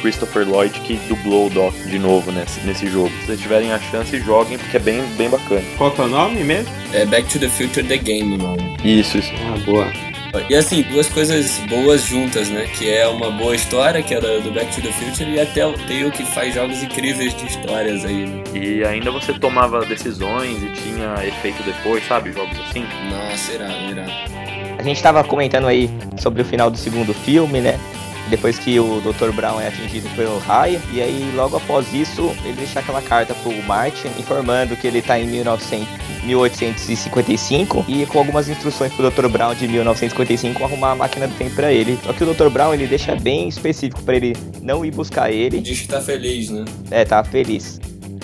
Christopher 0.00 0.48
Lloyd 0.48 0.78
que 0.80 0.96
dublou 1.08 1.46
o 1.46 1.50
Doc 1.50 1.74
de 1.86 1.98
novo 1.98 2.32
nesse, 2.32 2.60
nesse 2.60 2.86
jogo. 2.88 3.10
Se 3.20 3.26
vocês 3.26 3.40
tiverem 3.40 3.72
a 3.72 3.78
chance, 3.78 4.18
joguem, 4.20 4.58
porque 4.58 4.76
é 4.76 4.80
bem, 4.80 5.02
bem 5.16 5.28
bacana. 5.30 5.62
Qual 5.78 5.90
que 5.90 6.00
é 6.00 6.04
o 6.04 6.08
nome 6.08 6.42
mesmo? 6.42 6.72
É 6.92 7.04
Back 7.06 7.28
to 7.28 7.38
the 7.38 7.48
Future 7.48 7.86
The 7.86 7.96
Game, 7.98 8.34
o 8.34 8.38
nome. 8.38 8.76
Isso, 8.84 9.18
isso. 9.18 9.30
Ah, 9.46 9.58
boa. 9.64 9.86
E 10.48 10.54
assim, 10.54 10.82
duas 10.82 11.08
coisas 11.08 11.58
boas 11.68 12.02
juntas, 12.02 12.48
né? 12.48 12.66
Que 12.76 12.90
é 12.90 13.06
uma 13.06 13.30
boa 13.30 13.54
história, 13.54 14.02
que 14.02 14.14
é 14.14 14.20
do 14.20 14.40
do 14.42 14.52
Back 14.52 14.74
to 14.74 14.80
the 14.80 14.92
Future, 14.92 15.30
e 15.30 15.40
a 15.40 15.46
Telltale 15.46 16.10
que 16.10 16.24
faz 16.24 16.54
jogos 16.54 16.82
incríveis 16.82 17.34
de 17.36 17.46
histórias 17.46 18.04
aí, 18.04 18.26
né? 18.26 18.42
E 18.54 18.84
ainda 18.84 19.10
você 19.10 19.32
tomava 19.32 19.84
decisões 19.84 20.62
e 20.62 20.70
tinha 20.72 21.26
efeito 21.26 21.62
depois, 21.62 22.06
sabe? 22.06 22.32
Jogos 22.32 22.58
assim. 22.68 22.84
Nossa, 23.10 23.52
irado, 23.52 23.90
irado. 23.90 24.10
A 24.78 24.82
gente 24.82 25.02
tava 25.02 25.22
comentando 25.22 25.66
aí 25.66 25.90
sobre 26.18 26.42
o 26.42 26.44
final 26.44 26.70
do 26.70 26.78
segundo 26.78 27.12
filme, 27.12 27.60
né? 27.60 27.78
Depois 28.30 28.58
que 28.58 28.78
o 28.78 29.00
Dr. 29.00 29.32
Brown 29.34 29.60
é 29.60 29.66
atingido 29.66 30.08
pelo 30.10 30.38
raio, 30.38 30.80
e 30.92 31.02
aí 31.02 31.32
logo 31.34 31.56
após 31.56 31.92
isso 31.92 32.32
ele 32.44 32.54
deixa 32.54 32.78
aquela 32.78 33.02
carta 33.02 33.34
pro 33.34 33.52
Martin 33.64 34.08
informando 34.18 34.76
que 34.76 34.86
ele 34.86 35.02
tá 35.02 35.18
em 35.18 35.26
1900, 35.26 35.88
1855 36.22 37.84
e 37.88 38.06
com 38.06 38.18
algumas 38.18 38.48
instruções 38.48 38.92
pro 38.92 39.10
Dr. 39.10 39.26
Brown 39.28 39.54
de 39.54 39.66
1955 39.66 40.62
arrumar 40.62 40.92
a 40.92 40.94
máquina 40.94 41.26
do 41.26 41.34
tempo 41.34 41.56
pra 41.56 41.72
ele. 41.72 41.98
Só 42.04 42.12
que 42.12 42.22
o 42.22 42.32
Dr. 42.32 42.48
Brown 42.48 42.72
ele 42.72 42.86
deixa 42.86 43.16
bem 43.16 43.48
específico 43.48 44.00
pra 44.02 44.14
ele 44.14 44.36
não 44.62 44.84
ir 44.84 44.92
buscar 44.92 45.32
ele. 45.32 45.60
Diz 45.60 45.80
que 45.80 45.88
tá 45.88 46.00
feliz, 46.00 46.50
né? 46.50 46.64
É, 46.90 47.04
tá 47.04 47.24
feliz. 47.24 47.80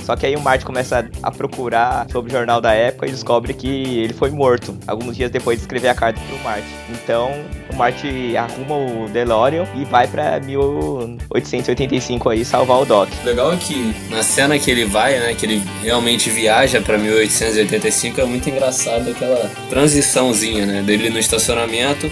Só 0.07 0.15
que 0.15 0.25
aí 0.25 0.37
o 0.37 0.41
Marty 0.41 0.65
começa 0.65 1.11
a 1.21 1.31
procurar 1.33 2.07
sobre 2.13 2.31
o 2.31 2.33
jornal 2.33 2.61
da 2.61 2.73
época 2.73 3.09
e 3.09 3.11
descobre 3.11 3.53
que 3.53 3.99
ele 3.99 4.13
foi 4.13 4.31
morto, 4.31 4.79
alguns 4.87 5.17
dias 5.17 5.33
depois 5.33 5.59
de 5.59 5.65
escrever 5.65 5.89
a 5.89 5.97
carta 5.97 6.21
pro 6.29 6.39
Marty. 6.45 6.69
Então, 6.91 7.33
Marty 7.77 8.37
arruma 8.37 8.77
o 8.77 9.09
DeLorean 9.09 9.67
e 9.75 9.85
vai 9.85 10.07
pra 10.07 10.41
1885 10.41 12.29
aí 12.29 12.45
salvar 12.45 12.81
o 12.81 12.85
Doc. 12.85 13.09
O 13.23 13.27
legal 13.27 13.53
é 13.53 13.57
que 13.57 13.95
na 14.11 14.23
cena 14.23 14.59
que 14.59 14.71
ele 14.71 14.85
vai, 14.85 15.19
né, 15.19 15.35
que 15.35 15.47
ele 15.47 15.63
realmente 15.83 16.31
viaja 16.31 16.81
pra 16.81 16.99
1885, 16.99 18.21
é 18.21 18.25
muito 18.25 18.49
engraçado 18.49 19.11
aquela 19.11 19.51
transiçãozinha, 19.69 20.67
né, 20.67 20.83
dele 20.83 21.11
no 21.11 21.19
estacionamento, 21.19 22.11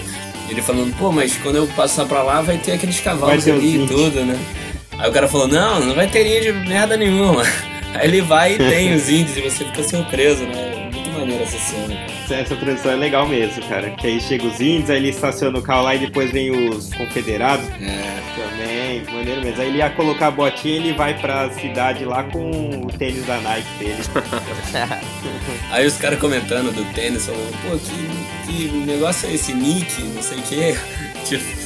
ele 0.49 0.61
falando, 0.61 0.95
pô, 0.97 1.11
mas 1.11 1.35
quando 1.37 1.55
eu 1.55 1.67
passar 1.67 2.05
pra 2.05 2.21
lá 2.21 2.41
vai 2.41 2.57
ter 2.57 2.73
aqueles 2.73 2.99
cavalos 2.99 3.47
ali 3.47 3.83
e 3.83 3.87
tudo, 3.87 4.23
né. 4.23 4.39
Aí 4.97 5.09
o 5.09 5.13
cara 5.13 5.27
falou, 5.27 5.47
não, 5.47 5.79
não 5.79 5.95
vai 5.95 6.07
ter 6.07 6.25
índio 6.25 6.53
merda 6.67 6.95
nenhuma. 6.95 7.43
Aí 7.93 8.07
ele 8.07 8.21
vai 8.21 8.53
e 8.53 8.57
tem 8.57 8.93
os 8.93 9.09
índios 9.09 9.37
e 9.37 9.41
você 9.41 9.63
fica 9.65 9.83
surpreso, 9.83 10.43
né. 10.43 10.74
Essa 11.33 11.57
cena. 11.57 11.95
Essa 12.29 12.55
transição 12.55 12.91
é 12.91 12.95
legal 12.95 13.27
mesmo, 13.27 13.63
cara. 13.67 13.89
Que 13.91 14.07
aí 14.07 14.21
chega 14.21 14.45
os 14.45 14.59
índios, 14.59 14.89
aí 14.89 14.97
ele 14.97 15.09
estaciona 15.09 15.57
o 15.57 15.61
carro 15.61 15.83
lá 15.83 15.95
e 15.95 15.99
depois 15.99 16.31
vem 16.31 16.51
os 16.51 16.93
confederados. 16.93 17.65
É. 17.81 18.15
Também, 18.35 19.03
maneiro 19.13 19.41
mesmo. 19.41 19.61
Aí 19.61 19.67
ele 19.69 19.77
ia 19.77 19.89
colocar 19.89 20.27
a 20.27 20.31
botinha 20.31 20.75
e 20.75 20.77
ele 20.77 20.93
vai 20.93 21.13
pra 21.13 21.49
cidade 21.51 22.03
lá 22.03 22.23
com 22.23 22.49
o 22.85 22.87
tênis 22.97 23.25
da 23.25 23.39
Nike 23.39 23.67
dele. 23.79 24.03
Aí 25.71 25.85
os 25.85 25.97
caras 25.97 26.19
comentando 26.19 26.73
do 26.73 26.83
tênis, 26.93 27.25
falando, 27.25 27.61
pô, 27.63 27.77
que, 27.77 28.67
que 28.67 28.77
negócio 28.85 29.29
é 29.29 29.33
esse, 29.33 29.53
Nick, 29.53 30.01
não 30.03 30.21
sei 30.21 30.37
o 30.37 30.41
quê. 30.41 30.77
Tipo, 31.25 31.64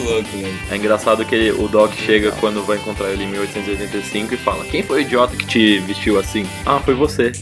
muito 0.00 0.10
louco, 0.12 0.28
velho. 0.36 0.58
É 0.70 0.76
engraçado 0.76 1.24
que 1.24 1.50
o 1.52 1.68
Doc 1.68 1.92
chega 1.94 2.32
quando 2.32 2.62
vai 2.64 2.76
encontrar 2.78 3.10
ele 3.10 3.24
em 3.24 3.28
1885 3.28 4.34
e 4.34 4.36
fala: 4.36 4.64
Quem 4.64 4.82
foi 4.82 4.98
o 4.98 5.00
idiota 5.02 5.36
que 5.36 5.46
te 5.46 5.78
vestiu 5.80 6.18
assim? 6.18 6.46
Ah, 6.66 6.80
foi 6.80 6.94
você. 6.94 7.32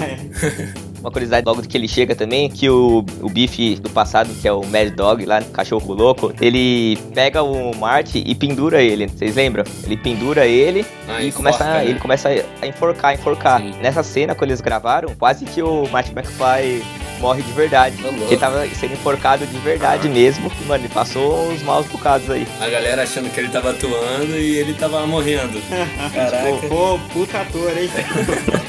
É. 0.00 0.88
Uma 1.00 1.12
curiosidade 1.12 1.46
logo 1.46 1.62
que 1.62 1.76
ele 1.76 1.86
chega 1.86 2.14
também, 2.14 2.50
que 2.50 2.68
o, 2.68 3.04
o 3.22 3.28
Biff 3.28 3.76
do 3.76 3.88
passado, 3.88 4.34
que 4.34 4.48
é 4.48 4.52
o 4.52 4.64
Mad 4.66 4.88
Dog, 4.90 5.24
lá, 5.24 5.40
cachorro 5.42 5.94
louco, 5.94 6.32
ele 6.40 6.96
pega 7.14 7.40
o 7.42 7.74
Marty 7.76 8.22
e 8.26 8.34
pendura 8.34 8.82
ele. 8.82 9.06
Vocês 9.06 9.36
lembram? 9.36 9.62
Ele 9.84 9.96
pendura 9.96 10.44
ele 10.46 10.84
Ah, 11.08 11.22
e 11.22 11.28
enforca, 11.28 11.36
começa, 11.52 11.64
né? 11.64 11.84
ele 11.88 12.00
começa 12.00 12.28
a 12.60 12.66
enforcar, 12.66 13.14
enforcar. 13.14 13.60
Sim. 13.60 13.74
Nessa 13.80 14.02
cena, 14.02 14.34
quando 14.34 14.50
eles 14.50 14.60
gravaram, 14.60 15.14
quase 15.16 15.44
que 15.44 15.62
o 15.62 15.88
Marty 15.88 16.10
McFly 16.10 16.82
morre 17.18 17.42
de 17.42 17.52
verdade. 17.52 17.96
Tá. 18.02 18.08
Ele 18.08 18.36
tava 18.36 18.68
sendo 18.68 18.94
enforcado 18.94 19.46
de 19.46 19.58
verdade 19.58 20.08
mesmo. 20.08 20.50
E, 20.60 20.64
mano, 20.64 20.84
ele 20.84 20.92
passou 20.92 21.50
uns 21.50 21.62
maus 21.62 21.86
bocados 21.86 22.28
aí. 22.30 22.46
A 22.60 22.68
galera 22.68 23.02
achando 23.02 23.30
que 23.30 23.40
ele 23.40 23.48
tava 23.48 23.70
atuando 23.70 24.36
e 24.36 24.58
ele 24.58 24.74
tava 24.74 25.06
morrendo. 25.06 25.60
Caraca. 26.14 26.68
Pô, 26.68 26.98
puta 27.12 27.40
ator, 27.40 27.76
hein? 27.76 27.90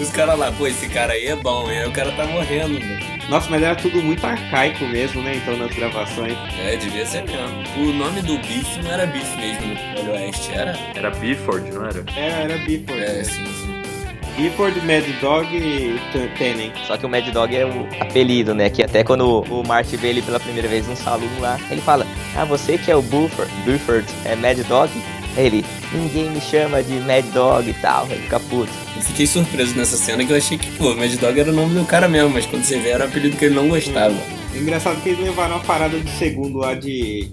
Os 0.00 0.10
caras 0.10 0.36
lá, 0.36 0.50
pô, 0.50 0.66
esse 0.66 0.88
cara 0.88 1.12
aí 1.12 1.26
é 1.26 1.36
bom, 1.36 1.70
hein? 1.70 1.78
Aí 1.78 1.88
o 1.88 1.92
cara 1.92 2.10
tá 2.12 2.26
morrendo, 2.26 2.80
velho. 2.80 3.14
Nossa, 3.28 3.48
mas 3.48 3.62
era 3.62 3.74
tudo 3.74 4.02
muito 4.02 4.24
arcaico 4.26 4.84
mesmo, 4.86 5.22
né? 5.22 5.36
Então, 5.36 5.56
nas 5.56 5.74
gravações. 5.74 6.36
É, 6.58 6.76
devia 6.76 7.06
ser 7.06 7.22
mesmo. 7.24 7.64
O 7.78 7.92
nome 7.92 8.20
do 8.20 8.36
Biff 8.38 8.82
não 8.82 8.90
era 8.90 9.06
Biff 9.06 9.36
mesmo 9.36 9.68
no 9.68 9.74
Velho 9.74 10.12
Oeste, 10.12 10.52
era? 10.52 10.78
Era 10.94 11.10
Bifford, 11.10 11.70
não 11.70 11.86
era? 11.86 12.04
Era, 12.14 12.52
era 12.52 12.58
Bifford. 12.64 13.02
É, 13.02 13.12
né? 13.12 13.24
sim, 13.24 13.46
sim. 13.46 13.63
Bifford, 14.36 14.80
Mad 14.80 15.04
Dog 15.20 15.48
e 15.56 15.96
Tenen. 16.36 16.72
Só 16.86 16.96
que 16.96 17.06
o 17.06 17.08
Mad 17.08 17.24
Dog 17.30 17.54
é 17.54 17.64
o 17.64 17.86
apelido, 18.00 18.54
né? 18.54 18.68
Que 18.68 18.82
até 18.82 19.04
quando 19.04 19.42
o 19.42 19.66
Marty 19.66 19.96
vê 19.96 20.08
ele 20.08 20.22
pela 20.22 20.40
primeira 20.40 20.68
vez 20.68 20.86
num 20.86 20.96
salão 20.96 21.28
lá, 21.40 21.58
ele 21.70 21.80
fala: 21.80 22.06
Ah, 22.36 22.44
você 22.44 22.76
que 22.76 22.90
é 22.90 22.96
o 22.96 23.02
Buford, 23.02 23.50
Buford 23.64 24.06
é 24.24 24.34
Mad 24.34 24.58
Dog? 24.66 24.90
Aí 25.36 25.46
ele, 25.46 25.64
ninguém 25.92 26.30
me 26.30 26.40
chama 26.40 26.82
de 26.82 26.94
Mad 27.00 27.24
Dog 27.32 27.68
e 27.68 27.74
tal, 27.74 28.06
aí 28.10 28.18
fica 28.18 28.38
puto. 28.38 28.70
Eu 28.96 29.02
fiquei 29.02 29.26
surpreso 29.26 29.76
nessa 29.76 29.96
cena 29.96 30.24
que 30.24 30.32
eu 30.32 30.36
achei 30.36 30.56
que, 30.56 30.70
pô, 30.72 30.94
Mad 30.94 31.12
Dog 31.14 31.38
era 31.38 31.50
o 31.50 31.54
nome 31.54 31.78
do 31.78 31.84
cara 31.84 32.08
mesmo, 32.08 32.30
mas 32.30 32.46
quando 32.46 32.64
você 32.64 32.78
vê 32.78 32.90
era 32.90 33.04
o 33.04 33.08
apelido 33.08 33.36
que 33.36 33.44
ele 33.46 33.54
não 33.54 33.68
gostava. 33.68 34.14
Engraçado 34.54 35.02
que 35.02 35.08
eles 35.08 35.20
levaram 35.20 35.56
a 35.56 35.60
parada 35.60 35.98
do 35.98 36.10
segundo 36.10 36.58
lá 36.58 36.74
de. 36.74 37.30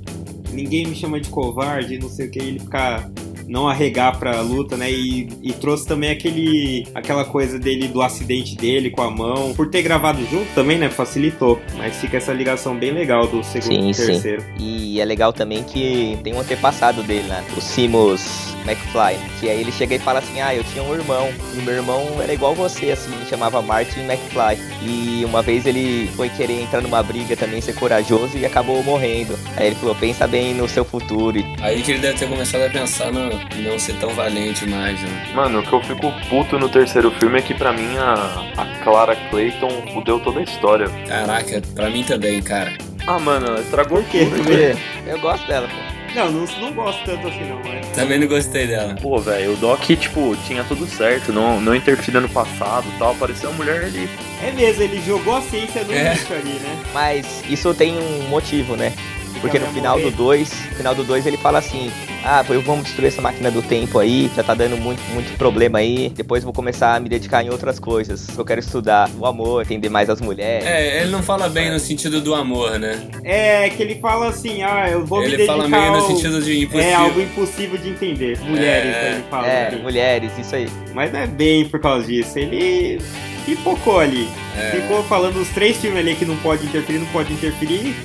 Ninguém 0.51 0.87
me 0.87 0.95
chama 0.95 1.19
de 1.19 1.29
covarde, 1.29 1.97
não 1.99 2.09
sei 2.09 2.27
o 2.27 2.31
que, 2.31 2.39
ele 2.39 2.59
ficar. 2.59 3.09
Não 3.47 3.67
arregar 3.67 4.17
pra 4.17 4.41
luta, 4.41 4.77
né? 4.77 4.91
E, 4.91 5.27
e 5.41 5.53
trouxe 5.53 5.87
também 5.87 6.09
aquele. 6.11 6.87
aquela 6.93 7.25
coisa 7.25 7.59
dele 7.59 7.87
do 7.87 8.01
acidente 8.01 8.55
dele 8.55 8.89
com 8.89 9.01
a 9.01 9.09
mão. 9.09 9.53
Por 9.53 9.69
ter 9.69 9.81
gravado 9.81 10.23
junto 10.25 10.47
também, 10.53 10.77
né? 10.77 10.89
Facilitou. 10.89 11.59
Mas 11.77 11.95
fica 11.97 12.17
essa 12.17 12.33
ligação 12.33 12.75
bem 12.75 12.91
legal 12.91 13.27
do 13.27 13.43
segundo 13.43 13.73
Sim, 13.73 13.89
e 13.89 13.93
sim. 13.93 14.05
terceiro. 14.05 14.43
E 14.59 14.99
é 14.99 15.05
legal 15.05 15.33
também 15.33 15.63
que 15.63 16.17
tem 16.23 16.33
um 16.33 16.39
antepassado 16.39 17.03
dele, 17.03 17.27
né? 17.27 17.43
O 17.55 17.61
Simus 17.61 18.51
McFly. 18.65 19.17
Que 19.39 19.49
aí 19.49 19.59
ele 19.61 19.71
chega 19.71 19.95
e 19.95 19.99
fala 19.99 20.19
assim: 20.19 20.41
Ah, 20.41 20.55
eu 20.55 20.63
tinha 20.63 20.83
um 20.83 20.93
irmão. 20.93 21.29
E 21.53 21.61
meu 21.61 21.73
irmão 21.73 22.05
era 22.21 22.33
igual 22.33 22.53
você, 22.53 22.91
assim, 22.91 23.15
me 23.15 23.25
chamava 23.25 23.61
Martin 23.61 24.01
McFly. 24.01 24.57
E 24.83 25.25
uma 25.25 25.41
vez 25.41 25.65
ele 25.65 26.09
foi 26.15 26.29
querer 26.29 26.61
entrar 26.61 26.81
numa 26.81 27.01
briga 27.03 27.35
também, 27.35 27.61
ser 27.61 27.73
corajoso 27.73 28.37
e 28.37 28.45
acabou 28.45 28.83
morrendo. 28.83 29.37
Aí 29.57 29.67
ele 29.67 29.75
falou: 29.75 29.95
Pensa 29.95 30.27
bem 30.27 30.53
no 30.53 30.67
seu 30.67 30.85
futuro. 30.85 31.39
Aí 31.61 31.81
que 31.81 31.91
ele 31.91 31.99
deve 31.99 32.17
ter 32.17 32.27
começado 32.27 32.61
a 32.63 32.69
pensar 32.69 33.11
no 33.11 33.30
não 33.63 33.79
ser 33.79 33.93
tão 33.97 34.09
valente 34.11 34.65
mais, 34.67 34.99
né? 35.01 35.27
Mano, 35.33 35.59
o 35.59 35.63
que 35.63 35.73
eu 35.73 35.81
fico 35.81 36.11
puto 36.29 36.57
no 36.59 36.69
terceiro 36.69 37.11
filme 37.11 37.39
é 37.39 37.41
que 37.41 37.53
pra 37.53 37.71
mim 37.73 37.97
a, 37.97 38.13
a 38.57 38.65
Clara 38.83 39.15
Clayton 39.29 39.69
fudeu 39.93 40.19
toda 40.19 40.39
a 40.39 40.43
história. 40.43 40.87
Caraca, 41.07 41.61
pra 41.75 41.89
mim 41.89 42.03
também, 42.03 42.41
cara. 42.41 42.73
Ah, 43.07 43.19
mano, 43.19 43.47
ela 43.47 43.59
estragou 43.61 44.01
Por 44.01 44.09
quê? 44.11 44.25
tudo. 44.25 44.43
Porque 44.43 44.75
eu 45.07 45.19
gosto 45.19 45.47
dela, 45.47 45.67
pô. 45.67 45.91
Não, 46.13 46.29
não, 46.29 46.45
não 46.59 46.73
gosto 46.73 47.05
tanto 47.05 47.25
assim, 47.29 47.45
não, 47.45 47.61
mas. 47.63 47.87
Também 47.95 48.19
não 48.19 48.27
gostei 48.27 48.67
dela. 48.67 48.95
Pô, 49.01 49.17
velho, 49.17 49.53
o 49.53 49.55
Doc, 49.55 49.81
tipo, 49.81 50.35
tinha 50.45 50.61
tudo 50.65 50.85
certo, 50.85 51.31
não, 51.31 51.61
não 51.61 51.73
interferia 51.73 52.19
no 52.19 52.27
passado 52.27 52.85
e 52.93 52.99
tal. 52.99 53.15
Parecia 53.15 53.47
uma 53.47 53.57
mulher 53.57 53.85
ali. 53.85 54.09
É 54.45 54.51
mesmo, 54.51 54.83
ele 54.83 55.01
jogou 55.05 55.37
a 55.37 55.41
ciência 55.41 55.83
no 55.85 55.93
É. 55.93 56.11
lixo 56.13 56.33
ali, 56.33 56.49
né? 56.59 56.77
Mas 56.93 57.25
isso 57.49 57.73
tem 57.73 57.97
um 57.97 58.27
motivo, 58.27 58.75
né? 58.75 58.91
Porque 59.39 59.57
no 59.59 59.67
final 59.67 59.97
do 59.97 60.03
morrer. 60.05 60.15
2, 60.17 60.49
no 60.71 60.75
final 60.75 60.95
do 60.95 61.03
2 61.03 61.25
ele 61.25 61.37
fala 61.37 61.59
assim: 61.59 61.91
"Ah, 62.23 62.43
eu 62.49 62.61
vamos 62.61 62.83
destruir 62.85 63.07
essa 63.07 63.21
máquina 63.21 63.49
do 63.49 63.61
tempo 63.61 63.97
aí, 63.99 64.29
já 64.35 64.43
tá 64.43 64.53
dando 64.53 64.77
muito 64.77 65.01
muito 65.13 65.35
problema 65.37 65.79
aí. 65.79 66.09
Depois 66.09 66.43
vou 66.43 66.51
começar 66.53 66.95
a 66.95 66.99
me 66.99 67.07
dedicar 67.09 67.43
em 67.43 67.49
outras 67.49 67.79
coisas. 67.79 68.27
Eu 68.37 68.43
quero 68.45 68.59
estudar 68.59 69.09
o 69.17 69.25
amor, 69.25 69.61
entender 69.63 69.89
mais 69.89 70.09
as 70.09 70.19
mulheres". 70.21 70.65
É, 70.67 71.01
ele 71.01 71.11
não 71.11 71.23
fala 71.23 71.47
bem 71.49 71.71
no 71.71 71.79
sentido 71.79 72.21
do 72.21 72.35
amor, 72.35 72.77
né? 72.77 73.07
É, 73.23 73.69
que 73.69 73.81
ele 73.81 73.95
fala 73.95 74.27
assim, 74.29 74.61
ah, 74.63 74.89
eu 74.91 75.05
vou 75.05 75.19
me 75.19 75.25
Ele 75.27 75.37
dedicar 75.37 75.53
fala 75.55 75.67
meio 75.67 75.91
no 75.91 75.97
ao- 75.97 76.07
sentido 76.07 76.41
de 76.41 76.59
impossível. 76.63 76.87
É 76.89 76.93
algo 76.93 77.21
impossível 77.21 77.77
de 77.77 77.89
entender. 77.89 78.39
Mulheres, 78.41 78.95
É, 78.95 79.11
ele 79.13 79.23
fala. 79.29 79.47
É, 79.47 79.67
ali. 79.67 79.81
mulheres, 79.81 80.31
isso 80.37 80.55
aí. 80.55 80.67
Mas 80.93 81.11
não 81.11 81.19
é 81.19 81.27
bem 81.27 81.65
por 81.67 81.79
causa 81.79 82.05
disso. 82.05 82.37
Ele 82.37 82.99
pipocou 83.45 83.99
ali. 83.99 84.27
É. 84.57 84.71
Ficou 84.71 85.03
falando 85.05 85.37
os 85.37 85.47
três 85.49 85.77
filmes 85.77 85.99
ali 85.99 86.15
que 86.15 86.25
não 86.25 86.35
pode 86.37 86.65
interferir, 86.65 86.99
não 86.99 87.07
pode 87.07 87.33
interferir. 87.33 87.95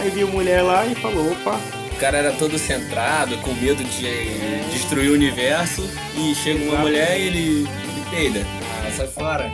Aí 0.00 0.10
viu 0.10 0.28
mulher 0.28 0.62
lá 0.62 0.86
e 0.86 0.94
falou, 0.94 1.32
opa, 1.32 1.58
O 1.92 1.96
cara 1.96 2.18
era 2.18 2.32
todo 2.32 2.58
centrado, 2.58 3.36
com 3.38 3.52
medo 3.54 3.82
de 3.84 4.70
destruir 4.72 5.10
o 5.10 5.14
universo, 5.14 5.88
e 6.16 6.34
chega 6.34 6.58
uma 6.58 6.66
Exato. 6.68 6.82
mulher 6.82 7.18
e 7.18 7.22
ele, 7.22 7.38
ele 7.38 8.04
peida. 8.10 8.46
Ah, 8.86 8.90
sai 8.90 9.06
fora. 9.06 9.52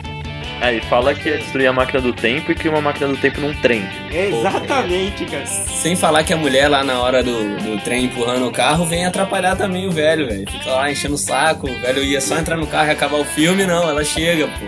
É, 0.59 0.75
e 0.75 0.81
fala 0.81 1.15
que 1.15 1.27
ia 1.27 1.37
destruir 1.39 1.65
a 1.67 1.73
máquina 1.73 1.99
do 2.01 2.13
tempo 2.13 2.51
e 2.51 2.55
que 2.55 2.69
uma 2.69 2.81
máquina 2.81 3.07
do 3.07 3.17
tempo 3.17 3.41
num 3.41 3.53
trem. 3.61 3.83
é 4.11 4.27
exatamente, 4.29 5.25
cara. 5.25 5.45
Sem 5.47 5.95
falar 5.95 6.23
que 6.23 6.33
a 6.33 6.37
mulher 6.37 6.67
lá 6.67 6.83
na 6.83 6.99
hora 7.01 7.23
do, 7.23 7.57
do 7.57 7.79
trem 7.83 8.05
empurrando 8.05 8.45
o 8.47 8.51
carro 8.51 8.85
vem 8.85 9.05
atrapalhar 9.05 9.55
também 9.55 9.87
o 9.87 9.91
velho, 9.91 10.27
velho. 10.27 10.49
Fica 10.51 10.69
lá 10.71 10.91
enchendo 10.91 11.15
o 11.15 11.17
saco, 11.17 11.67
o 11.67 11.79
velho 11.79 12.03
ia 12.03 12.21
só 12.21 12.37
entrar 12.37 12.57
no 12.57 12.67
carro 12.67 12.89
e 12.89 12.91
acabar 12.91 13.17
o 13.17 13.25
filme, 13.25 13.65
não, 13.65 13.89
ela 13.89 14.03
chega, 14.03 14.47
pô. 14.47 14.65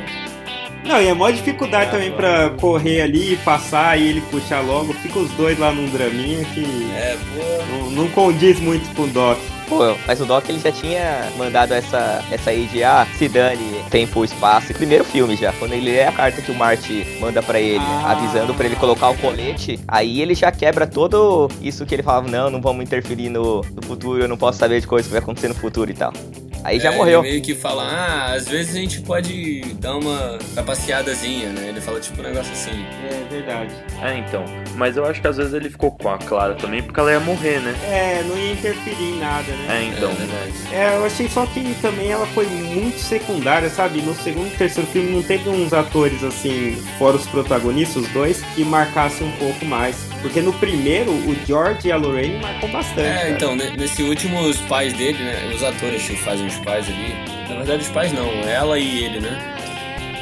Não, 0.85 1.01
e 1.01 1.07
é 1.07 1.13
maior 1.13 1.31
dificuldade 1.33 1.89
Ah, 1.89 1.91
também 1.91 2.11
pra 2.11 2.49
correr 2.51 3.01
ali, 3.01 3.37
passar 3.37 3.97
e 3.99 4.09
ele 4.09 4.21
puxar 4.29 4.59
logo. 4.61 4.93
Fica 4.93 5.19
os 5.19 5.31
dois 5.31 5.57
lá 5.57 5.71
num 5.71 5.85
draminha 5.89 6.43
que 6.45 6.63
É, 6.93 7.17
não, 7.69 7.91
não 7.91 8.07
condiz 8.09 8.59
muito 8.59 8.93
com 8.95 9.03
o 9.03 9.07
Doc. 9.07 9.37
Pô, 9.77 9.95
mas 10.05 10.21
o 10.21 10.25
Doc 10.25 10.47
ele 10.49 10.59
já 10.59 10.71
tinha 10.71 11.29
mandado 11.37 11.73
essa, 11.73 12.23
essa 12.31 12.49
aí 12.51 12.65
de 12.67 12.83
ah, 12.83 13.07
se 13.17 13.27
dane, 13.27 13.83
tempo, 13.89 14.23
espaço. 14.23 14.73
Primeiro 14.73 15.03
filme 15.03 15.35
já, 15.35 15.51
quando 15.53 15.73
ele 15.73 15.91
lê 15.91 16.03
a 16.03 16.11
carta 16.11 16.41
que 16.41 16.51
o 16.51 16.55
Marty 16.55 17.05
manda 17.19 17.41
pra 17.41 17.59
ele, 17.59 17.79
Ah. 17.83 18.11
avisando 18.11 18.53
pra 18.53 18.65
ele 18.65 18.75
colocar 18.75 19.09
o 19.09 19.17
colete, 19.17 19.79
aí 19.87 20.21
ele 20.21 20.35
já 20.35 20.51
quebra 20.51 20.85
todo 20.87 21.49
isso 21.61 21.85
que 21.85 21.95
ele 21.95 22.03
falava, 22.03 22.27
não, 22.27 22.49
não 22.49 22.61
vamos 22.61 22.83
interferir 22.83 23.29
no, 23.29 23.61
no 23.61 23.81
futuro, 23.85 24.21
eu 24.21 24.27
não 24.27 24.37
posso 24.37 24.59
saber 24.59 24.79
de 24.79 24.87
coisas 24.87 25.07
que 25.07 25.11
vai 25.13 25.21
acontecer 25.21 25.47
no 25.47 25.55
futuro 25.55 25.89
e 25.89 25.93
tal. 25.93 26.13
Aí 26.63 26.79
já 26.79 26.93
É, 26.93 26.95
morreu. 26.95 27.19
Ele 27.19 27.31
meio 27.31 27.41
que 27.43 27.53
fala, 27.55 27.83
ah, 27.83 28.33
às 28.35 28.47
vezes 28.47 28.73
a 28.73 28.79
gente 28.79 29.01
pode 29.01 29.61
dar 29.81 29.97
uma 29.97 30.37
trapaceadazinha, 30.53 31.49
né? 31.49 31.67
Ele 31.67 31.81
fala 31.81 31.99
tipo 31.99 32.21
um 32.21 32.23
negócio 32.23 32.53
assim. 32.53 32.85
É 33.11 33.27
verdade. 33.29 33.73
É, 34.01 34.17
então. 34.17 34.45
Mas 34.77 34.95
eu 34.95 35.05
acho 35.05 35.19
que 35.19 35.27
às 35.27 35.35
vezes 35.35 35.53
ele 35.53 35.69
ficou 35.69 35.91
com 35.91 36.07
a 36.07 36.17
Clara 36.17 36.55
também 36.55 36.81
porque 36.81 36.97
ela 37.01 37.11
ia 37.11 37.19
morrer, 37.19 37.59
né? 37.59 37.75
É, 37.83 38.23
não 38.23 38.37
ia 38.37 38.53
interferir 38.53 39.03
em 39.03 39.19
nada, 39.19 39.43
né? 39.51 39.62
É, 39.69 39.83
então. 39.85 40.11
É. 40.71 40.75
É, 40.75 40.95
eu 40.97 41.05
achei 41.05 41.27
só 41.29 41.45
que 41.45 41.75
também 41.81 42.11
ela 42.11 42.25
foi 42.27 42.45
muito 42.47 42.99
secundária, 42.99 43.69
sabe? 43.69 44.01
No 44.01 44.13
segundo 44.15 44.47
e 44.47 44.57
terceiro 44.57 44.89
filme 44.89 45.11
não 45.11 45.23
teve 45.23 45.49
uns 45.49 45.71
atores 45.73 46.23
assim, 46.23 46.81
fora 46.97 47.15
os 47.15 47.25
protagonistas, 47.27 48.03
os 48.03 48.09
dois, 48.09 48.41
que 48.55 48.63
marcassem 48.63 49.27
um 49.27 49.31
pouco 49.33 49.65
mais. 49.65 49.95
Porque 50.21 50.41
no 50.41 50.53
primeiro, 50.53 51.11
o 51.11 51.35
George 51.45 51.87
e 51.87 51.91
a 51.91 51.97
Lorraine 51.97 52.39
marcam 52.41 52.71
bastante. 52.71 53.01
É, 53.01 53.13
cara. 53.15 53.29
então, 53.31 53.55
ne- 53.55 53.75
nesse 53.77 54.03
último, 54.03 54.39
os 54.41 54.57
pais 54.61 54.93
dele, 54.93 55.21
né? 55.23 55.51
Os 55.53 55.63
atores 55.63 56.03
que 56.03 56.15
fazem 56.15 56.47
os 56.47 56.55
pais 56.57 56.85
ali. 56.87 57.13
Na 57.49 57.55
verdade, 57.57 57.83
os 57.83 57.89
pais 57.89 58.11
não, 58.13 58.29
ela 58.47 58.79
e 58.79 59.03
ele, 59.05 59.19
né? 59.19 59.52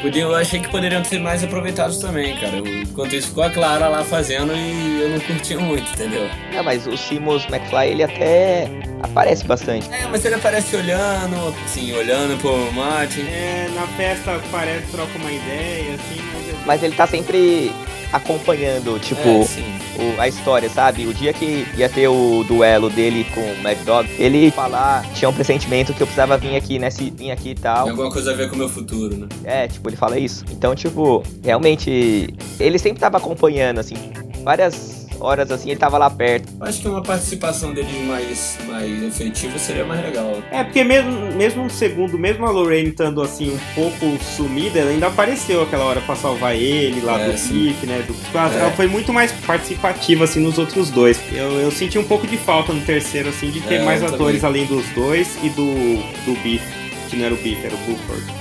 Podia- 0.02 0.24
Eu 0.24 0.36
achei 0.36 0.60
que 0.60 0.70
poderiam 0.70 1.04
ser 1.04 1.20
mais 1.20 1.44
aproveitados 1.44 1.98
também, 1.98 2.36
cara. 2.38 2.58
Eu- 2.58 2.82
Enquanto 2.82 3.14
isso, 3.16 3.30
ficou 3.30 3.44
a 3.44 3.50
Clara 3.50 3.88
lá 3.88 4.04
fazendo 4.04 4.54
e 4.54 5.02
eu 5.02 5.10
não 5.10 5.20
curtia 5.20 5.58
muito, 5.60 5.90
entendeu? 5.94 6.28
Não, 6.54 6.64
mas 6.64 6.86
o 6.88 6.98
Simus 6.98 7.46
McFly 7.50 7.88
ele 7.90 8.04
até 8.04 8.68
aparece 9.02 9.46
bastante. 9.46 9.90
É, 9.94 10.06
mas 10.08 10.26
ele 10.26 10.36
aparece 10.36 10.76
olhando, 10.76 11.56
assim, 11.66 11.94
olhando 11.94 12.38
pro 12.42 12.72
Martin. 12.74 13.22
É, 13.22 13.70
na 13.74 13.88
festa 13.88 14.42
parece 14.52 14.88
troca 14.88 15.18
uma 15.18 15.32
ideia, 15.32 15.94
assim, 15.96 16.22
mas. 16.34 16.50
é- 16.50 16.66
Mas 16.66 16.84
ele 16.84 16.96
tá 16.96 17.08
sempre 17.08 17.72
acompanhando, 18.12 19.00
tipo, 19.00 19.22
É, 19.22 19.44
sim. 19.46 19.71
O- 19.98 20.20
a 20.22 20.28
história, 20.28 20.70
sabe? 20.70 21.06
O 21.08 21.14
dia 21.14 21.34
que 21.34 21.66
ia 21.78 21.90
ter 21.90 22.08
o 22.08 22.44
duelo 22.48 22.90
dele 22.90 23.26
com 23.34 23.42
o 23.42 23.62
Mad 23.64 23.78
Dog, 23.86 24.10
ele 24.18 24.52
falar, 24.52 25.04
tinha 25.14 25.30
um 25.30 25.34
pressentimento 25.34 25.94
que 25.94 26.02
eu 26.02 26.08
precisava 26.08 26.38
vir 26.38 26.56
aqui, 26.56 26.78
nesse, 26.80 27.10
vir 27.12 27.32
aqui 27.32 27.50
e 27.52 27.56
tal. 27.56 27.84
Tem 27.84 27.92
alguma 27.92 28.12
coisa 28.12 28.32
a 28.32 28.34
ver 28.36 28.50
com 28.50 28.56
o 28.56 28.58
meu 28.60 28.70
futuro, 28.70 29.16
né? 29.18 29.28
É, 29.44 29.68
tipo, 29.68 29.90
ele 29.90 29.98
fala 29.98 30.18
isso. 30.20 30.44
Então, 30.52 30.74
tipo, 30.76 31.24
realmente, 31.44 32.34
ele 32.60 32.78
sempre 32.80 33.00
tava 33.00 33.18
acompanhando, 33.18 33.80
assim, 33.80 33.96
várias 34.44 35.08
horas 35.22 35.52
assim, 35.52 35.70
ele 35.70 35.80
tava 35.80 35.98
lá 35.98 36.10
perto. 36.10 36.50
Eu 36.60 36.66
Acho 36.66 36.82
que 36.82 36.88
uma 36.88 37.02
participação 37.02 37.74
dele 37.74 38.04
mais, 38.06 38.58
mais 38.68 39.04
efetiva 39.04 39.58
seria 39.60 39.86
mais 39.86 40.02
legal. 40.02 40.42
É, 40.52 40.64
porque 40.64 40.84
mesmo, 40.84 41.12
mesmo 41.34 41.64
no 41.64 41.70
segundo, 41.70 42.18
mesmo 42.18 42.46
a 42.46 42.52
Lorraine 42.52 42.90
estando 42.90 43.22
assim 43.22 43.52
um 43.54 43.60
pouco 43.76 44.18
sumida, 44.24 44.80
ela 44.80 44.90
ainda 44.92 45.08
apareceu 45.08 45.62
aquela 45.64 45.86
hora 45.86 46.02
pra 46.02 46.16
salvar 46.16 46.56
ele 46.56 47.02
lá 47.02 47.20
É, 47.20 47.26
do. 47.32 47.32
Biff, 47.52 47.86
né? 47.86 48.04
Do... 48.08 48.16
Ela 48.38 48.54
É. 48.54 48.60
ela 48.60 48.72
foi 48.72 48.88
muito 48.88 49.14
mais 49.14 49.32
participativa 49.32 50.24
assim 50.24 50.40
nos 50.40 50.58
outros 50.58 50.90
dois. 50.90 51.20
Eu, 51.32 51.52
eu 51.60 51.72
senti 51.72 51.98
um 52.00 52.04
pouco 52.04 52.26
de 52.26 52.38
falta 52.38 52.74
no 52.74 52.82
terceiro, 52.82 53.30
assim, 53.30 53.50
de 53.52 53.62
ter 53.62 53.76
É, 53.76 53.84
mais 53.86 54.02
atores 54.04 54.42
também. 54.42 54.64
além 54.64 54.66
dos 54.66 54.86
dois 54.90 55.38
e 55.44 55.50
do, 55.50 55.74
do 56.26 56.34
Biff, 56.42 56.64
que 57.10 57.16
não 57.16 57.26
era 57.26 57.34
o 57.34 57.38
Biff, 57.38 57.64
era 57.66 57.76
o 57.76 57.78
Buford. 57.80 58.41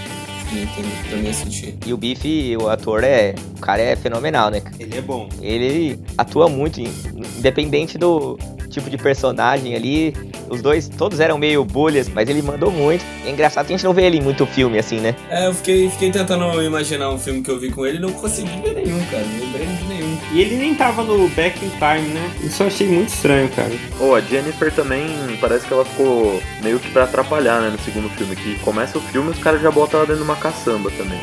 Também 1.11 1.33
senti. 1.33 1.75
E 1.87 1.93
o 1.93 1.97
Biff, 1.97 2.57
o 2.57 2.69
ator 2.69 3.05
é. 3.05 3.35
O 3.57 3.61
cara 3.61 3.81
é 3.83 3.95
fenomenal, 3.97 4.51
né? 4.51 4.61
Ele 4.79 4.97
é 4.97 5.01
bom. 5.01 5.29
Ele 5.41 5.99
atua 6.19 6.49
muito, 6.49 6.81
in- 6.81 6.93
independente 7.39 7.97
do, 7.97 8.39
tipo 8.71 8.89
de 8.89 8.97
personagem 8.97 9.75
ali. 9.75 10.15
Os 10.49 10.63
dois, 10.63 10.89
todos 10.89 11.21
eram 11.21 11.39
meio 11.39 11.65
bolhas, 11.65 12.09
mas 12.09 12.29
ele 12.29 12.43
mandou 12.43 12.71
muito. 12.71 13.05
É 13.25 13.31
engraçado 13.31 13.67
que 13.67 13.73
a 13.73 13.77
gente 13.77 13.85
não 13.85 13.93
vê 13.93 14.05
ele 14.05 14.19
em 14.19 14.23
muito 14.23 14.47
filme, 14.47 14.79
assim, 14.79 14.99
né? 14.99 15.15
É, 15.29 15.47
eu 15.47 15.55
fiquei, 15.55 15.91
fiquei 15.91 16.11
tentando 16.11 16.63
imaginar 16.63 17.11
um 17.11 17.19
filme 17.19 17.43
que 17.43 17.51
eu 17.51 17.59
vi 17.59 17.71
com 17.71 17.87
ele 17.87 17.99
e 17.99 18.01
não 18.01 18.13
consegui 18.13 18.61
ver 18.63 18.75
nenhum, 18.75 19.05
cara. 19.07 19.25
Não 19.25 19.47
lembrei 19.47 19.67
de 19.67 19.85
nenhum. 19.85 20.19
E 20.33 20.41
ele 20.41 20.57
nem 20.57 20.75
tava 20.75 21.03
no 21.03 21.29
Back 21.31 21.65
in 21.65 21.71
Time, 21.71 22.15
né? 22.15 22.31
Isso 22.43 22.63
eu 22.63 22.67
achei 22.69 22.89
muito 22.89 23.09
estranho, 23.09 23.49
cara. 23.51 23.73
Ou 23.99 24.15
a 24.15 24.21
Jennifer 24.21 24.73
também 24.73 25.07
parece 25.41 25.67
que 25.67 25.73
ela 25.73 25.85
ficou 25.85 26.43
meio 26.63 26.79
que 26.79 26.91
pra 26.91 27.05
atrapalhar, 27.05 27.61
né, 27.61 27.71
no 27.71 27.79
segundo 27.81 28.09
filme. 28.11 28.35
Que 28.37 28.59
começa 28.61 28.99
o 28.99 29.01
filme 29.01 29.29
e 29.29 29.33
os 29.33 29.39
caras 29.39 29.61
já 29.61 29.71
botam 29.71 30.01
ela 30.01 30.07
dentro 30.07 30.23
de 30.23 30.29
uma 30.29 30.37
caçamba 30.37 30.91
também. 30.97 31.21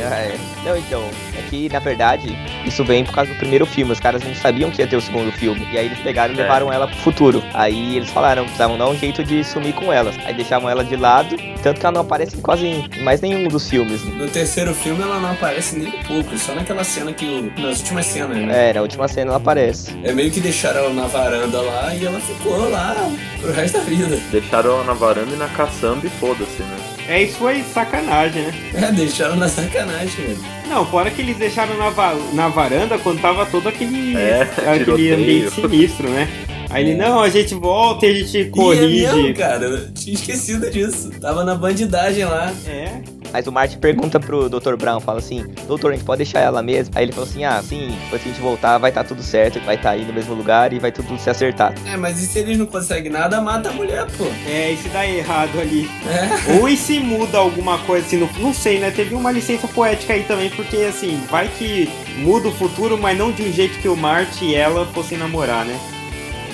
Ah, 0.00 0.18
é. 0.18 0.38
Não, 0.64 0.76
então, 0.76 1.02
é 1.34 1.37
que 1.48 1.68
na 1.68 1.78
verdade 1.78 2.36
isso 2.64 2.84
vem 2.84 3.04
por 3.04 3.14
causa 3.14 3.32
do 3.32 3.38
primeiro 3.38 3.64
filme. 3.66 3.92
Os 3.92 4.00
caras 4.00 4.22
não 4.22 4.34
sabiam 4.34 4.70
que 4.70 4.80
ia 4.82 4.86
ter 4.86 4.96
o 4.96 5.00
segundo 5.00 5.30
filme. 5.32 5.66
E 5.72 5.78
aí 5.78 5.86
eles 5.86 5.98
pegaram 6.00 6.34
e 6.34 6.38
É. 6.38 6.42
levaram 6.42 6.72
ela 6.72 6.86
pro 6.86 6.96
futuro. 6.98 7.42
Aí 7.54 7.96
eles 7.96 8.10
falaram 8.10 8.42
que 8.42 8.48
precisavam 8.50 8.78
dar 8.78 8.88
um 8.88 8.96
jeito 8.96 9.22
de 9.24 9.42
sumir 9.44 9.72
com 9.74 9.92
elas. 9.92 10.16
Aí 10.24 10.34
deixavam 10.34 10.68
ela 10.68 10.84
de 10.84 10.96
lado, 10.96 11.36
tanto 11.62 11.80
que 11.80 11.86
ela 11.86 11.92
não 11.94 12.00
aparece 12.02 12.36
em 12.36 12.40
quase 12.40 12.66
em 12.66 13.02
mais 13.02 13.20
nenhum 13.20 13.48
dos 13.48 13.68
filmes. 13.68 14.04
No 14.04 14.28
terceiro 14.28 14.74
filme 14.74 15.02
ela 15.02 15.18
não 15.18 15.30
aparece 15.32 15.76
nem 15.78 15.88
um 15.88 16.02
pouco, 16.04 16.36
só 16.38 16.54
naquela 16.54 16.84
cena 16.84 17.12
que. 17.12 17.24
o- 17.24 17.60
Nas 17.60 17.78
últimas 17.80 18.06
cenas, 18.06 18.36
né? 18.36 18.70
É, 18.70 18.72
na 18.72 18.80
última 18.82 19.08
cena 19.08 19.30
ela 19.30 19.36
aparece. 19.36 19.96
É 20.04 20.12
meio 20.12 20.30
que 20.30 20.40
deixaram 20.40 20.80
ela 20.80 20.92
na 20.94 21.06
varanda 21.06 21.60
lá 21.60 21.94
e 21.94 22.04
ela 22.04 22.20
ficou 22.20 22.68
lá 22.70 22.94
pro 23.40 23.52
resto 23.52 23.78
da 23.78 23.84
vida. 23.84 24.18
Deixaram 24.30 24.70
ela 24.72 24.84
na 24.84 24.92
varanda 24.94 25.34
e 25.34 25.36
na 25.38 25.48
caçamba 25.48 26.06
e 26.06 26.10
foda-se, 26.10 26.62
né? 26.62 26.76
É, 27.08 27.22
isso 27.22 27.38
foi 27.38 27.62
sacanagem, 27.62 28.42
né? 28.42 28.52
É, 28.88 28.92
deixaram 28.92 29.36
na 29.36 29.48
sacanagem, 29.48 30.26
velho. 30.26 30.38
Não, 30.68 30.84
fora 30.86 31.10
que 31.10 31.22
eles 31.22 31.36
deixaram 31.38 31.76
na, 31.78 31.88
va- 31.88 32.14
na 32.34 32.48
varanda 32.48 32.98
quando 32.98 33.20
tava 33.22 33.46
todo 33.46 33.68
aquele, 33.68 34.14
É, 34.16 34.42
aquele 34.42 34.84
tiroteio. 34.84 35.14
ambiente 35.14 35.50
sinistro, 35.54 36.08
né? 36.10 36.28
Aí 36.70 36.84
ele, 36.84 36.94
não, 36.96 37.20
a 37.22 37.28
gente 37.30 37.54
volta 37.54 38.06
e 38.06 38.10
a 38.10 38.14
gente 38.14 38.36
E 38.38 38.40
é 38.42 38.44
corrige. 38.50 39.06
mesmo, 39.16 39.34
cara, 39.34 39.64
eu 39.64 39.92
tinha 39.92 40.14
esquecido 40.14 40.70
disso. 40.70 41.10
Tava 41.20 41.42
na 41.44 41.54
bandidagem 41.54 42.24
lá. 42.24 42.52
É. 42.66 43.00
Mas 43.32 43.46
o 43.46 43.52
Martin 43.52 43.78
pergunta 43.78 44.18
pro 44.18 44.48
Dr. 44.48 44.74
Brown, 44.76 45.00
fala 45.00 45.18
assim, 45.18 45.44
doutor, 45.66 45.92
a 45.92 45.94
gente 45.94 46.04
pode 46.04 46.18
deixar 46.24 46.40
ela 46.40 46.62
mesmo? 46.62 46.94
Aí 46.96 47.04
ele 47.04 47.12
falou 47.12 47.28
assim, 47.28 47.44
ah, 47.44 47.62
sim, 47.62 47.94
depois 48.04 48.22
que 48.22 48.28
a 48.28 48.32
gente 48.32 48.40
voltar 48.40 48.78
vai 48.78 48.90
estar 48.90 49.04
tudo 49.04 49.22
certo, 49.22 49.60
vai 49.60 49.74
estar 49.76 49.90
aí 49.90 50.04
no 50.04 50.12
mesmo 50.14 50.34
lugar 50.34 50.72
e 50.72 50.78
vai 50.78 50.90
tudo 50.90 51.18
se 51.18 51.28
acertar. 51.28 51.74
É, 51.86 51.96
mas 51.96 52.22
e 52.22 52.26
se 52.26 52.38
eles 52.38 52.56
não 52.56 52.64
conseguem 52.66 53.10
nada, 53.12 53.40
mata 53.40 53.68
a 53.68 53.72
mulher, 53.72 54.06
pô. 54.16 54.24
É, 54.50 54.72
isso 54.72 54.88
dá 54.88 55.06
errado 55.06 55.60
ali. 55.60 55.88
É. 56.06 56.58
Ou 56.58 56.68
e 56.68 56.76
se 56.76 56.98
muda 56.98 57.36
alguma 57.38 57.78
coisa 57.80 58.06
assim, 58.06 58.16
no, 58.16 58.28
não 58.40 58.54
sei, 58.54 58.78
né? 58.78 58.90
Teve 58.90 59.14
uma 59.14 59.30
licença 59.30 59.68
poética 59.68 60.14
aí 60.14 60.22
também, 60.24 60.48
porque 60.50 60.76
assim, 60.78 61.20
vai 61.30 61.48
que 61.48 61.88
muda 62.18 62.48
o 62.48 62.52
futuro, 62.52 62.96
mas 62.98 63.16
não 63.18 63.30
de 63.30 63.42
um 63.42 63.52
jeito 63.52 63.78
que 63.78 63.88
o 63.88 63.96
Marty 63.96 64.46
e 64.46 64.54
ela 64.54 64.86
fossem 64.86 65.18
namorar, 65.18 65.66
né? 65.66 65.78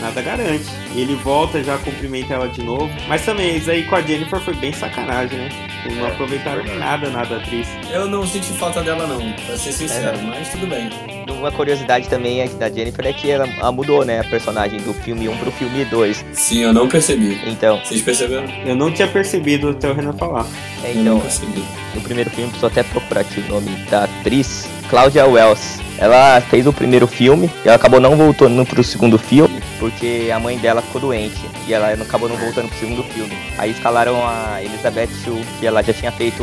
Nada 0.00 0.20
garante. 0.22 0.64
E 0.94 1.00
ele 1.00 1.14
volta, 1.16 1.62
já 1.62 1.78
cumprimenta 1.78 2.34
ela 2.34 2.48
de 2.48 2.62
novo. 2.62 2.90
Mas 3.08 3.24
também, 3.24 3.56
isso 3.56 3.70
aí 3.70 3.84
com 3.84 3.94
a 3.96 4.02
Jennifer 4.02 4.40
foi 4.40 4.54
bem 4.54 4.72
sacanagem, 4.72 5.38
né? 5.38 5.48
Não 5.96 6.06
É, 6.06 6.10
aproveitaram 6.10 6.62
verdade. 6.62 6.78
nada, 6.78 7.10
nada 7.10 7.36
atriz. 7.36 7.66
Eu 7.90 8.06
não 8.08 8.26
senti 8.26 8.52
falta 8.54 8.82
dela, 8.82 9.06
não, 9.06 9.32
pra 9.46 9.56
ser 9.56 9.72
sincero, 9.72 10.18
É. 10.18 10.22
mas 10.22 10.48
tudo 10.50 10.66
bem. 10.66 10.90
Uma 11.30 11.50
curiosidade 11.52 12.08
também 12.08 12.40
é 12.40 12.48
que 12.48 12.54
da 12.54 12.70
Jennifer 12.70 13.06
é 13.06 13.12
que 13.12 13.30
ela, 13.30 13.46
ela 13.58 13.70
mudou, 13.72 14.04
né, 14.04 14.20
a 14.20 14.24
personagem 14.24 14.80
do 14.80 14.94
filme 14.94 15.28
1 15.28 15.36
pro 15.36 15.50
filme 15.52 15.84
2. 15.84 16.24
Sim, 16.32 16.60
eu 16.60 16.72
não 16.72 16.88
percebi. 16.88 17.38
Então, 17.46 17.78
Vocês 17.84 18.00
perceberam? 18.02 18.44
Eu 18.64 18.74
não 18.74 18.90
tinha 18.90 19.06
percebido 19.08 19.68
até 19.70 19.90
o 19.90 19.94
Renan 19.94 20.12
falar. 20.14 20.46
é, 20.82 20.90
Eu 20.90 20.94
não 20.96 21.02
então 21.02 21.20
percebi. 21.20 21.62
No 21.94 22.00
primeiro 22.00 22.30
filme, 22.30 22.48
preciso 22.50 22.66
até 22.66 22.82
procurar 22.82 23.20
aqui 23.22 23.40
o 23.40 23.48
nome 23.48 23.70
da 23.90 24.04
atriz, 24.04 24.68
Claudia 24.88 25.26
Wells. 25.26 25.80
Ela 25.98 26.40
fez 26.40 26.66
o 26.66 26.72
primeiro 26.72 27.06
filme 27.06 27.48
e 27.64 27.68
ela 27.68 27.76
acabou 27.76 28.00
não 28.00 28.16
voltando 28.16 28.64
pro 28.66 28.82
segundo 28.82 29.16
filme 29.16 29.62
porque 29.78 30.30
a 30.34 30.40
mãe 30.40 30.56
dela 30.56 30.80
ficou 30.80 31.00
doente 31.00 31.38
e 31.68 31.74
ela 31.74 31.92
acabou 31.92 32.26
não 32.26 32.36
voltando 32.36 32.68
pro 32.68 32.78
segundo 32.78 33.02
filme. 33.02 33.32
Aí 33.58 33.70
escalaram 33.70 34.16
a 34.26 34.62
Elizabeth 34.62 35.08
Shue, 35.22 35.44
que 35.60 35.66
ela 35.66 35.82
já 35.82 35.92
tinha 35.92 36.10
feito 36.10 36.42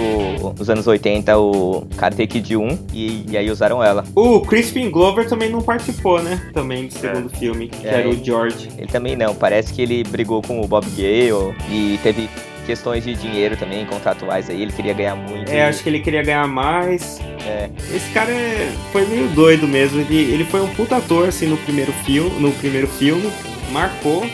nos 0.58 0.70
anos 0.70 0.86
80 0.86 1.38
o 1.40 1.88
Karate 1.98 2.28
Kid 2.28 2.56
1 2.56 2.80
e, 2.94 3.26
e 3.32 3.38
aí 3.38 3.50
usaram 3.50 3.84
ela. 3.84 4.04
O 4.16 4.42
Crispin 4.42 4.92
Glover 4.92 5.28
também 5.28 5.50
não 5.50 5.62
participou, 5.62 6.22
né? 6.22 6.40
Também 6.54 6.86
do 6.88 6.94
segundo 6.94 7.30
filme, 7.30 7.68
que 7.68 7.88
É. 7.88 7.96
era 8.02 8.10
o 8.10 8.24
George. 8.24 8.70
Ele 8.78 8.88
também 8.88 9.16
não, 9.16 9.34
parece 9.34 9.74
que 9.74 9.82
ele 9.82 10.04
brigou 10.04 10.42
com 10.44 10.62
o 10.62 10.68
Bob 10.68 10.86
Gale 10.96 11.56
e 11.70 12.00
teve 12.04 12.30
questões 12.66 13.04
de 13.04 13.14
dinheiro 13.16 13.56
também, 13.58 13.86
contratuais 13.86 14.50
aí, 14.50 14.62
ele 14.62 14.72
queria 14.72 14.94
ganhar 14.94 15.16
muito. 15.16 15.50
É, 15.52 15.64
acho 15.68 15.82
que 15.84 15.90
ele 15.90 16.00
queria 16.00 16.24
ganhar 16.24 16.48
mais. 16.48 17.20
É. 17.46 17.70
Esse 17.96 18.10
cara 18.12 18.32
é- 18.32 18.72
foi 18.92 19.06
meio 19.06 19.28
doido 19.30 19.68
mesmo. 19.68 20.00
Ele, 20.02 20.16
ele 20.34 20.46
foi 20.46 20.62
um 20.62 20.68
puta 20.70 20.98
ator, 20.98 21.28
assim, 21.30 21.48
no 21.48 21.58
primeiro 21.58 21.92
filme, 22.06 22.30
no 22.40 22.52
primeiro 22.54 22.88
filme, 22.88 23.32
marcou 23.72 24.26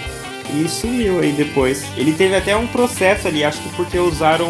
e 0.54 0.68
sumiu 0.70 1.20
aí 1.20 1.32
depois. 1.32 1.86
Ele 1.98 2.14
teve 2.14 2.36
até 2.36 2.56
um 2.56 2.68
processo 2.68 3.28
ali, 3.28 3.44
acho 3.44 3.62
que 3.62 3.70
porque 3.76 4.00
usaram 4.00 4.48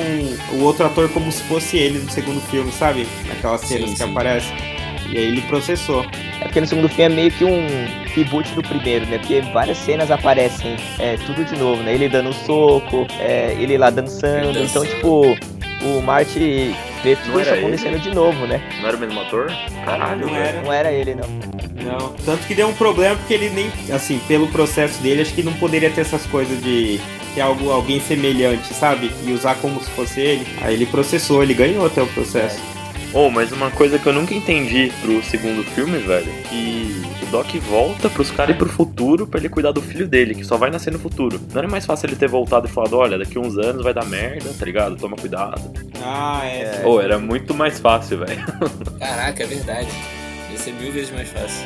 o 0.54 0.62
outro 0.62 0.86
ator 0.86 1.10
como 1.10 1.32
se 1.32 1.42
fosse 1.44 1.78
ele 1.78 2.00
no 2.00 2.12
segundo 2.12 2.40
filme, 2.50 2.72
sabe? 2.72 3.08
Naquelas 3.28 3.62
Sim, 3.62 3.68
cenas 3.68 3.90
que 3.92 3.98
sim. 3.98 4.04
aparecem. 4.12 4.77
E 5.12 5.18
aí 5.18 5.26
ele 5.26 5.41
processou. 5.43 6.05
É 6.39 6.43
porque 6.45 6.60
no 6.62 6.68
segundo 6.68 6.89
filme 6.89 7.03
é 7.03 7.10
meio 7.10 7.32
que 7.32 7.43
um 7.43 7.66
reboot 8.14 8.49
do 8.53 8.62
primeiro, 8.62 9.05
né? 9.05 9.18
Porque 9.18 9.41
várias 9.53 9.78
cenas 9.78 10.12
aparecem 10.12 10.76
é, 10.99 11.18
tudo 11.26 11.43
de 11.45 11.55
novo, 11.58 11.82
né? 11.84 11.93
Ele 11.93 12.10
dando 12.10 12.30
um 12.30 12.34
soco, 12.34 13.08
é, 13.20 13.55
ele 13.60 13.78
lá 13.78 13.89
dançando. 13.89 14.49
Ele 14.49 14.64
Então, 14.64 14.86
tipo, 14.86 15.38
o 15.84 16.01
Marty 16.01 16.76
vê 17.03 17.16
tudo 17.16 17.34
Não 17.34 17.41
isso 17.41 17.53
acontecendo 17.53 17.99
de 17.99 18.14
novo, 18.14 18.45
né? 18.47 18.62
Não 18.82 18.88
era 18.88 18.97
o 18.97 18.99
mesmo 18.99 19.20
ator? 19.22 19.51
Caralho, 19.86 20.22
Não 20.26 20.34
velho. 20.34 20.45
era. 20.45 20.62
Não 20.62 20.74
era 20.74 20.91
ele, 20.91 21.16
não. 21.16 21.28
Não. 21.84 22.10
Tanto 22.26 22.45
que 22.47 22.53
deu 22.55 22.68
um 22.68 22.74
problema 22.74 23.16
porque 23.16 23.34
ele 23.34 23.49
nem, 23.49 23.72
assim, 23.93 24.20
pelo 24.28 24.47
processo 24.47 25.01
dele, 25.01 25.22
acho 25.22 25.34
que 25.34 25.43
não 25.43 25.53
poderia 25.53 25.89
ter 25.89 26.01
essas 26.01 26.26
coisas 26.26 26.62
de 26.62 26.99
ter 27.34 27.41
algo, 27.41 27.70
alguém 27.72 27.99
semelhante, 27.99 28.74
sabe? 28.74 29.12
E 29.26 29.32
usar 29.32 29.55
como 29.55 29.80
se 29.82 29.89
fosse 29.91 30.20
ele. 30.20 30.47
Aí 30.62 30.74
ele 30.74 30.86
processou, 30.86 31.43
ele 31.43 31.53
ganhou 31.53 31.86
até 31.86 32.01
o 32.01 32.08
processo. 32.08 32.60
Oh, 33.20 33.32
mas 33.32 33.51
uma 33.51 33.72
coisa 33.72 33.97
que 33.97 34.05
eu 34.05 34.13
nunca 34.13 34.32
entendi 34.36 34.93
pro 35.01 35.24
segundo 35.24 35.63
filme, 35.63 35.97
velho, 35.97 36.32
que 36.47 37.01
o 37.24 37.26
Doc 37.32 37.47
volta 37.68 38.11
pros 38.11 38.30
caras 38.30 38.55
ir 38.55 38.59
pro 38.59 38.70
futuro 38.70 39.26
pra 39.26 39.39
ele 39.39 39.49
cuidar 39.49 39.72
do 39.72 39.82
filho 39.82 40.07
dele, 40.07 40.36
que 40.36 40.43
só 40.43 40.55
vai 40.55 40.70
nascer 40.70 40.93
no 40.93 40.99
futuro. 40.99 41.41
Não 41.51 41.57
era 41.57 41.68
mais 41.68 41.84
fácil 41.84 42.05
ele 42.09 42.15
ter 42.15 42.28
voltado 42.28 42.68
e 42.68 42.70
falado, 42.70 42.95
olha, 42.95 43.18
daqui 43.18 43.39
uns 43.39 43.57
anos 43.57 43.84
vai 43.84 43.91
dar 43.91 44.05
merda, 44.05 44.53
tá 44.53 44.63
ligado? 44.63 44.95
Toma 44.97 45.18
cuidado. 45.18 45.59
Ah, 45.99 46.45
é. 46.45 46.84
Ou 46.86 47.01
era 47.01 47.18
muito 47.18 47.55
mais 47.55 47.80
fácil, 47.80 48.20
velho. 48.20 48.45
Caraca, 48.99 49.41
é 49.41 49.47
verdade. 49.47 49.89
Ia 50.51 50.57
ser 50.59 50.74
mil 50.74 50.91
vezes 50.91 51.09
mais 51.09 51.30
fácil. 51.30 51.65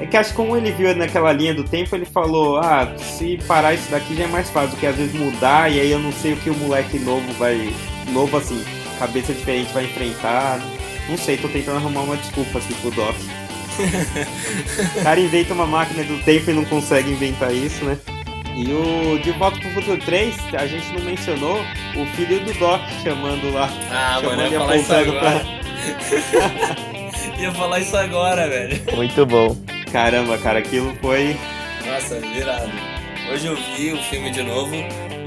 É 0.00 0.06
que 0.06 0.16
acho 0.16 0.30
que 0.30 0.36
como 0.36 0.56
ele 0.56 0.72
viu 0.72 0.96
naquela 0.96 1.32
linha 1.32 1.52
do 1.52 1.64
tempo, 1.64 1.94
ele 1.94 2.06
falou, 2.06 2.56
ah, 2.60 2.90
se 2.96 3.38
parar 3.46 3.74
isso 3.74 3.90
daqui 3.90 4.16
já 4.16 4.24
é 4.24 4.28
mais 4.28 4.48
fácil 4.48 4.70
do 4.70 4.76
que 4.78 4.86
às 4.86 4.96
vezes 4.96 5.12
mudar, 5.12 5.70
e 5.70 5.80
aí 5.80 5.90
eu 5.90 5.98
não 5.98 6.12
sei 6.12 6.32
o 6.32 6.36
que 6.38 6.48
o 6.48 6.54
moleque 6.54 6.98
novo 6.98 7.30
vai. 7.34 7.74
Novo 8.10 8.38
assim, 8.38 8.64
cabeça 8.98 9.32
diferente 9.32 9.72
vai 9.72 9.84
enfrentar. 9.84 10.60
Não 11.08 11.16
sei, 11.16 11.36
tô 11.36 11.48
tentando 11.48 11.76
arrumar 11.76 12.02
uma 12.02 12.16
desculpa 12.16 12.58
aqui 12.58 12.74
pro 12.74 12.90
Doc. 12.90 13.16
o 14.98 15.02
cara 15.02 15.20
inventa 15.20 15.52
uma 15.52 15.66
máquina 15.66 16.02
do 16.02 16.18
tempo 16.24 16.50
e 16.50 16.54
não 16.54 16.64
consegue 16.64 17.10
inventar 17.10 17.52
isso, 17.54 17.84
né? 17.84 17.98
E 18.56 18.72
o 18.72 19.18
De 19.18 19.32
Volta 19.32 19.58
pro 19.60 19.70
Futuro 19.70 20.00
3, 20.00 20.34
a 20.54 20.66
gente 20.66 20.90
não 20.94 21.02
mencionou 21.02 21.60
o 21.94 22.06
filho 22.16 22.40
do 22.40 22.54
Doc 22.54 22.80
chamando 23.02 23.52
lá. 23.52 23.68
Ah, 23.90 24.20
mano, 24.22 24.30
chamando 24.30 24.40
eu 24.40 24.48
e 24.48 24.52
ia 24.52 24.60
falar 24.60 24.76
isso 24.76 24.92
agora. 24.94 25.46
ia 27.38 27.52
falar 27.52 27.80
isso 27.80 27.96
agora, 27.96 28.48
velho. 28.48 28.96
Muito 28.96 29.26
bom. 29.26 29.56
Caramba, 29.92 30.38
cara, 30.38 30.60
aquilo 30.60 30.96
foi. 31.02 31.36
Nossa, 31.86 32.18
virado. 32.18 32.70
Hoje 33.30 33.46
eu 33.46 33.56
vi 33.56 33.92
o 33.92 33.98
filme 33.98 34.30
de 34.30 34.42
novo 34.42 34.74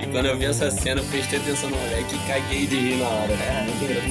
e 0.02 0.08
quando 0.08 0.26
eu 0.26 0.38
vi 0.38 0.46
essa 0.46 0.70
cena 0.72 1.02
eu 1.02 1.06
prestei 1.06 1.40
atenção 1.40 1.70
no 1.70 1.78
moleque 1.78 2.16
e 2.16 2.20
caguei 2.28 2.68
de 2.68 2.76
rir 2.76 2.98
na 2.98 3.08
hora. 3.08 3.30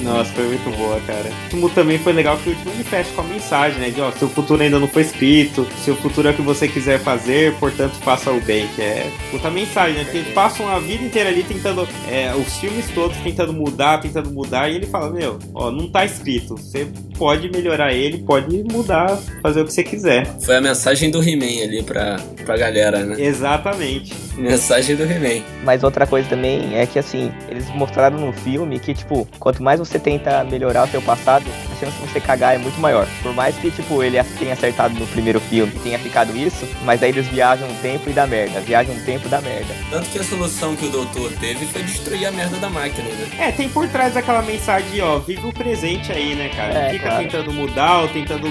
Nossa, 0.03 0.31
foi 0.33 0.47
muito 0.47 0.77
boa, 0.77 0.99
cara. 1.01 1.29
O 1.29 1.43
último 1.43 1.69
também 1.69 1.97
foi 1.99 2.13
legal 2.13 2.37
que 2.37 2.49
o 2.49 2.53
último 2.53 2.71
ele 2.71 2.83
fecha 2.83 3.11
com 3.13 3.21
a 3.21 3.23
mensagem, 3.23 3.79
né? 3.79 3.89
De 3.89 4.01
ó, 4.01 4.11
seu 4.11 4.29
futuro 4.29 4.61
ainda 4.61 4.79
não 4.79 4.87
foi 4.87 5.03
escrito, 5.03 5.67
seu 5.83 5.95
futuro 5.95 6.27
é 6.27 6.31
o 6.31 6.33
que 6.33 6.41
você 6.41 6.67
quiser 6.67 6.99
fazer, 6.99 7.53
portanto 7.55 7.93
faça 7.95 8.31
o 8.31 8.39
bem, 8.41 8.67
que 8.75 8.81
é 8.81 9.11
puta 9.31 9.49
mensagem, 9.49 9.95
né? 9.97 10.03
Porque 10.03 10.17
eles 10.19 10.33
passam 10.33 10.67
a 10.67 10.79
vida 10.79 11.03
inteira 11.03 11.29
ali 11.29 11.43
tentando, 11.43 11.87
é, 12.09 12.33
os 12.35 12.57
filmes 12.57 12.85
todos 12.93 13.17
tentando 13.17 13.53
mudar, 13.53 13.99
tentando 13.99 14.31
mudar, 14.31 14.69
e 14.69 14.75
ele 14.75 14.85
fala, 14.85 15.09
meu, 15.11 15.37
ó, 15.53 15.71
não 15.71 15.89
tá 15.89 16.05
escrito, 16.05 16.55
você 16.55 16.87
pode 17.17 17.49
melhorar 17.51 17.93
ele, 17.93 18.19
pode 18.19 18.63
mudar, 18.71 19.19
fazer 19.41 19.61
o 19.61 19.65
que 19.65 19.73
você 19.73 19.83
quiser. 19.83 20.25
Foi 20.39 20.55
a 20.55 20.61
mensagem 20.61 21.11
do 21.11 21.21
He-Man 21.21 21.63
ali 21.63 21.83
pra, 21.83 22.17
pra 22.45 22.55
galera, 22.55 23.03
né? 23.03 23.21
Exatamente. 23.21 24.13
Mensagem 24.37 24.95
do 24.95 25.03
He-Man. 25.03 25.43
Mas 25.63 25.78
outra 25.83 26.05
coisa 26.07 26.27
também 26.29 26.77
é 26.77 26.85
que, 26.85 26.97
assim, 26.99 27.31
eles 27.49 27.67
mostraram 27.69 28.17
no 28.17 28.31
filme 28.33 28.79
que, 28.79 28.93
tipo, 28.93 29.27
quanto 29.39 29.61
mais 29.63 29.79
você 29.79 29.99
tenta 29.99 30.43
melhorar 30.43 30.85
o 30.85 30.87
seu 30.87 31.01
passado, 31.01 31.45
a 31.71 31.75
chance 31.79 31.97
de 31.97 32.07
você 32.07 32.19
cagar 32.19 32.55
é 32.55 32.57
muito 32.57 32.79
maior. 32.79 33.07
Por 33.21 33.33
mais 33.33 33.55
que, 33.57 33.71
tipo, 33.71 34.03
ele 34.03 34.21
tenha 34.37 34.53
acertado 34.53 34.93
no 34.99 35.07
primeiro 35.07 35.39
filme 35.39 35.71
e 35.75 35.79
tenha 35.79 35.99
ficado 35.99 36.35
isso, 36.35 36.67
mas 36.83 37.01
aí 37.03 37.09
eles 37.09 37.27
viajam 37.27 37.67
um 37.67 37.75
tempo 37.75 38.09
e 38.09 38.13
dá 38.13 38.25
merda. 38.27 38.59
Viajam 38.61 38.93
um 38.95 38.99
tempo 39.05 39.27
e 39.27 39.29
dá 39.29 39.41
merda. 39.41 39.73
Tanto 39.89 40.09
que 40.09 40.19
a 40.19 40.23
solução 40.23 40.75
que 40.75 40.85
o 40.85 40.89
doutor 40.89 41.31
teve 41.39 41.65
foi 41.67 41.83
destruir 41.83 42.25
a 42.27 42.31
merda 42.31 42.57
da 42.57 42.69
máquina, 42.69 43.07
né? 43.09 43.27
É, 43.39 43.51
tem 43.51 43.69
por 43.69 43.87
trás 43.87 44.15
aquela 44.17 44.41
mensagem, 44.41 45.01
ó, 45.01 45.19
vive 45.19 45.45
o 45.47 45.53
presente 45.53 46.11
aí, 46.11 46.35
né, 46.35 46.49
cara? 46.49 46.73
É, 46.73 46.83
Não 46.85 46.91
Fica 46.91 47.07
claro. 47.09 47.23
tentando 47.23 47.53
mudar 47.53 47.99
ou 48.01 48.07
tentando 48.09 48.47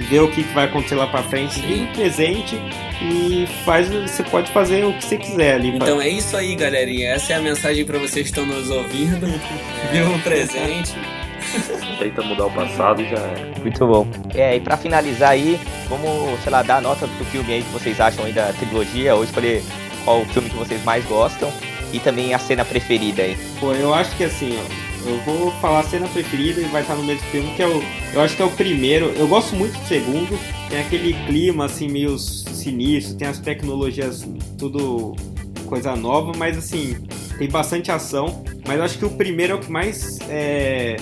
vê 0.00 0.20
o 0.20 0.30
que, 0.30 0.42
vai 0.42 0.66
acontecer 0.66 0.94
lá 0.94 1.06
pra 1.06 1.22
frente, 1.22 1.60
o 1.60 1.94
presente 1.94 2.56
e 3.00 3.46
faz, 3.64 3.88
você 3.88 4.22
pode 4.22 4.50
fazer 4.50 4.84
o 4.84 4.92
que 4.92 5.04
você 5.04 5.16
quiser 5.16 5.54
ali. 5.54 5.76
Então 5.76 6.00
é 6.00 6.08
isso 6.08 6.36
aí, 6.36 6.54
galerinha. 6.54 7.10
Essa 7.10 7.34
é 7.34 7.36
a 7.36 7.40
mensagem 7.40 7.84
para 7.84 7.98
vocês 7.98 8.30
que 8.30 8.38
estão 8.38 8.46
nos 8.46 8.70
ouvindo. 8.70 9.26
Viva 9.92 10.10
o 10.10 10.20
presente. 10.20 10.94
Tenta 11.98 12.22
mudar 12.22 12.46
o 12.46 12.50
passado 12.50 13.02
e 13.02 13.08
já 13.08 13.18
é. 13.18 13.60
Muito 13.60 13.86
bom. 13.86 14.06
É, 14.34 14.56
e 14.56 14.60
pra 14.60 14.76
finalizar 14.76 15.30
aí, 15.30 15.60
vamos, 15.88 16.40
sei 16.42 16.52
lá, 16.52 16.62
dar 16.62 16.76
a 16.76 16.80
nota 16.80 17.06
pro 17.06 17.24
filme 17.26 17.52
aí 17.52 17.62
que 17.62 17.70
vocês 17.70 18.00
acham 18.00 18.24
aí 18.24 18.32
da 18.32 18.52
trilogia, 18.52 19.14
ou 19.14 19.24
escolher 19.24 19.62
qual 20.04 20.20
o 20.20 20.26
filme 20.26 20.50
que 20.50 20.56
vocês 20.56 20.82
mais 20.84 21.04
gostam 21.06 21.52
e 21.92 21.98
também 21.98 22.34
a 22.34 22.38
cena 22.38 22.64
preferida 22.64 23.22
aí. 23.22 23.36
Pô, 23.60 23.72
eu 23.72 23.92
acho 23.94 24.16
que 24.16 24.24
assim, 24.24 24.56
ó, 24.58 25.08
eu 25.08 25.18
vou 25.20 25.50
falar 25.60 25.80
a 25.80 25.82
cena 25.84 26.08
preferida 26.08 26.60
e 26.60 26.64
vai 26.64 26.82
estar 26.82 26.94
no 26.96 27.04
mesmo 27.04 27.24
filme, 27.30 27.54
que 27.54 27.62
é 27.62 27.66
o. 27.66 27.82
Eu 28.12 28.20
acho 28.20 28.36
que 28.36 28.42
é 28.42 28.44
o 28.44 28.50
primeiro. 28.50 29.06
Eu 29.16 29.28
gosto 29.28 29.54
muito 29.54 29.78
do 29.78 29.86
segundo. 29.86 30.38
Tem 30.68 30.80
aquele 30.80 31.12
clima 31.26 31.66
assim 31.66 31.88
meio 31.88 32.18
sinistro, 32.18 33.16
tem 33.16 33.28
as 33.28 33.38
tecnologias 33.38 34.26
tudo 34.58 35.14
coisa 35.66 35.94
nova, 35.94 36.32
mas 36.36 36.58
assim, 36.58 36.96
tem 37.38 37.48
bastante 37.48 37.90
ação. 37.92 38.42
Mas 38.66 38.78
eu 38.78 38.84
acho 38.84 38.98
que 38.98 39.04
o 39.04 39.10
primeiro 39.10 39.52
é 39.52 39.56
o 39.56 39.60
que 39.60 39.70
mais 39.70 40.18
é, 40.28 40.96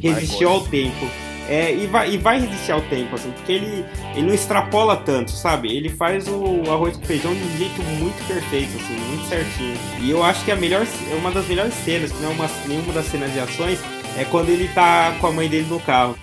resistiu 0.00 0.48
ao 0.48 0.60
tempo. 0.62 1.08
É, 1.48 1.74
e, 1.74 1.86
vai, 1.86 2.10
e 2.10 2.18
vai 2.18 2.38
resistir 2.38 2.72
ao 2.72 2.82
tempo, 2.82 3.14
assim, 3.14 3.30
porque 3.32 3.52
ele, 3.52 3.84
ele 4.14 4.26
não 4.26 4.34
extrapola 4.34 4.98
tanto, 4.98 5.30
sabe? 5.30 5.74
Ele 5.74 5.88
faz 5.88 6.28
o 6.28 6.70
arroz 6.70 6.96
com 6.98 7.06
feijão 7.06 7.34
de 7.34 7.42
um 7.42 7.56
jeito 7.56 7.82
muito 7.82 8.26
perfeito, 8.28 8.76
assim, 8.76 8.94
muito 9.08 9.26
certinho. 9.26 9.76
E 10.00 10.10
eu 10.10 10.22
acho 10.22 10.44
que 10.44 10.52
a 10.52 10.56
melhor, 10.56 10.86
é 11.10 11.14
uma 11.14 11.30
das 11.30 11.46
melhores 11.46 11.72
cenas, 11.72 12.12
que 12.12 12.18
não 12.18 12.32
é 12.32 12.34
uma, 12.34 12.46
nenhuma 12.66 12.92
das 12.92 13.06
cenas 13.06 13.32
de 13.32 13.40
ações, 13.40 13.78
é 14.18 14.26
quando 14.26 14.50
ele 14.50 14.68
tá 14.68 15.16
com 15.20 15.28
a 15.28 15.32
mãe 15.32 15.48
dele 15.48 15.66
no 15.68 15.80
carro. 15.80 16.18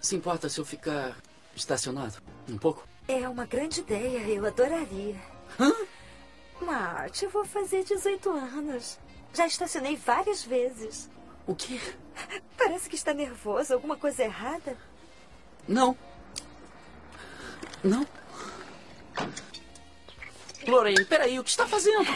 Se 0.00 0.16
importa 0.16 0.48
se 0.48 0.58
eu 0.58 0.64
ficar 0.64 1.16
estacionado? 1.54 2.14
Um 2.48 2.56
pouco? 2.56 2.88
É 3.06 3.28
uma 3.28 3.44
grande 3.44 3.80
ideia, 3.80 4.20
eu 4.26 4.46
adoraria. 4.46 5.16
Hã? 5.60 5.70
Marte, 6.62 7.24
eu 7.24 7.30
vou 7.30 7.44
fazer 7.44 7.84
18 7.84 8.30
anos. 8.30 8.98
Já 9.34 9.46
estacionei 9.46 9.96
várias 9.96 10.42
vezes. 10.42 11.10
O 11.46 11.54
quê? 11.54 11.80
Parece 12.56 12.88
que 12.88 12.94
está 12.94 13.12
nervoso. 13.12 13.74
Alguma 13.74 13.96
coisa 13.96 14.22
errada? 14.22 14.76
Não. 15.66 15.96
Não. 17.82 18.06
Lorraine, 20.66 21.04
peraí, 21.04 21.38
o 21.38 21.44
que 21.44 21.50
está 21.50 21.66
fazendo? 21.66 22.06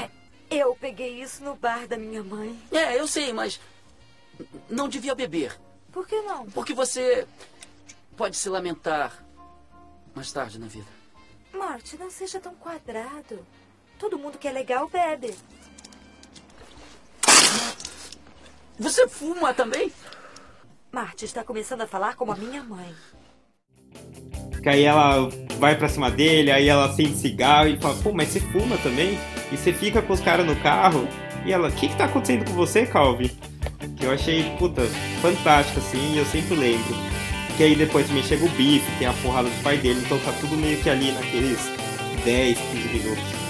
Eu 0.48 0.76
peguei 0.76 1.20
isso 1.20 1.42
no 1.42 1.56
bar 1.56 1.88
da 1.88 1.96
minha 1.96 2.22
mãe. 2.22 2.56
É, 2.70 2.98
eu 2.98 3.08
sei, 3.08 3.32
mas 3.32 3.60
não 4.70 4.88
devia 4.88 5.14
beber. 5.14 5.58
Por 5.92 6.06
que 6.06 6.20
não? 6.22 6.46
Porque 6.50 6.72
você 6.72 7.26
pode 8.16 8.36
se 8.36 8.48
lamentar 8.48 9.24
mais 10.14 10.30
tarde 10.30 10.58
na 10.58 10.66
vida. 10.66 10.86
Marte, 11.52 11.96
não 11.96 12.10
seja 12.10 12.38
tão 12.38 12.54
quadrado. 12.54 13.44
Todo 13.98 14.18
mundo 14.18 14.38
que 14.38 14.46
é 14.46 14.52
legal 14.52 14.88
bebe. 14.88 15.34
Você 18.78 19.08
fuma 19.08 19.54
também? 19.54 19.90
Marte 20.92 21.24
está 21.24 21.42
começando 21.42 21.80
a 21.80 21.86
falar 21.86 22.14
como 22.14 22.32
a 22.32 22.36
minha 22.36 22.62
mãe. 22.62 22.94
Que 24.62 24.68
aí 24.68 24.84
ela 24.84 25.28
vai 25.58 25.76
pra 25.76 25.88
cima 25.88 26.10
dele, 26.10 26.50
aí 26.50 26.68
ela 26.68 26.86
acende 26.86 27.16
cigarro 27.16 27.68
e 27.68 27.80
fala, 27.80 27.94
pô, 28.02 28.12
mas 28.12 28.28
você 28.28 28.40
fuma 28.40 28.76
também? 28.78 29.18
E 29.50 29.56
você 29.56 29.72
fica 29.72 30.02
com 30.02 30.12
os 30.12 30.20
caras 30.20 30.44
no 30.44 30.56
carro. 30.56 31.08
E 31.44 31.52
ela, 31.52 31.68
o 31.68 31.72
que 31.72 31.88
que 31.88 31.96
tá 31.96 32.04
acontecendo 32.04 32.44
com 32.44 32.52
você, 32.54 32.84
Calvin? 32.84 33.30
Que 33.96 34.04
eu 34.04 34.10
achei, 34.10 34.42
puta, 34.58 34.82
fantástico, 35.22 35.78
assim, 35.78 36.14
e 36.14 36.18
eu 36.18 36.26
sempre 36.26 36.56
lembro. 36.56 36.94
Que 37.56 37.62
aí 37.62 37.74
depois 37.74 38.06
também 38.06 38.22
chega 38.22 38.44
o 38.44 38.48
bife, 38.50 38.98
tem 38.98 39.06
a 39.06 39.12
porrada 39.14 39.48
do 39.48 39.62
pai 39.62 39.78
dele, 39.78 40.02
então 40.04 40.18
tá 40.18 40.32
tudo 40.40 40.56
meio 40.56 40.82
que 40.82 40.90
ali 40.90 41.12
naqueles 41.12 41.60
10, 42.24 42.58
15 42.58 42.88
minutos. 42.88 43.45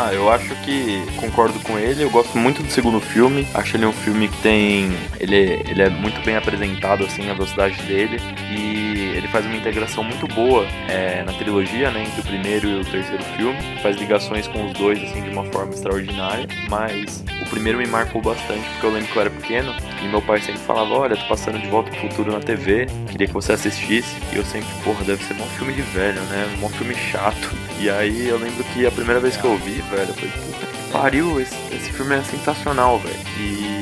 Ah, 0.00 0.14
eu 0.14 0.30
acho 0.30 0.54
que 0.62 1.02
concordo 1.16 1.58
com 1.58 1.76
ele. 1.76 2.04
Eu 2.04 2.10
gosto 2.10 2.38
muito 2.38 2.62
do 2.62 2.70
segundo 2.70 3.00
filme. 3.00 3.48
Acho 3.52 3.76
ele 3.76 3.84
um 3.88 3.92
filme 3.92 4.28
que 4.28 4.36
tem. 4.42 4.96
Ele, 5.18 5.60
ele 5.68 5.82
é 5.82 5.90
muito 5.90 6.24
bem 6.24 6.36
apresentado, 6.36 7.04
assim, 7.04 7.28
a 7.28 7.34
velocidade 7.34 7.82
dele. 7.82 8.20
E 8.48 8.87
ele 9.28 9.32
faz 9.32 9.44
uma 9.44 9.56
integração 9.56 10.02
muito 10.02 10.26
boa 10.28 10.64
é, 10.88 11.22
na 11.22 11.32
trilogia, 11.34 11.90
né? 11.90 12.04
Entre 12.04 12.20
o 12.20 12.24
primeiro 12.24 12.68
e 12.68 12.80
o 12.80 12.84
terceiro 12.84 13.22
filme. 13.36 13.58
Faz 13.82 13.96
ligações 13.96 14.48
com 14.48 14.66
os 14.66 14.72
dois, 14.72 15.02
assim, 15.02 15.22
de 15.22 15.30
uma 15.30 15.44
forma 15.44 15.72
extraordinária. 15.72 16.46
Mas 16.68 17.22
o 17.42 17.48
primeiro 17.50 17.78
me 17.78 17.86
marcou 17.86 18.22
bastante, 18.22 18.66
porque 18.70 18.86
eu 18.86 18.90
lembro 18.90 19.08
que 19.08 19.16
eu 19.16 19.20
era 19.22 19.30
pequeno 19.30 19.74
e 20.02 20.08
meu 20.08 20.22
pai 20.22 20.40
sempre 20.40 20.60
falava: 20.62 20.94
Olha, 20.94 21.16
tô 21.16 21.26
passando 21.26 21.58
de 21.58 21.66
volta 21.68 21.90
pro 21.90 22.00
futuro 22.08 22.32
na 22.32 22.40
TV, 22.40 22.86
queria 23.10 23.26
que 23.26 23.32
você 23.32 23.52
assistisse. 23.52 24.16
E 24.32 24.36
eu 24.36 24.44
sempre, 24.44 24.68
porra, 24.82 25.04
deve 25.04 25.22
ser 25.22 25.34
um 25.34 25.46
filme 25.56 25.72
de 25.72 25.82
velho, 25.82 26.20
né? 26.22 26.58
Um 26.62 26.68
filme 26.70 26.94
chato. 26.94 27.50
E 27.78 27.88
aí 27.90 28.28
eu 28.28 28.38
lembro 28.38 28.64
que 28.64 28.86
a 28.86 28.90
primeira 28.90 29.20
vez 29.20 29.36
que 29.36 29.44
eu 29.44 29.56
vi, 29.58 29.82
velho, 29.90 30.08
eu 30.08 30.14
falei: 30.14 30.30
Puta 30.30 30.66
que 30.66 30.92
pariu, 30.92 31.40
esse, 31.40 31.54
esse 31.74 31.92
filme 31.92 32.16
é 32.16 32.22
sensacional, 32.22 32.98
velho. 32.98 33.18
E, 33.38 33.77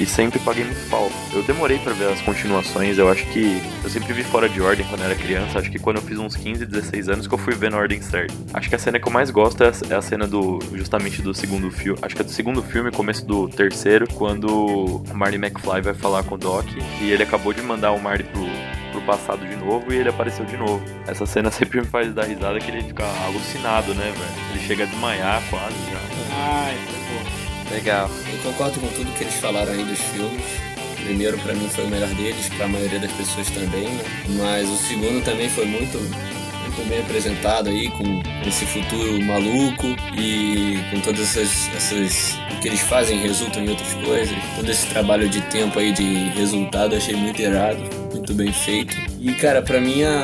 e 0.00 0.06
sempre 0.06 0.38
paguei 0.38 0.64
muito 0.64 0.88
pau. 0.88 1.10
Eu 1.30 1.42
demorei 1.42 1.78
pra 1.78 1.92
ver 1.92 2.10
as 2.10 2.22
continuações, 2.22 2.96
eu 2.96 3.10
acho 3.10 3.26
que 3.26 3.60
eu 3.84 3.90
sempre 3.90 4.14
vi 4.14 4.24
fora 4.24 4.48
de 4.48 4.60
ordem 4.60 4.86
quando 4.86 5.02
era 5.02 5.14
criança. 5.14 5.58
Acho 5.58 5.70
que 5.70 5.78
quando 5.78 5.96
eu 5.96 6.02
fiz 6.02 6.18
uns 6.18 6.34
15, 6.34 6.64
16 6.64 7.08
anos 7.10 7.26
que 7.26 7.34
eu 7.34 7.38
fui 7.38 7.54
ver 7.54 7.70
na 7.70 7.76
ordem 7.76 8.00
certa. 8.00 8.32
Acho 8.54 8.70
que 8.70 8.74
a 8.74 8.78
cena 8.78 8.98
que 8.98 9.06
eu 9.06 9.12
mais 9.12 9.30
gosto 9.30 9.62
é 9.62 9.66
a, 9.68 9.98
é 9.98 10.00
cena 10.00 10.26
do 10.26 10.58
justamente 10.72 11.20
do 11.20 11.34
segundo 11.34 11.70
filme. 11.70 11.98
Acho 12.00 12.16
que 12.16 12.22
é 12.22 12.24
do 12.24 12.30
segundo 12.30 12.62
filme, 12.62 12.90
começo 12.90 13.26
do 13.26 13.46
terceiro, 13.48 14.06
quando 14.14 14.48
o 14.48 15.14
Marty 15.14 15.36
McFly 15.36 15.82
vai 15.82 15.92
falar 15.92 16.22
com 16.22 16.36
o 16.36 16.38
Doc 16.38 16.66
e 17.02 17.10
ele 17.10 17.22
acabou 17.22 17.52
de 17.52 17.60
mandar 17.60 17.92
o 17.92 18.00
Marty 18.00 18.24
pro, 18.24 18.46
pro 18.92 19.02
passado 19.02 19.46
de 19.46 19.56
novo 19.56 19.92
e 19.92 19.96
ele 19.96 20.08
apareceu 20.08 20.46
de 20.46 20.56
novo. 20.56 20.82
Essa 21.06 21.26
cena 21.26 21.50
sempre 21.52 21.78
me 21.78 21.86
faz 21.86 22.14
dar 22.14 22.24
risada 22.24 22.58
que 22.58 22.70
ele 22.70 22.82
fica 22.84 23.04
alucinado, 23.26 23.94
né, 23.94 24.04
velho? 24.04 24.50
Ele 24.50 24.66
chega 24.66 24.84
a 24.84 24.86
desmaiar 24.86 25.42
quase 25.50 25.76
já. 25.90 26.00
Ai, 26.32 26.74
foi 26.86 27.39
Legal. 27.70 28.10
Eu 28.32 28.38
concordo 28.40 28.80
com 28.80 28.88
tudo 28.88 29.12
que 29.16 29.24
eles 29.24 29.34
falaram 29.34 29.72
aí 29.72 29.84
dos 29.84 29.98
filmes. 29.98 30.42
O 30.92 31.02
primeiro 31.04 31.38
pra 31.38 31.54
mim 31.54 31.68
foi 31.68 31.84
o 31.84 31.88
melhor 31.88 32.08
deles, 32.10 32.48
pra 32.56 32.68
maioria 32.68 32.98
das 32.98 33.12
pessoas 33.12 33.48
também, 33.50 33.88
né? 33.88 34.04
Mas 34.38 34.68
o 34.68 34.76
segundo 34.76 35.24
também 35.24 35.48
foi 35.48 35.64
muito, 35.64 35.98
muito 35.98 36.88
bem 36.88 37.00
apresentado 37.00 37.68
aí, 37.70 37.88
com 37.90 38.22
esse 38.46 38.66
futuro 38.66 39.22
maluco 39.22 39.86
e 40.16 40.78
com 40.90 41.00
todas 41.00 41.36
essas, 41.36 41.68
essas. 41.74 42.38
O 42.56 42.60
que 42.60 42.68
eles 42.68 42.80
fazem 42.80 43.18
resultam 43.20 43.64
em 43.64 43.70
outras 43.70 43.94
coisas. 43.94 44.36
Todo 44.54 44.70
esse 44.70 44.86
trabalho 44.88 45.28
de 45.28 45.40
tempo 45.42 45.78
aí 45.78 45.92
de 45.92 46.28
resultado 46.30 46.94
eu 46.94 46.98
achei 46.98 47.16
muito 47.16 47.40
irado, 47.40 47.82
muito 48.10 48.34
bem 48.34 48.52
feito. 48.52 48.96
E 49.18 49.32
cara, 49.34 49.62
pra 49.62 49.80
mim 49.80 50.02
a... 50.02 50.22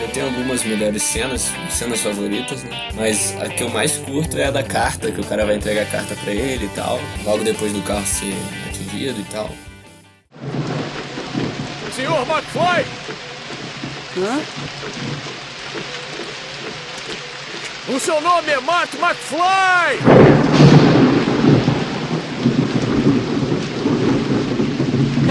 eu 0.00 0.08
tenho 0.08 0.26
algumas 0.26 0.64
melhores 0.64 1.02
cenas, 1.02 1.50
cenas 1.70 2.00
favoritas, 2.00 2.62
né? 2.64 2.90
Mas 2.94 3.36
a 3.40 3.48
que 3.48 3.62
eu 3.62 3.70
mais 3.70 3.96
curto 3.98 4.38
é 4.38 4.46
a 4.46 4.50
da 4.50 4.62
carta, 4.62 5.10
que 5.10 5.20
o 5.20 5.24
cara 5.24 5.44
vai 5.44 5.56
entregar 5.56 5.82
a 5.82 5.86
carta 5.86 6.14
pra 6.16 6.32
ele 6.32 6.66
e 6.66 6.68
tal, 6.70 6.98
logo 7.24 7.44
depois 7.44 7.72
do 7.72 7.82
carro 7.82 8.06
ser 8.06 8.34
atingido 8.68 9.20
e 9.20 9.24
tal. 9.24 9.50
Senhor 11.94 12.20
McFly! 12.20 12.86
Hã? 14.18 14.40
O 17.88 17.98
seu 17.98 18.20
nome 18.20 18.50
é 18.50 18.60
Matt 18.60 18.94
McFly! 18.94 19.98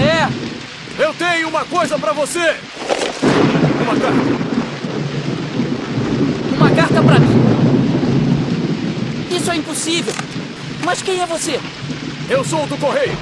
É! 0.00 0.48
Eu 0.98 1.14
tenho 1.14 1.48
uma 1.48 1.64
coisa 1.64 1.96
pra 1.96 2.12
você! 2.12 2.56
Uma 3.80 3.94
carta. 4.00 4.48
Uma 6.56 6.70
carta 6.70 7.02
pra 7.04 7.20
mim. 7.20 7.38
Isso 9.30 9.48
é 9.48 9.56
impossível. 9.56 10.12
Mas 10.84 11.00
quem 11.00 11.20
é 11.20 11.26
você? 11.26 11.60
Eu 12.28 12.42
sou 12.42 12.64
o 12.64 12.66
do 12.66 12.76
Correio. 12.78 13.16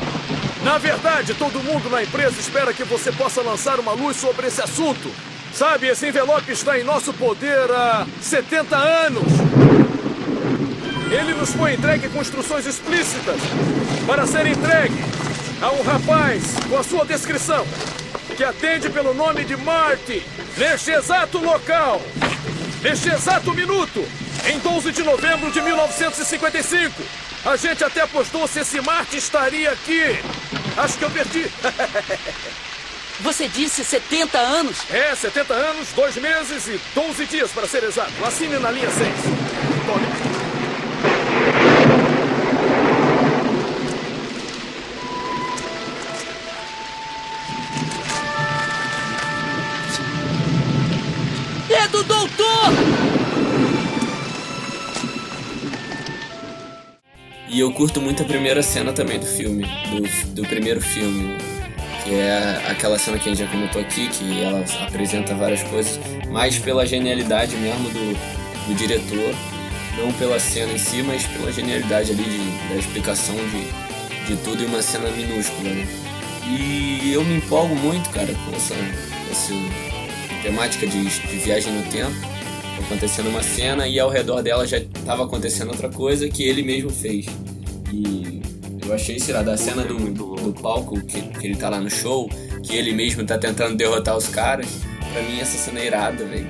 Na 0.64 0.78
verdade, 0.78 1.34
todo 1.34 1.62
mundo 1.62 1.90
na 1.90 2.02
empresa 2.02 2.40
espera 2.40 2.72
que 2.72 2.82
você 2.82 3.12
possa 3.12 3.42
lançar 3.42 3.78
uma 3.78 3.92
luz 3.92 4.16
sobre 4.16 4.46
esse 4.46 4.62
assunto. 4.62 5.12
Sabe, 5.52 5.88
esse 5.88 6.08
envelope 6.08 6.50
está 6.50 6.78
em 6.78 6.82
nosso 6.82 7.12
poder 7.12 7.70
há 7.70 8.06
70 8.22 8.74
anos. 8.74 9.32
Ele 11.10 11.34
nos 11.34 11.52
foi 11.52 11.74
entregue 11.74 12.08
com 12.08 12.22
instruções 12.22 12.64
explícitas 12.64 13.36
para 14.06 14.26
ser 14.26 14.46
entregue 14.46 15.25
a 15.60 15.70
um 15.70 15.82
rapaz 15.82 16.42
com 16.68 16.78
a 16.78 16.82
sua 16.82 17.04
descrição, 17.04 17.66
que 18.36 18.44
atende 18.44 18.90
pelo 18.90 19.14
nome 19.14 19.44
de 19.44 19.56
Marty, 19.56 20.22
neste 20.56 20.90
exato 20.90 21.38
local, 21.38 22.00
neste 22.82 23.08
exato 23.08 23.54
minuto, 23.54 24.06
em 24.46 24.58
12 24.58 24.92
de 24.92 25.02
novembro 25.02 25.50
de 25.50 25.60
1955. 25.62 27.02
A 27.44 27.56
gente 27.56 27.82
até 27.84 28.02
apostou 28.02 28.46
se 28.46 28.60
esse 28.60 28.80
Marty 28.80 29.16
estaria 29.16 29.70
aqui. 29.70 30.18
Acho 30.76 30.98
que 30.98 31.04
eu 31.04 31.10
perdi. 31.10 31.46
Você 33.20 33.48
disse 33.48 33.82
70 33.82 34.36
anos? 34.36 34.78
É, 34.90 35.14
70 35.14 35.54
anos, 35.54 35.88
2 35.94 36.16
meses 36.16 36.66
e 36.68 36.78
12 36.94 37.24
dias 37.26 37.50
para 37.50 37.66
ser 37.66 37.82
exato. 37.84 38.12
Assine 38.22 38.58
na 38.58 38.70
linha 38.70 38.90
6. 38.90 39.08
Tome. 39.86 40.15
E 57.56 57.60
eu 57.60 57.72
curto 57.72 58.02
muito 58.02 58.22
a 58.22 58.26
primeira 58.26 58.62
cena 58.62 58.92
também 58.92 59.18
do 59.18 59.24
filme, 59.24 59.64
do, 59.88 60.42
do 60.42 60.46
primeiro 60.46 60.78
filme, 60.78 61.38
que 62.04 62.14
é 62.14 62.62
aquela 62.68 62.98
cena 62.98 63.18
que 63.18 63.30
a 63.30 63.34
gente 63.34 63.42
já 63.42 63.50
comentou 63.50 63.80
aqui, 63.80 64.08
que 64.08 64.42
ela 64.42 64.62
apresenta 64.86 65.34
várias 65.34 65.62
coisas, 65.62 65.98
mais 66.28 66.58
pela 66.58 66.84
genialidade 66.84 67.56
mesmo 67.56 67.88
do, 67.88 68.68
do 68.68 68.74
diretor, 68.74 69.34
não 69.96 70.12
pela 70.12 70.38
cena 70.38 70.70
em 70.70 70.76
si, 70.76 71.02
mas 71.02 71.24
pela 71.28 71.50
genialidade 71.50 72.12
ali 72.12 72.24
de, 72.24 72.68
da 72.68 72.74
explicação 72.74 73.34
de, 73.34 74.26
de 74.26 74.36
tudo 74.44 74.62
em 74.62 74.66
uma 74.66 74.82
cena 74.82 75.08
minúscula, 75.08 75.70
né? 75.70 75.88
E 76.46 77.10
eu 77.10 77.24
me 77.24 77.38
empolgo 77.38 77.74
muito, 77.74 78.10
cara, 78.10 78.34
com 78.44 78.54
essa, 78.54 78.74
essa 79.30 79.54
temática 80.42 80.86
de, 80.86 81.04
de 81.04 81.36
viagem 81.38 81.72
no 81.72 81.82
tempo. 81.84 82.12
Acontecendo 82.84 83.30
uma 83.30 83.42
cena 83.42 83.88
e 83.88 83.98
ao 83.98 84.10
redor 84.10 84.42
dela 84.42 84.66
já 84.66 84.76
estava 84.76 85.24
acontecendo 85.24 85.70
outra 85.70 85.88
coisa 85.88 86.28
que 86.28 86.42
ele 86.42 86.62
mesmo 86.62 86.90
fez. 86.90 87.24
E 87.92 88.42
eu 88.86 88.94
achei, 88.94 89.18
sei 89.18 89.34
lá, 89.34 89.42
da 89.42 89.56
cena 89.56 89.82
do, 89.82 89.96
do 89.96 90.52
palco, 90.60 91.00
que, 91.04 91.20
que 91.22 91.46
ele 91.46 91.56
tá 91.56 91.68
lá 91.68 91.80
no 91.80 91.90
show, 91.90 92.28
que 92.62 92.76
ele 92.76 92.92
mesmo 92.92 93.24
tá 93.24 93.36
tentando 93.38 93.76
derrotar 93.76 94.16
os 94.16 94.28
caras, 94.28 94.66
pra 95.12 95.22
mim 95.22 95.40
essa 95.40 95.58
cena 95.58 95.80
é 95.80 95.86
irada, 95.86 96.24
velho. 96.24 96.48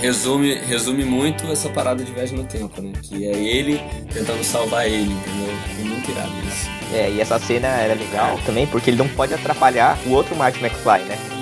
Resume, 0.00 0.54
resume 0.54 1.04
muito 1.04 1.50
essa 1.50 1.70
parada 1.70 2.04
de 2.04 2.12
viagem 2.12 2.36
no 2.36 2.44
tempo, 2.44 2.82
né? 2.82 2.92
Que 3.02 3.26
é 3.26 3.32
ele 3.34 3.80
tentando 4.12 4.44
salvar 4.44 4.86
ele, 4.86 5.10
entendeu? 5.10 5.54
É 5.80 5.84
muito 5.84 6.10
irado 6.10 6.32
isso. 6.46 6.68
É, 6.92 7.10
e 7.10 7.20
essa 7.20 7.38
cena 7.38 7.68
era 7.68 7.94
legal 7.94 8.38
também 8.44 8.66
porque 8.66 8.90
ele 8.90 8.98
não 8.98 9.08
pode 9.08 9.34
atrapalhar 9.34 9.98
o 10.06 10.10
outro 10.10 10.36
Marty 10.36 10.62
McFly, 10.62 11.02
né? 11.04 11.35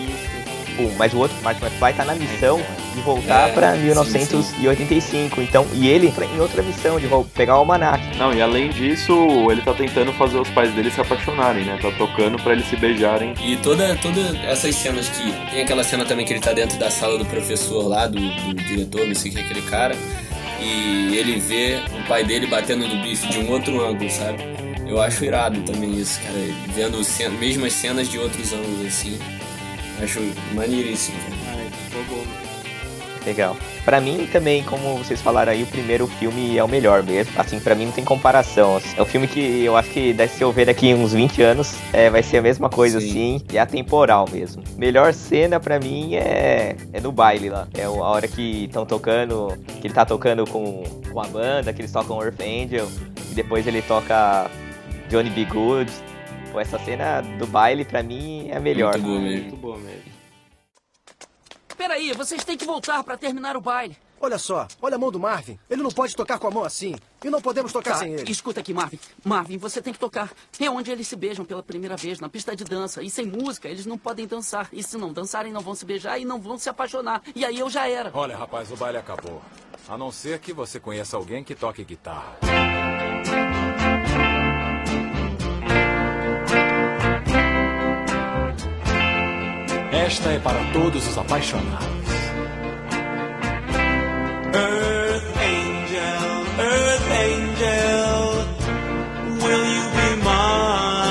Mas 0.96 1.12
o 1.12 1.18
outro 1.18 1.36
Marty 1.42 1.62
McFly 1.62 1.92
tá 1.94 2.04
na 2.04 2.14
missão 2.14 2.60
de 2.94 3.00
voltar 3.00 3.50
é, 3.50 3.52
para 3.52 3.72
1985. 3.74 5.00
Sim, 5.00 5.30
sim. 5.34 5.42
Então, 5.42 5.66
e 5.72 5.88
ele 5.88 6.12
em 6.34 6.40
outra 6.40 6.62
missão 6.62 6.98
de 6.98 7.08
pegar 7.34 7.56
o 7.56 7.58
almanac. 7.58 8.16
Não, 8.16 8.32
e 8.32 8.40
além 8.40 8.70
disso, 8.70 9.12
ele 9.50 9.62
tá 9.62 9.74
tentando 9.74 10.12
fazer 10.12 10.38
os 10.38 10.48
pais 10.50 10.72
dele 10.74 10.90
se 10.90 11.00
apaixonarem, 11.00 11.64
né? 11.64 11.78
Tá 11.80 11.90
tocando 11.92 12.40
para 12.42 12.52
eles 12.52 12.66
se 12.66 12.76
beijarem. 12.76 13.34
E 13.42 13.56
toda 13.56 13.94
toda 13.96 14.20
essas 14.46 14.74
cenas 14.74 15.08
que 15.08 15.32
tem 15.50 15.62
aquela 15.62 15.84
cena 15.84 16.04
também 16.04 16.24
que 16.24 16.32
ele 16.32 16.40
tá 16.40 16.52
dentro 16.52 16.78
da 16.78 16.90
sala 16.90 17.18
do 17.18 17.24
professor 17.24 17.86
lá, 17.88 18.06
do, 18.06 18.18
do 18.18 18.54
diretor, 18.54 19.06
não 19.06 19.14
sei 19.14 19.30
o 19.30 19.34
que 19.34 19.40
é 19.40 19.44
aquele 19.44 19.62
cara, 19.62 19.96
e 20.60 21.16
ele 21.16 21.38
vê 21.40 21.80
o 21.98 22.08
pai 22.08 22.24
dele 22.24 22.46
batendo 22.46 22.86
no 22.86 23.02
bife 23.02 23.28
de 23.28 23.38
um 23.38 23.50
outro 23.50 23.84
ângulo, 23.84 24.10
sabe? 24.10 24.42
Eu 24.86 25.00
acho 25.00 25.24
irado 25.24 25.60
também 25.62 25.98
isso, 25.98 26.20
cara. 26.20 26.38
Vendo 26.74 27.02
cena, 27.02 27.36
mesmas 27.38 27.72
cenas 27.72 28.08
de 28.08 28.18
outros 28.18 28.52
ângulos 28.52 28.86
assim. 28.86 29.18
Acho 30.02 30.20
maneiríssimo. 30.54 31.18
Ai, 31.48 31.70
ficou 31.88 32.04
bom. 32.16 32.44
Legal. 33.24 33.56
Para 33.84 34.00
mim 34.00 34.28
também, 34.30 34.62
como 34.62 34.96
vocês 34.98 35.20
falaram 35.20 35.52
aí, 35.52 35.62
o 35.62 35.66
primeiro 35.66 36.06
filme 36.06 36.56
é 36.56 36.64
o 36.64 36.68
melhor 36.68 37.02
mesmo. 37.02 37.32
Assim, 37.36 37.58
para 37.58 37.74
mim 37.74 37.86
não 37.86 37.92
tem 37.92 38.04
comparação. 38.04 38.80
É 38.96 39.02
um 39.02 39.04
filme 39.04 39.26
que 39.26 39.64
eu 39.64 39.76
acho 39.76 39.90
que 39.90 40.14
se 40.28 40.42
eu 40.42 40.52
ver 40.52 40.66
daqui 40.66 40.92
uns 40.94 41.12
20 41.12 41.42
anos, 41.42 41.76
é, 41.92 42.10
vai 42.10 42.22
ser 42.22 42.38
a 42.38 42.42
mesma 42.42 42.68
coisa 42.68 43.00
Sim. 43.00 43.08
assim, 43.08 43.42
e 43.52 43.58
é 43.58 43.60
atemporal 43.60 44.28
mesmo. 44.30 44.62
Melhor 44.76 45.12
cena 45.12 45.58
para 45.58 45.78
mim 45.78 46.14
é, 46.14 46.76
é 46.92 47.00
no 47.00 47.12
baile 47.12 47.50
lá. 47.50 47.68
É 47.74 47.84
a 47.84 47.90
hora 47.90 48.28
que 48.28 48.64
estão 48.64 48.84
tocando, 48.84 49.56
que 49.80 49.86
ele 49.86 49.94
tá 49.94 50.04
tocando 50.04 50.46
com, 50.46 50.82
com 51.10 51.20
a 51.20 51.26
banda, 51.26 51.72
que 51.72 51.80
eles 51.80 51.92
tocam 51.92 52.22
Earth 52.22 52.40
Angel, 52.40 52.88
e 53.30 53.34
depois 53.34 53.66
ele 53.66 53.82
toca 53.82 54.50
Johnny 55.08 55.30
B. 55.30 55.44
Good. 55.44 55.90
Pô, 56.54 56.60
essa 56.60 56.78
cena 56.78 57.20
do 57.20 57.48
baile 57.48 57.84
pra 57.84 58.00
mim 58.00 58.46
é 58.48 58.58
a 58.58 58.60
melhor. 58.60 58.96
Muito 58.96 59.08
boa 59.08 59.20
mesmo. 59.20 59.40
Muito 59.40 59.56
boa 59.56 59.76
mesmo. 59.76 60.12
Peraí, 61.76 62.12
vocês 62.12 62.44
têm 62.44 62.56
que 62.56 62.64
voltar 62.64 63.02
para 63.02 63.16
terminar 63.16 63.56
o 63.56 63.60
baile. 63.60 63.96
Olha 64.20 64.38
só, 64.38 64.68
olha 64.80 64.94
a 64.94 64.98
mão 64.98 65.10
do 65.10 65.18
Marvin. 65.18 65.58
Ele 65.68 65.82
não 65.82 65.90
pode 65.90 66.14
tocar 66.14 66.38
com 66.38 66.46
a 66.46 66.52
mão 66.52 66.62
assim. 66.62 66.94
E 67.24 67.28
não 67.28 67.42
podemos 67.42 67.72
tocar 67.72 67.94
tá, 67.94 67.98
sem 67.98 68.12
ele. 68.12 68.30
Escuta 68.30 68.60
aqui, 68.60 68.72
Marvin. 68.72 69.00
Marvin, 69.24 69.58
você 69.58 69.82
tem 69.82 69.92
que 69.92 69.98
tocar. 69.98 70.32
É 70.60 70.70
onde 70.70 70.92
eles 70.92 71.08
se 71.08 71.16
beijam 71.16 71.44
pela 71.44 71.60
primeira 71.60 71.96
vez, 71.96 72.20
na 72.20 72.28
pista 72.28 72.54
de 72.54 72.62
dança. 72.62 73.02
E 73.02 73.10
sem 73.10 73.26
música, 73.26 73.68
eles 73.68 73.84
não 73.84 73.98
podem 73.98 74.24
dançar. 74.24 74.68
E 74.72 74.80
se 74.80 74.96
não 74.96 75.12
dançarem, 75.12 75.52
não 75.52 75.60
vão 75.60 75.74
se 75.74 75.84
beijar 75.84 76.20
e 76.20 76.24
não 76.24 76.40
vão 76.40 76.56
se 76.56 76.68
apaixonar. 76.68 77.20
E 77.34 77.44
aí 77.44 77.58
eu 77.58 77.68
já 77.68 77.88
era. 77.88 78.12
Olha, 78.14 78.36
rapaz, 78.36 78.70
o 78.70 78.76
baile 78.76 78.98
acabou. 78.98 79.42
A 79.88 79.98
não 79.98 80.12
ser 80.12 80.38
que 80.38 80.52
você 80.52 80.78
conheça 80.78 81.16
alguém 81.16 81.42
que 81.42 81.56
toque 81.56 81.82
guitarra. 81.82 82.38
Esta 89.94 90.30
é 90.30 90.40
para 90.40 90.72
todos 90.72 91.06
os 91.06 91.16
apaixonados. 91.16 91.86
Earth 94.52 95.36
Angel, 95.38 96.44
Earth 96.58 97.10
Angel, 97.12 98.44
will 99.40 99.64
you 99.64 99.84
be 99.94 100.16
mine? 100.16 101.04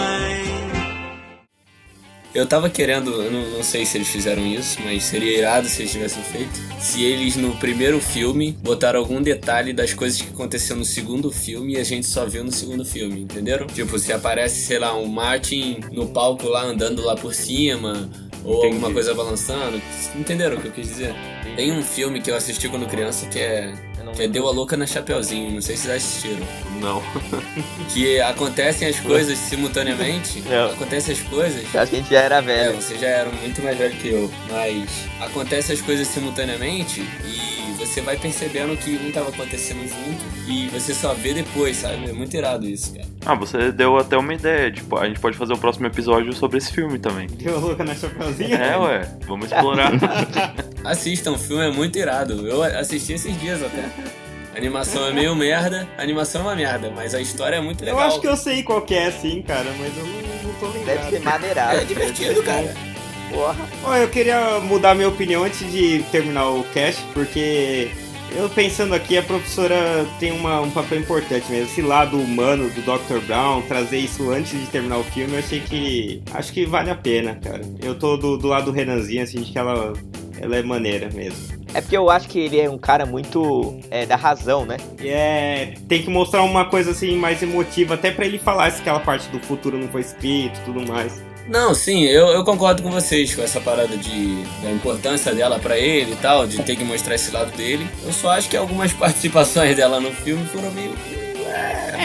Eu 2.35 2.45
tava 2.45 2.69
querendo, 2.69 3.09
eu 3.09 3.31
não, 3.31 3.51
não, 3.51 3.63
sei 3.63 3.85
se 3.85 3.97
eles 3.97 4.09
fizeram 4.09 4.45
isso, 4.45 4.77
mas 4.83 5.03
seria 5.03 5.37
irado 5.37 5.69
se 5.69 5.83
eles 5.83 5.91
tivessem 5.93 6.21
feito. 6.21 6.51
Se 6.81 7.03
eles 7.05 7.37
no 7.37 7.55
primeiro 7.55 8.01
filme 8.01 8.51
botaram 8.61 8.99
algum 8.99 9.21
detalhe 9.21 9.71
das 9.71 9.93
coisas 9.93 10.21
que 10.21 10.29
aconteceram 10.29 10.79
no 10.79 10.85
segundo 10.85 11.31
filme 11.31 11.75
e 11.75 11.77
a 11.77 11.85
gente 11.85 12.05
só 12.05 12.25
viu 12.25 12.43
no 12.43 12.51
segundo 12.51 12.83
filme, 12.83 13.21
entenderam? 13.21 13.65
Tipo, 13.65 13.97
se 13.97 14.11
aparece, 14.11 14.65
sei 14.65 14.77
lá, 14.77 14.93
um 14.93 15.07
Martin 15.07 15.79
no 15.89 16.07
palco 16.07 16.49
lá 16.49 16.63
andando 16.63 17.01
lá 17.01 17.15
por 17.15 17.33
cima, 17.33 18.09
ou 18.43 18.57
Entendi. 18.57 18.73
alguma 18.75 18.91
coisa 18.91 19.13
balançando. 19.13 19.81
Entenderam 20.15 20.57
o 20.57 20.61
que 20.61 20.67
eu 20.67 20.71
quis 20.71 20.87
dizer? 20.87 21.15
Entendi. 21.41 21.55
Tem 21.55 21.71
um 21.71 21.83
filme 21.83 22.21
que 22.21 22.31
eu 22.31 22.35
assisti 22.35 22.67
quando 22.69 22.87
criança 22.87 23.25
que 23.27 23.39
é. 23.39 23.73
Que 24.15 24.23
é 24.23 24.27
Deu 24.27 24.47
a 24.47 24.51
Louca 24.51 24.77
na 24.77 24.85
Chapeuzinho, 24.85 25.51
não 25.51 25.61
sei 25.61 25.75
se 25.75 25.83
vocês 25.83 26.03
assistiram. 26.03 26.45
Não. 26.79 27.01
que 27.91 28.19
acontecem 28.19 28.87
as 28.87 28.99
coisas 28.99 29.37
simultaneamente. 29.39 30.41
Não. 30.41 30.71
Acontecem 30.71 31.15
as 31.15 31.21
coisas. 31.21 31.63
Eu 31.73 31.81
acho 31.81 31.89
que 31.89 31.95
a 31.97 31.99
gente 31.99 32.11
já 32.11 32.19
era 32.19 32.39
velho. 32.41 32.73
É, 32.73 32.73
vocês 32.73 32.99
já 32.99 33.07
eram 33.07 33.31
muito 33.31 33.61
mais 33.63 33.75
velho 33.75 33.95
que 33.95 34.09
eu. 34.09 34.31
Mas 34.51 34.87
acontecem 35.19 35.73
as 35.73 35.81
coisas 35.81 36.07
simultaneamente 36.07 37.01
e 37.01 37.52
você 37.93 38.01
vai 38.01 38.17
percebendo 38.17 38.75
que 38.75 38.95
um 38.95 39.11
tava 39.11 39.29
acontecendo 39.29 39.87
junto 39.87 40.51
e 40.51 40.67
você 40.69 40.95
só 40.95 41.13
vê 41.13 41.31
depois, 41.31 41.77
sabe? 41.77 42.09
É 42.09 42.11
muito 42.11 42.35
irado 42.35 42.67
isso, 42.67 42.91
cara. 42.95 43.07
Ah, 43.23 43.35
você 43.35 43.71
deu 43.71 43.97
até 43.97 44.17
uma 44.17 44.33
ideia, 44.33 44.71
tipo, 44.71 44.97
a 44.97 45.05
gente 45.05 45.19
pode 45.19 45.37
fazer 45.37 45.53
o 45.53 45.57
próximo 45.59 45.85
episódio 45.85 46.33
sobre 46.33 46.57
esse 46.57 46.73
filme 46.73 46.97
também. 46.97 47.27
Deu 47.37 47.59
louca 47.59 47.83
na 47.83 47.93
chapeuzinha? 47.93 48.55
É, 48.55 48.77
ué, 48.77 49.07
vamos 49.27 49.45
explorar. 49.45 49.91
Assistam, 50.83 51.33
o 51.33 51.37
filme 51.37 51.67
é 51.67 51.71
muito 51.71 51.95
irado. 51.99 52.47
Eu 52.47 52.63
assisti 52.63 53.13
esses 53.13 53.39
dias 53.39 53.61
até. 53.61 53.87
A 54.55 54.57
animação 54.57 55.05
é 55.05 55.13
meio 55.13 55.35
merda, 55.35 55.87
a 55.95 56.01
animação 56.01 56.41
é 56.41 56.43
uma 56.45 56.55
merda, 56.55 56.91
mas 56.95 57.13
a 57.13 57.21
história 57.21 57.57
é 57.57 57.61
muito 57.61 57.85
legal. 57.85 57.99
Eu 57.99 58.07
acho 58.07 58.19
que 58.19 58.27
eu 58.27 58.35
sei 58.35 58.63
qual 58.63 58.81
que 58.81 58.95
é, 58.95 59.11
sim, 59.11 59.43
cara, 59.43 59.71
mas 59.79 59.95
eu 59.95 60.05
não, 60.05 60.49
não 60.49 60.53
tô 60.59 60.65
lembrado. 60.67 60.97
Deve 60.97 61.09
ser 61.11 61.19
maneirado. 61.21 61.77
É 61.77 61.83
divertido, 61.85 62.41
cara. 62.41 62.92
Porra. 63.33 63.99
Eu 63.99 64.07
queria 64.09 64.59
mudar 64.59 64.93
minha 64.93 65.09
opinião 65.09 65.43
antes 65.43 65.69
de 65.71 66.03
terminar 66.11 66.49
o 66.49 66.63
cast, 66.65 67.01
porque 67.13 67.89
eu 68.35 68.49
pensando 68.49 68.93
aqui, 68.93 69.17
a 69.17 69.23
professora 69.23 70.05
tem 70.19 70.31
uma, 70.31 70.61
um 70.61 70.69
papel 70.69 70.99
importante 70.99 71.49
mesmo. 71.51 71.65
Esse 71.65 71.81
lado 71.81 72.17
humano 72.17 72.69
do 72.69 72.81
Dr. 72.81 73.25
Brown, 73.25 73.61
trazer 73.63 73.97
isso 73.97 74.29
antes 74.31 74.51
de 74.59 74.65
terminar 74.67 74.97
o 74.97 75.03
filme, 75.03 75.33
eu 75.33 75.39
achei 75.39 75.59
que. 75.59 76.21
Acho 76.31 76.53
que 76.53 76.65
vale 76.65 76.89
a 76.89 76.95
pena, 76.95 77.35
cara. 77.35 77.61
Eu 77.81 77.95
tô 77.95 78.17
do, 78.17 78.37
do 78.37 78.47
lado 78.47 78.65
do 78.65 78.71
Renanzinho, 78.71 79.23
assim, 79.23 79.41
de 79.41 79.51
que 79.51 79.57
ela, 79.57 79.93
ela 80.39 80.55
é 80.55 80.63
maneira 80.63 81.09
mesmo. 81.11 81.63
É 81.75 81.81
porque 81.81 81.97
eu 81.97 82.09
acho 82.09 82.29
que 82.29 82.39
ele 82.39 82.59
é 82.59 82.69
um 82.69 82.77
cara 82.77 83.05
muito 83.05 83.79
é, 83.89 84.05
da 84.05 84.15
razão, 84.15 84.63
né? 84.63 84.77
É, 84.99 85.73
tem 85.87 86.03
que 86.03 86.09
mostrar 86.09 86.43
uma 86.43 86.65
coisa 86.65 86.91
assim 86.91 87.15
mais 87.17 87.41
emotiva, 87.41 87.95
até 87.95 88.11
para 88.11 88.25
ele 88.25 88.37
falar 88.37 88.71
se 88.71 88.81
aquela 88.81 88.99
parte 88.99 89.27
do 89.29 89.39
futuro 89.39 89.77
não 89.77 89.87
foi 89.87 90.01
escrito 90.01 90.59
e 90.59 90.65
tudo 90.65 90.87
mais. 90.87 91.32
Não, 91.47 91.75
sim, 91.75 92.03
eu, 92.03 92.27
eu 92.27 92.43
concordo 92.43 92.81
com 92.81 92.89
vocês 92.89 93.35
com 93.35 93.41
essa 93.41 93.59
parada 93.59 93.97
de 93.97 94.43
da 94.61 94.71
importância 94.71 95.35
dela 95.35 95.59
para 95.59 95.77
ele 95.77 96.13
e 96.13 96.15
tal, 96.15 96.47
de 96.47 96.61
ter 96.63 96.75
que 96.75 96.83
mostrar 96.83 97.15
esse 97.15 97.31
lado 97.31 97.55
dele. 97.55 97.87
Eu 98.05 98.13
só 98.13 98.31
acho 98.31 98.49
que 98.49 98.55
algumas 98.55 98.91
participações 98.93 99.75
dela 99.75 99.99
no 99.99 100.11
filme 100.11 100.45
foram 100.45 100.71
meio 100.71 100.93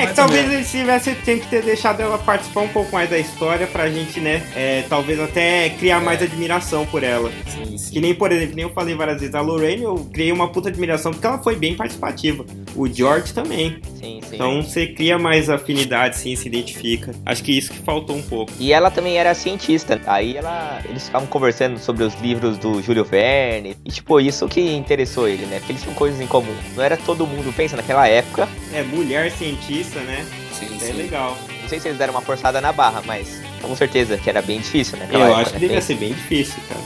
é, 0.02 0.06
que 0.06 0.14
talvez 0.14 0.52
ele 0.52 0.64
tivesse 0.64 1.14
tem 1.14 1.38
que 1.38 1.46
ter 1.46 1.62
deixado 1.62 2.00
ela 2.00 2.18
participar 2.18 2.62
um 2.62 2.68
pouco 2.68 2.92
mais 2.92 3.08
da 3.10 3.18
história 3.18 3.66
pra 3.66 3.88
gente, 3.90 4.20
né? 4.20 4.42
É, 4.54 4.84
talvez 4.88 5.18
até 5.20 5.70
criar 5.70 6.00
é. 6.00 6.04
mais 6.04 6.22
admiração 6.22 6.86
por 6.86 7.02
ela. 7.02 7.30
Sim, 7.46 7.76
sim. 7.76 7.92
Que 7.92 8.00
nem, 8.00 8.14
por 8.14 8.32
exemplo, 8.32 8.54
nem 8.56 8.64
eu 8.64 8.72
falei 8.72 8.94
várias 8.94 9.20
vezes, 9.20 9.34
a 9.34 9.40
Lorraine 9.40 9.82
eu 9.82 10.08
criei 10.12 10.32
uma 10.32 10.48
puta 10.48 10.68
admiração 10.68 11.12
porque 11.12 11.26
ela 11.26 11.38
foi 11.38 11.56
bem 11.56 11.74
participativa. 11.74 12.44
O 12.74 12.86
George 12.86 13.32
também. 13.32 13.78
Sim, 13.98 14.20
sim. 14.22 14.34
Então 14.34 14.62
você 14.62 14.86
cria 14.86 15.18
mais 15.18 15.50
afinidade, 15.50 16.16
sim, 16.16 16.34
se 16.36 16.46
identifica. 16.46 17.14
Acho 17.24 17.42
que 17.42 17.56
isso 17.56 17.72
que 17.72 17.78
faltou 17.80 18.16
um 18.16 18.22
pouco. 18.22 18.52
E 18.58 18.72
ela 18.72 18.90
também 18.90 19.18
era 19.18 19.34
cientista. 19.34 20.00
Aí 20.06 20.36
ela, 20.36 20.80
eles 20.88 21.06
ficavam 21.06 21.26
conversando 21.26 21.78
sobre 21.78 22.04
os 22.04 22.14
livros 22.20 22.56
do 22.58 22.82
Júlio 22.82 23.04
Verne. 23.04 23.76
E 23.84 23.90
tipo, 23.90 24.20
isso 24.20 24.46
que 24.48 24.60
interessou 24.60 25.28
ele, 25.28 25.46
né? 25.46 25.58
Porque 25.58 25.72
eles 25.72 25.82
tinham 25.82 25.94
coisas 25.94 26.20
em 26.20 26.26
comum. 26.26 26.54
Não 26.76 26.82
era 26.82 26.96
todo 26.96 27.26
mundo, 27.26 27.52
pensa 27.54 27.76
naquela 27.76 28.06
época. 28.06 28.48
É, 28.72 28.82
mulher 28.82 29.30
cientista, 29.32 29.87
né? 29.96 30.26
Sim, 30.52 30.76
é 30.76 30.78
sim. 30.78 30.92
legal. 30.92 31.36
Não 31.62 31.68
sei 31.68 31.80
se 31.80 31.88
eles 31.88 31.98
deram 31.98 32.14
uma 32.14 32.22
forçada 32.22 32.60
na 32.60 32.72
barra, 32.72 33.02
mas 33.04 33.40
com 33.60 33.74
certeza 33.76 34.16
que 34.16 34.28
era 34.28 34.42
bem 34.42 34.60
difícil, 34.60 34.98
né? 34.98 35.08
Eu 35.10 35.20
época, 35.22 35.40
acho 35.40 35.50
que 35.50 35.54
né? 35.54 35.60
devia 35.60 35.82
ser 35.82 35.94
bem 35.96 36.12
difícil, 36.12 36.62
cara. 36.68 36.80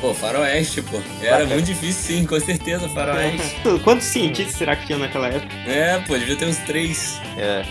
Pô, 0.00 0.12
faroeste, 0.12 0.82
pô. 0.82 0.98
Era 1.22 1.46
muito 1.46 1.64
difícil 1.64 2.18
sim, 2.18 2.26
com 2.26 2.38
certeza, 2.38 2.88
faroeste. 2.88 3.56
Quantos 3.82 4.06
cientistas 4.06 4.56
será 4.56 4.76
que 4.76 4.86
tinha 4.86 4.98
naquela 4.98 5.28
época? 5.28 5.54
É, 5.66 5.98
pô, 6.06 6.18
devia 6.18 6.36
ter 6.36 6.46
uns 6.46 6.58
três. 6.58 7.20
É. 7.36 7.64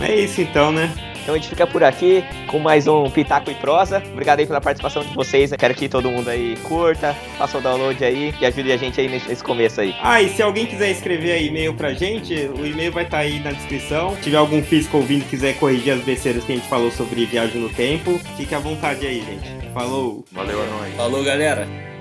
É 0.04 0.14
isso 0.16 0.40
então, 0.40 0.72
né? 0.72 0.92
Então 1.24 1.34
a 1.34 1.38
gente 1.38 1.48
fica 1.48 1.66
por 1.66 1.82
aqui 1.82 2.22
com 2.48 2.58
mais 2.58 2.86
um 2.86 3.08
Pitaco 3.08 3.50
e 3.50 3.54
Prosa. 3.54 4.02
Obrigado 4.12 4.40
aí 4.40 4.46
pela 4.46 4.60
participação 4.60 5.02
de 5.02 5.14
vocês. 5.14 5.50
Eu 5.50 5.58
quero 5.58 5.74
que 5.74 5.88
todo 5.88 6.10
mundo 6.10 6.28
aí 6.28 6.54
curta, 6.64 7.14
faça 7.38 7.56
o 7.56 7.62
download 7.62 8.04
aí 8.04 8.34
e 8.38 8.44
ajude 8.44 8.70
a 8.70 8.76
gente 8.76 9.00
aí 9.00 9.08
nesse, 9.08 9.42
começo 9.42 9.80
aí. 9.80 9.94
Ah, 10.02 10.20
e 10.20 10.28
se 10.28 10.42
alguém 10.42 10.66
quiser 10.66 10.90
escrever 10.90 11.32
aí 11.32 11.46
e-mail 11.46 11.72
pra 11.72 11.94
gente, 11.94 12.34
o 12.34 12.66
e-mail 12.66 12.92
vai 12.92 13.04
estar 13.04 13.18
aí 13.18 13.40
na 13.40 13.52
descrição. 13.52 14.14
Se 14.16 14.24
tiver 14.24 14.36
algum 14.36 14.62
físico 14.62 14.98
ouvindo 14.98 15.22
e 15.22 15.24
quiser 15.24 15.54
corrigir 15.54 15.94
as 15.94 16.02
besteiras 16.02 16.44
que 16.44 16.52
a 16.52 16.56
gente 16.56 16.68
falou 16.68 16.90
sobre 16.90 17.24
viagem 17.24 17.58
no 17.58 17.70
tempo, 17.70 18.20
fique 18.36 18.54
à 18.54 18.58
vontade 18.58 19.06
aí, 19.06 19.22
gente. 19.22 19.72
Falou! 19.72 20.26
Valeu, 20.30 20.62
a 20.62 20.66
nós. 20.66 20.94
Falou, 20.94 21.24
galera. 21.24 21.93